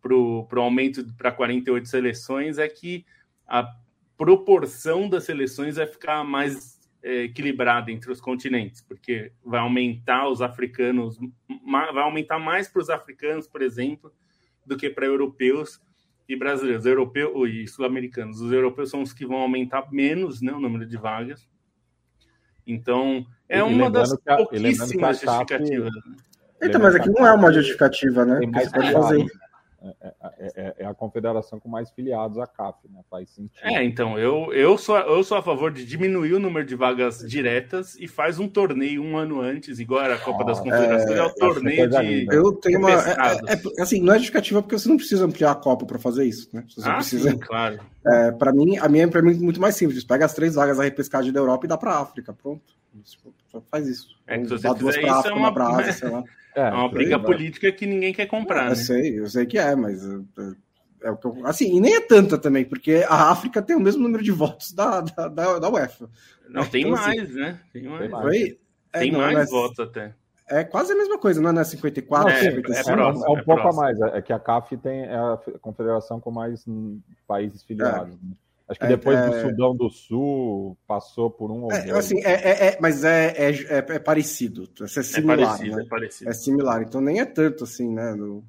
para 0.00 0.14
o 0.14 0.46
aumento 0.60 1.04
para 1.16 1.32
48 1.32 1.88
seleções, 1.88 2.58
é 2.58 2.68
que 2.68 3.04
a 3.44 3.68
proporção 4.16 5.08
das 5.08 5.24
seleções 5.24 5.74
vai 5.74 5.88
ficar 5.88 6.22
mais 6.22 6.78
é, 7.02 7.24
equilibrada 7.24 7.90
entre 7.90 8.12
os 8.12 8.20
continentes, 8.20 8.80
porque 8.80 9.32
vai 9.44 9.58
aumentar 9.58 10.28
os 10.28 10.40
africanos, 10.40 11.18
vai 11.66 12.04
aumentar 12.04 12.38
mais 12.38 12.68
para 12.68 12.82
os 12.82 12.88
africanos, 12.88 13.48
por 13.48 13.62
exemplo, 13.62 14.12
do 14.64 14.76
que 14.76 14.88
para 14.88 15.06
europeus 15.06 15.80
e 16.28 16.36
brasileiros, 16.36 16.84
europeus 16.84 17.50
e 17.50 17.66
sul-americanos. 17.66 18.40
Os 18.40 18.52
europeus 18.52 18.90
são 18.90 19.02
os 19.02 19.12
que 19.12 19.26
vão 19.26 19.38
aumentar 19.38 19.90
menos 19.90 20.42
né, 20.42 20.52
o 20.52 20.60
número 20.60 20.86
de 20.86 20.96
vagas. 20.96 21.48
Então, 22.66 23.26
é 23.48 23.58
e 23.58 23.62
uma 23.62 23.90
das 23.90 24.12
a, 24.26 24.36
pouquíssimas 24.36 25.20
justificativas. 25.20 25.90
Então, 26.60 26.80
mas 26.80 26.94
aqui 26.94 27.08
não 27.08 27.26
é 27.26 27.32
uma 27.32 27.50
justificativa, 27.50 28.26
né? 28.26 28.40
Tem 28.40 28.50
mais 28.50 28.70
fazer 28.70 29.26
é 29.80 29.94
é, 30.00 30.12
é, 30.20 30.52
é, 30.56 30.74
é, 30.78 30.86
a 30.86 30.92
confederação 30.92 31.60
com 31.60 31.68
mais 31.68 31.88
filiados 31.90 32.36
à 32.38 32.46
CAF, 32.48 32.78
né? 32.90 33.00
Faz 33.08 33.30
sentido. 33.30 33.64
É, 33.64 33.84
então, 33.84 34.18
eu, 34.18 34.52
eu, 34.52 34.76
sou, 34.76 34.96
eu 34.98 35.22
sou 35.22 35.38
a 35.38 35.42
favor 35.42 35.70
de 35.70 35.84
diminuir 35.84 36.34
o 36.34 36.40
número 36.40 36.66
de 36.66 36.74
vagas 36.74 37.18
diretas 37.18 37.94
e 37.94 38.08
faz 38.08 38.40
um 38.40 38.48
torneio 38.48 39.02
um 39.02 39.16
ano 39.16 39.40
antes, 39.40 39.78
igual 39.78 40.02
era 40.02 40.16
a 40.16 40.18
Copa 40.18 40.42
ah, 40.42 40.46
das 40.46 40.58
Confederações, 40.58 41.16
é, 41.16 41.22
o 41.22 41.34
torneio 41.34 41.88
de. 41.88 42.26
Eu 42.28 42.52
tenho 42.54 42.80
uma. 42.80 42.90
assim, 43.78 44.00
não 44.00 44.14
é 44.14 44.16
justificativa 44.16 44.60
porque 44.60 44.76
você 44.76 44.88
não 44.88 44.96
precisa 44.96 45.24
ampliar 45.24 45.52
a 45.52 45.56
Copa 45.56 45.86
para 45.86 45.98
fazer 45.98 46.24
isso, 46.24 46.48
né? 46.52 46.64
Você 46.68 46.88
ah, 46.88 46.94
precisa. 46.96 47.30
Sim, 47.30 47.38
claro. 47.38 47.78
para 48.36 48.52
mim, 48.52 48.78
a 48.78 48.88
minha 48.88 49.04
é 49.04 49.22
muito 49.22 49.60
mais 49.60 49.76
simples. 49.76 50.02
Pega 50.02 50.24
as 50.24 50.34
três 50.34 50.56
vagas 50.56 50.78
da 50.78 50.82
repescagem 50.82 51.32
da 51.32 51.38
Europa 51.38 51.66
e 51.66 51.68
dá 51.68 51.78
para 51.78 52.00
África. 52.00 52.32
Pronto. 52.32 52.78
Só 53.04 53.60
faz 53.70 53.86
isso. 53.86 54.08
É 54.26 54.38
que 54.38 54.44
se 54.44 54.50
você 54.50 54.74
fizer 54.74 55.02
isso, 55.02 55.10
África, 55.10 55.28
é 55.28 55.38
uma, 55.38 55.50
uma 55.50 55.80
Ásia, 55.80 55.92
sei 55.94 56.08
lá. 56.08 56.24
É, 56.54 56.60
é 56.60 56.72
uma 56.72 56.88
briga 56.88 57.18
política 57.18 57.70
que 57.70 57.86
ninguém 57.86 58.12
quer 58.12 58.26
comprar. 58.26 58.64
Eu 58.64 58.70
né? 58.70 58.74
sei, 58.74 59.18
eu 59.18 59.26
sei 59.26 59.46
que 59.46 59.58
é, 59.58 59.74
mas 59.76 60.04
é, 60.04 60.18
é 61.02 61.10
o 61.10 61.16
que 61.16 61.26
eu, 61.26 61.46
assim, 61.46 61.76
e 61.76 61.80
nem 61.80 61.94
é 61.94 62.00
tanta 62.00 62.36
também, 62.36 62.64
porque 62.64 63.04
a 63.08 63.30
África 63.30 63.62
tem 63.62 63.76
o 63.76 63.80
mesmo 63.80 64.02
número 64.02 64.22
de 64.22 64.32
votos 64.32 64.72
da, 64.72 65.00
da, 65.00 65.28
da, 65.28 65.58
da 65.58 65.70
UEFA. 65.70 66.08
Não, 66.48 66.64
tem 66.64 66.82
então, 66.82 66.94
assim, 66.94 67.06
mais, 67.06 67.22
assim, 67.22 67.40
né? 67.40 67.60
Tem 67.72 67.82
mais, 67.84 68.10
foi, 68.10 68.58
é, 68.92 68.98
tem 69.00 69.12
não, 69.12 69.20
mais 69.20 69.34
mas, 69.34 69.50
votos 69.50 69.78
até. 69.78 70.14
É 70.50 70.64
quase 70.64 70.92
a 70.92 70.96
mesma 70.96 71.18
coisa, 71.18 71.40
não 71.42 71.60
é? 71.60 71.64
54, 71.64 72.30
é, 72.30 72.40
55? 72.40 72.90
É, 72.90 72.94
próximo, 72.94 73.24
é 73.24 73.28
um 73.28 73.44
pouco 73.44 73.44
próximo. 73.44 73.68
a 73.68 73.84
mais. 73.84 74.00
É 74.00 74.22
que 74.22 74.32
a 74.32 74.38
CAF 74.38 74.76
tem 74.78 75.02
é 75.02 75.14
a 75.14 75.38
confederação 75.60 76.18
com 76.18 76.30
mais 76.30 76.64
países 77.26 77.62
filiados. 77.62 78.14
Né? 78.14 78.30
Acho 78.68 78.80
que 78.80 78.86
é, 78.86 78.88
depois 78.88 79.18
é, 79.18 79.26
do 79.26 79.40
Sudão 79.40 79.74
do 79.74 79.88
Sul 79.88 80.76
passou 80.86 81.30
por 81.30 81.50
um. 81.50 81.72
É, 81.72 81.90
assim, 81.92 82.20
é, 82.22 82.32
é, 82.32 82.66
é, 82.68 82.78
mas 82.80 83.02
é, 83.02 83.34
é, 83.36 83.76
é, 83.76 83.98
parecido. 83.98 84.68
É 84.82 84.86
similar. 85.02 85.38
Parecido, 85.38 85.76
né? 85.76 85.82
é, 85.82 85.88
parecido. 85.88 86.30
é 86.30 86.32
similar. 86.34 86.82
Então 86.82 87.00
nem 87.00 87.20
é 87.20 87.24
tanto 87.24 87.64
assim, 87.64 87.90
né? 87.90 88.14
No... 88.14 88.44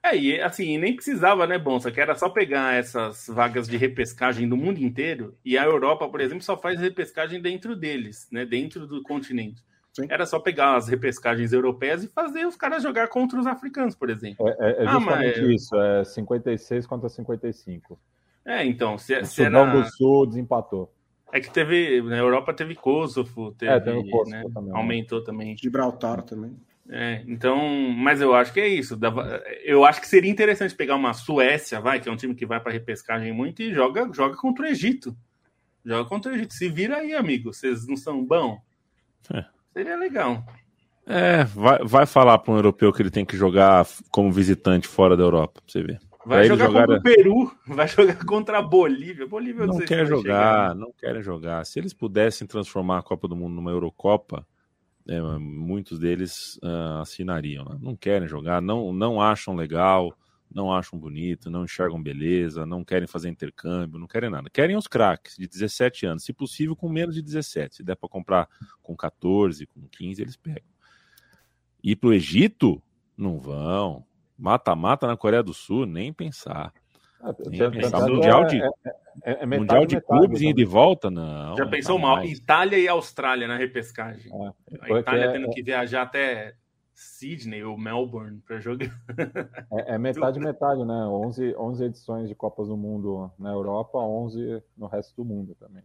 É, 0.00 0.16
e 0.16 0.40
assim, 0.40 0.78
nem 0.78 0.94
precisava, 0.94 1.44
né, 1.46 1.58
Bonsa? 1.58 1.90
Que 1.90 2.00
era 2.00 2.14
só 2.14 2.28
pegar 2.28 2.74
essas 2.74 3.26
vagas 3.26 3.66
de 3.66 3.76
repescagem 3.76 4.48
do 4.48 4.56
mundo 4.56 4.78
inteiro. 4.78 5.36
E 5.44 5.58
a 5.58 5.64
Europa, 5.64 6.08
por 6.08 6.20
exemplo, 6.20 6.44
só 6.44 6.56
faz 6.56 6.78
repescagem 6.78 7.42
dentro 7.42 7.74
deles, 7.74 8.28
né? 8.30 8.46
Dentro 8.46 8.86
do 8.86 9.02
continente. 9.02 9.60
Sim. 9.92 10.06
Era 10.08 10.24
só 10.24 10.38
pegar 10.38 10.76
as 10.76 10.88
repescagens 10.88 11.52
europeias 11.52 12.04
e 12.04 12.08
fazer 12.08 12.46
os 12.46 12.56
caras 12.56 12.82
jogar 12.82 13.08
contra 13.08 13.40
os 13.40 13.46
africanos, 13.46 13.96
por 13.96 14.10
exemplo. 14.10 14.48
É, 14.48 14.82
é 14.82 14.86
justamente 14.86 15.38
ah, 15.40 15.42
mas... 15.42 15.54
isso, 15.54 15.76
é 15.76 16.04
56 16.04 16.86
contra 16.86 17.08
55. 17.08 17.98
É, 18.44 18.64
então, 18.64 18.98
se, 18.98 19.18
o 19.18 19.24
se 19.24 19.44
Sudão 19.44 19.68
era... 19.68 19.80
do 19.80 19.90
Sul 19.90 20.26
desempatou. 20.26 20.92
É 21.32 21.40
que 21.40 21.50
teve, 21.50 22.00
na 22.02 22.16
Europa 22.16 22.54
teve 22.54 22.74
Kosovo, 22.74 23.52
teve, 23.52 23.72
é, 23.72 23.80
teve 23.80 24.08
Kosovo 24.10 24.30
né? 24.30 24.44
também, 24.54 24.72
né? 24.72 24.78
aumentou 24.78 25.24
também. 25.24 25.56
Gibraltar 25.56 26.22
também. 26.22 26.56
É, 26.88 27.24
então, 27.26 27.66
mas 27.96 28.20
eu 28.20 28.34
acho 28.34 28.52
que 28.52 28.60
é 28.60 28.68
isso. 28.68 28.98
Eu 29.64 29.84
acho 29.84 30.00
que 30.00 30.06
seria 30.06 30.30
interessante 30.30 30.74
pegar 30.74 30.96
uma 30.96 31.14
Suécia, 31.14 31.80
vai, 31.80 31.98
que 31.98 32.08
é 32.08 32.12
um 32.12 32.16
time 32.16 32.34
que 32.34 32.44
vai 32.44 32.60
para 32.60 32.72
repescagem 32.72 33.32
muito 33.32 33.62
e 33.62 33.72
joga, 33.72 34.08
joga 34.12 34.36
contra 34.36 34.64
o 34.64 34.68
Egito. 34.68 35.16
Joga 35.84 36.08
contra 36.08 36.30
o 36.30 36.34
Egito. 36.34 36.54
Se 36.54 36.68
vira 36.68 36.98
aí, 36.98 37.14
amigo. 37.14 37.52
Vocês 37.52 37.86
não 37.86 37.96
são 37.96 38.24
bom? 38.24 38.58
É. 39.32 39.44
Seria 39.72 39.96
legal. 39.96 40.44
É, 41.06 41.44
vai, 41.44 41.78
vai 41.84 42.06
falar 42.06 42.38
para 42.38 42.52
um 42.52 42.56
europeu 42.56 42.92
que 42.92 43.02
ele 43.02 43.10
tem 43.10 43.24
que 43.24 43.36
jogar 43.36 43.86
como 44.10 44.30
visitante 44.30 44.86
fora 44.86 45.16
da 45.16 45.22
Europa, 45.22 45.60
pra 45.60 45.72
você 45.72 45.82
ver. 45.82 46.00
Vai 46.26 46.46
jogar 46.46 46.66
jogar... 46.66 46.86
contra 46.86 46.98
o 46.98 47.02
Peru, 47.02 47.56
vai 47.66 47.88
jogar 47.88 48.24
contra 48.24 48.58
a 48.58 48.62
Bolívia. 48.62 49.26
Bolívia 49.26 49.66
não, 49.66 49.78
quer 49.78 50.06
jogar, 50.06 50.22
chegar. 50.22 50.74
não 50.74 50.92
querem 50.92 51.22
jogar. 51.22 51.64
Se 51.66 51.78
eles 51.78 51.92
pudessem 51.92 52.46
transformar 52.46 52.98
a 52.98 53.02
Copa 53.02 53.28
do 53.28 53.36
Mundo 53.36 53.54
numa 53.54 53.70
Eurocopa, 53.70 54.46
é, 55.06 55.20
muitos 55.38 55.98
deles 55.98 56.58
uh, 56.62 57.00
assinariam. 57.00 57.64
Né? 57.64 57.78
Não 57.80 57.94
querem 57.94 58.26
jogar, 58.26 58.62
não, 58.62 58.92
não 58.92 59.20
acham 59.20 59.54
legal, 59.54 60.16
não 60.50 60.72
acham 60.72 60.98
bonito, 60.98 61.50
não 61.50 61.64
enxergam 61.64 62.02
beleza, 62.02 62.64
não 62.64 62.82
querem 62.82 63.06
fazer 63.06 63.28
intercâmbio, 63.28 64.00
não 64.00 64.06
querem 64.06 64.30
nada. 64.30 64.48
Querem 64.48 64.76
os 64.76 64.86
craques 64.86 65.36
de 65.36 65.46
17 65.46 66.06
anos, 66.06 66.24
se 66.24 66.32
possível 66.32 66.74
com 66.74 66.88
menos 66.88 67.14
de 67.14 67.22
17. 67.22 67.76
Se 67.76 67.82
der 67.82 67.96
para 67.96 68.08
comprar 68.08 68.48
com 68.82 68.96
14, 68.96 69.66
com 69.66 69.86
15, 69.88 70.22
eles 70.22 70.36
pegam. 70.36 70.72
Ir 71.82 71.96
para 71.96 72.08
o 72.08 72.14
Egito? 72.14 72.82
Não 73.16 73.38
vão 73.38 74.06
Mata-mata 74.36 75.06
na 75.06 75.16
Coreia 75.16 75.42
do 75.42 75.54
Sul, 75.54 75.86
nem 75.86 76.12
pensar. 76.12 76.72
Ah, 77.20 77.34
Nem 77.46 77.70
pensar. 77.70 78.06
Mundial 78.08 78.42
é- 78.42 78.46
de- 78.46 78.62
é- 78.62 78.66
é- 78.66 79.42
é 79.42 79.46
metade, 79.46 79.60
mundial 79.60 79.86
de 79.86 79.94
metade 79.94 80.18
clubes 80.20 80.40
e 80.42 80.52
de 80.52 80.64
volta, 80.64 81.10
não. 81.10 81.56
Já 81.56 81.66
pensou 81.66 81.98
mal? 81.98 82.16
jamais. 82.16 82.38
Itália 82.38 82.78
e 82.78 82.88
Austrália 82.88 83.48
na 83.48 83.56
repescagem. 83.56 84.30
É, 84.32 84.52
A 84.94 85.00
Itália 85.00 85.24
é- 85.26 85.32
tendo 85.32 85.48
que 85.50 85.62
viajar 85.62 86.02
até 86.02 86.54
Sydney 86.92 87.64
ou 87.64 87.78
Melbourne 87.78 88.40
para 88.46 88.60
jogar. 88.60 88.90
É, 89.72 89.94
é 89.94 89.98
metade, 89.98 90.38
metade, 90.38 90.84
né? 90.84 91.06
11, 91.06 91.54
11 91.56 91.84
edições 91.84 92.28
de 92.28 92.34
Copas 92.34 92.68
do 92.68 92.76
Mundo 92.76 93.30
na 93.38 93.50
Europa, 93.52 93.98
11 93.98 94.62
no 94.76 94.86
resto 94.86 95.16
do 95.16 95.24
mundo 95.24 95.54
também. 95.58 95.82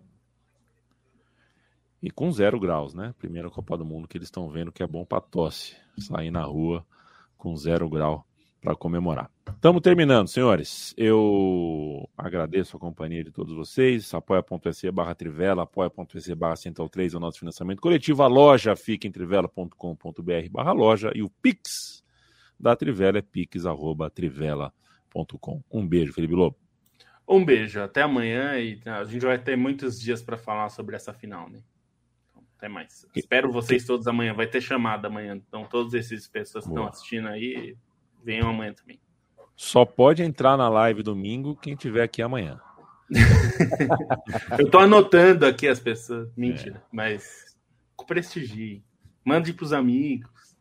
E 2.02 2.10
com 2.10 2.32
zero 2.32 2.60
graus, 2.60 2.93
né? 2.93 3.14
Primeira 3.18 3.50
Copa 3.50 3.78
do 3.78 3.86
Mundo 3.86 4.08
que 4.08 4.18
eles 4.18 4.28
estão 4.28 4.50
vendo 4.50 4.72
que 4.72 4.82
é 4.84 4.88
bom 4.88 5.06
para 5.06 5.20
tosse. 5.22 5.76
Sair 5.97 6.32
na 6.32 6.43
rua 6.43 6.86
com 7.38 7.56
zero 7.56 7.89
grau 7.89 8.26
para 8.62 8.76
comemorar. 8.76 9.30
Estamos 9.47 9.82
terminando, 9.82 10.28
senhores. 10.28 10.93
Eu 10.97 12.07
agradeço 12.18 12.78
a 12.78 12.80
companhia 12.80 13.24
de 13.24 13.32
todos 13.32 13.55
vocês. 13.55 14.14
Apoia.se 14.14 14.91
barra 14.91 15.16
Trivela, 15.16 15.64
apoia.se 15.64 16.36
barra 16.36 16.55
Central 16.55 16.88
3 16.89 17.14
é 17.14 17.18
o 17.18 17.20
nosso 17.20 17.39
financiamento 17.39 17.82
coletivo. 17.82 18.24
A 18.24 18.28
loja 18.28 18.76
fica 18.76 19.07
em 19.07 19.12
trivela.com.br 19.12 20.49
barra 20.51 20.72
loja 20.72 21.12
e 21.16 21.24
o 21.24 21.30
Pix 21.30 22.03
da 22.60 22.76
Trivela 22.76 23.20
é 23.20 23.22
pix.trivela.com. 23.22 25.64
Um 25.72 25.88
beijo, 25.88 26.12
Felipe 26.14 26.34
Lobo. 26.34 26.57
Um 27.28 27.45
beijo, 27.45 27.80
até 27.80 28.01
amanhã 28.01 28.60
e 28.60 28.82
a 28.86 29.03
gente 29.05 29.26
vai 29.26 29.38
ter 29.38 29.55
muitos 29.55 29.99
dias 29.99 30.20
para 30.22 30.38
falar 30.38 30.70
sobre 30.70 30.95
essa 30.95 31.14
final, 31.14 31.47
né? 31.49 31.60
Então, 32.30 32.43
até 32.57 32.68
mais. 32.68 33.05
Espero 33.16 33.51
vocês 33.51 33.86
todos 33.86 34.07
amanhã. 34.07 34.34
Vai 34.34 34.47
ter 34.47 34.62
chamada 34.62 35.07
amanhã. 35.07 35.36
Então, 35.36 35.64
todas 35.66 35.93
essas 35.93 36.28
pessoas 36.28 36.66
que 36.66 36.72
estão 36.72 36.88
assistindo 36.88 37.28
aí, 37.28 37.78
venham 38.24 38.50
amanhã 38.50 38.74
também. 38.74 39.00
Só 39.56 39.84
pode 39.86 40.24
entrar 40.24 40.56
na 40.58 40.70
live 40.70 41.04
domingo 41.04 41.56
quem 41.56 41.76
tiver 41.76 42.04
aqui 42.04 42.22
amanhã. 42.22 42.60
Eu 44.58 44.70
tô 44.70 44.80
anotando 44.80 45.46
aqui 45.46 45.68
as 45.68 45.80
pessoas. 45.80 46.30
Mentira, 46.36 46.82
mas 46.92 47.58
prestigiem. 48.08 48.84
Mande 49.24 49.54
pros 49.54 49.74
amigos. 49.74 50.58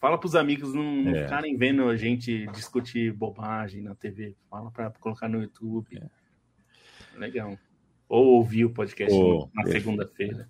Fala 0.00 0.16
pros 0.18 0.36
amigos 0.36 0.72
não, 0.74 0.84
não 0.84 1.14
É. 1.16 1.24
ficarem 1.24 1.56
vendo 1.56 1.88
a 1.88 1.96
gente 1.96 2.46
discutir 2.48 3.12
bobagem 3.12 3.82
na 3.82 3.94
TV. 3.94 4.36
Fala 4.48 4.70
para 4.70 4.90
colocar 5.00 5.28
no 5.28 5.42
YouTube. 5.42 6.00
Legal. 7.16 7.58
Ou 8.08 8.26
ouvir 8.36 8.64
o 8.64 8.70
podcast 8.70 9.12
Oh, 9.12 9.48
na 9.54 9.64
segunda-feira. 9.66 10.48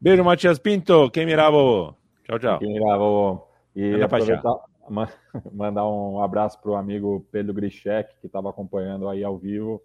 Beijo, 0.00 0.22
Matias 0.22 0.58
Pinto. 0.58 1.10
Quem 1.10 1.24
mirava? 1.24 1.96
Tchau, 2.24 2.38
tchau. 2.38 2.58
Quem 2.58 2.74
gravou 2.74 3.50
e 3.74 4.02
aproveitar, 4.02 4.54
mandar 5.52 5.88
um 5.88 6.22
abraço 6.22 6.60
para 6.60 6.70
o 6.70 6.76
amigo 6.76 7.26
Pedro 7.30 7.54
Grischek, 7.54 8.14
que 8.20 8.26
estava 8.26 8.50
acompanhando 8.50 9.08
aí 9.08 9.24
ao 9.24 9.38
vivo, 9.38 9.82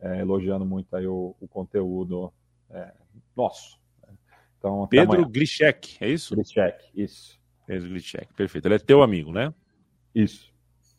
é, 0.00 0.20
elogiando 0.20 0.64
muito 0.64 0.94
aí 0.94 1.06
o, 1.06 1.34
o 1.40 1.48
conteúdo 1.48 2.32
é, 2.70 2.92
nosso. 3.36 3.78
Então, 4.58 4.84
até 4.84 4.98
Pedro 4.98 5.14
amanhã. 5.14 5.30
Grischek, 5.30 5.96
é 6.00 6.08
isso? 6.08 6.34
Grischek, 6.34 6.84
isso, 6.94 7.40
Pedro 7.66 7.88
Grischek, 7.90 8.32
perfeito. 8.34 8.66
Ele 8.66 8.74
é 8.74 8.78
teu 8.78 9.02
amigo, 9.02 9.32
né? 9.32 9.52
isso. 10.14 10.52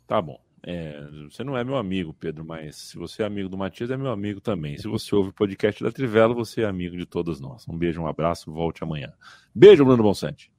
Tá 0.06 0.22
bom. 0.22 0.40
É, 0.68 1.00
você 1.30 1.44
não 1.44 1.56
é 1.56 1.64
meu 1.64 1.78
amigo, 1.78 2.12
Pedro, 2.12 2.44
mas 2.44 2.76
se 2.76 2.98
você 2.98 3.22
é 3.22 3.26
amigo 3.26 3.48
do 3.48 3.58
Matias, 3.58 3.92
é 3.92 3.98
meu 3.98 4.10
amigo 4.10 4.42
também. 4.42 4.76
Se 4.78 4.88
você 4.88 5.14
ouve 5.16 5.30
o 5.30 5.34
podcast 5.34 5.84
da 5.84 5.92
Trivela, 5.92 6.34
você 6.34 6.62
é 6.62 6.66
amigo 6.66 6.98
de 6.98 7.06
todos 7.06 7.40
nós. 7.40 7.68
Um 7.68 7.78
beijo, 7.78 8.02
um 8.02 8.08
abraço, 8.08 8.52
volte 8.52 8.84
amanhã. 8.84 9.14
Beijo, 9.54 9.86
Bruno 9.86 10.02
Bonsante. 10.02 10.52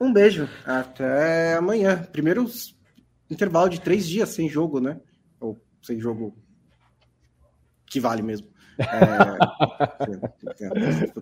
Um 0.00 0.12
beijo. 0.12 0.48
Até 0.64 1.54
amanhã. 1.54 2.02
Primeiro 2.12 2.46
intervalo 3.30 3.68
de 3.68 3.80
três 3.80 4.06
dias 4.06 4.28
sem 4.30 4.48
jogo, 4.48 4.80
né? 4.80 5.00
Ou 5.40 5.58
sem 5.82 5.98
jogo 5.98 6.36
que 7.86 7.98
vale 8.00 8.22
mesmo. 8.22 8.48
É, 8.78 8.86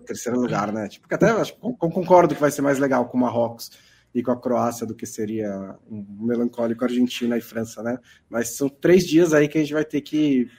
terceiro 0.05 0.39
lugar, 0.39 0.73
né? 0.73 0.89
Tipo, 0.89 1.07
até 1.13 1.29
acho, 1.31 1.55
con- 1.57 1.73
concordo 1.75 2.35
que 2.35 2.41
vai 2.41 2.51
ser 2.51 2.61
mais 2.61 2.77
legal 2.79 3.07
com 3.07 3.17
o 3.17 3.21
Marrocos 3.21 3.71
e 4.13 4.21
com 4.21 4.31
a 4.31 4.39
Croácia 4.39 4.85
do 4.85 4.93
que 4.93 5.05
seria 5.05 5.77
um 5.89 6.05
melancólico 6.25 6.83
Argentina 6.83 7.37
e 7.37 7.41
França, 7.41 7.81
né? 7.81 7.97
Mas 8.29 8.57
são 8.57 8.67
três 8.67 9.05
dias 9.05 9.33
aí 9.33 9.47
que 9.47 9.57
a 9.57 9.61
gente 9.61 9.73
vai 9.73 9.85
ter 9.85 10.01
que 10.01 10.49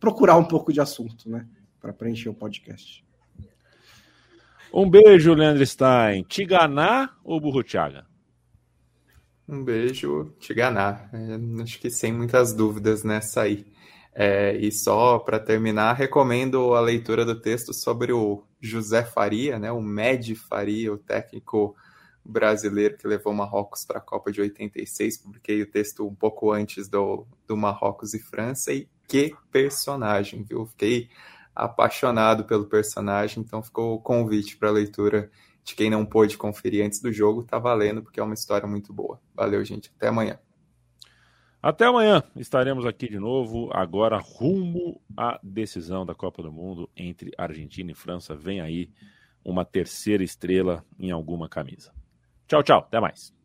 procurar 0.00 0.36
um 0.36 0.44
pouco 0.44 0.72
de 0.72 0.80
assunto, 0.80 1.30
né? 1.30 1.46
Para 1.80 1.92
preencher 1.92 2.28
o 2.30 2.34
podcast. 2.34 3.05
Um 4.72 4.88
beijo, 4.88 5.34
Leandro 5.34 5.64
Stein. 5.64 6.22
Tiganá 6.24 7.10
ou 7.24 7.40
Burrutiaga? 7.40 8.06
Um 9.48 9.62
beijo, 9.62 10.34
Tiganá. 10.38 11.08
Acho 11.62 11.78
que 11.78 11.90
sem 11.90 12.12
muitas 12.12 12.52
dúvidas 12.52 13.04
nessa 13.04 13.42
aí. 13.42 13.64
É, 14.12 14.56
e 14.56 14.72
só 14.72 15.18
para 15.18 15.38
terminar, 15.38 15.92
recomendo 15.92 16.74
a 16.74 16.80
leitura 16.80 17.24
do 17.24 17.38
texto 17.38 17.74
sobre 17.74 18.12
o 18.12 18.42
José 18.60 19.04
Faria, 19.04 19.58
né, 19.58 19.70
o 19.70 19.82
Med 19.82 20.34
Faria, 20.34 20.90
o 20.92 20.96
técnico 20.96 21.76
brasileiro 22.24 22.96
que 22.96 23.06
levou 23.06 23.32
Marrocos 23.32 23.84
para 23.84 23.98
a 23.98 24.00
Copa 24.00 24.32
de 24.32 24.40
86. 24.40 25.18
Publiquei 25.18 25.62
o 25.62 25.70
texto 25.70 26.06
um 26.06 26.14
pouco 26.14 26.50
antes 26.50 26.88
do, 26.88 27.26
do 27.46 27.56
Marrocos 27.56 28.14
e 28.14 28.18
França. 28.18 28.72
E 28.72 28.88
que 29.06 29.34
personagem, 29.52 30.42
viu? 30.42 30.66
Fiquei 30.66 31.08
apaixonado 31.56 32.44
pelo 32.44 32.66
personagem, 32.66 33.42
então 33.42 33.62
ficou 33.62 33.94
o 33.94 33.98
convite 33.98 34.56
para 34.58 34.70
leitura 34.70 35.30
de 35.64 35.74
quem 35.74 35.90
não 35.90 36.04
pôde 36.04 36.36
conferir 36.36 36.84
antes 36.84 37.00
do 37.00 37.10
jogo, 37.10 37.42
tá 37.42 37.58
valendo, 37.58 38.02
porque 38.02 38.20
é 38.20 38.22
uma 38.22 38.34
história 38.34 38.68
muito 38.68 38.92
boa. 38.92 39.18
Valeu, 39.34 39.64
gente. 39.64 39.90
Até 39.96 40.08
amanhã. 40.08 40.38
Até 41.60 41.86
amanhã. 41.86 42.22
Estaremos 42.36 42.86
aqui 42.86 43.08
de 43.08 43.18
novo, 43.18 43.70
agora 43.72 44.18
rumo 44.18 45.00
à 45.16 45.40
decisão 45.42 46.06
da 46.06 46.14
Copa 46.14 46.42
do 46.42 46.52
Mundo 46.52 46.88
entre 46.96 47.32
Argentina 47.36 47.90
e 47.90 47.94
França. 47.94 48.36
Vem 48.36 48.60
aí 48.60 48.90
uma 49.44 49.64
terceira 49.64 50.22
estrela 50.22 50.84
em 50.98 51.10
alguma 51.10 51.48
camisa. 51.48 51.92
Tchau, 52.46 52.62
tchau. 52.62 52.78
Até 52.78 53.00
mais. 53.00 53.35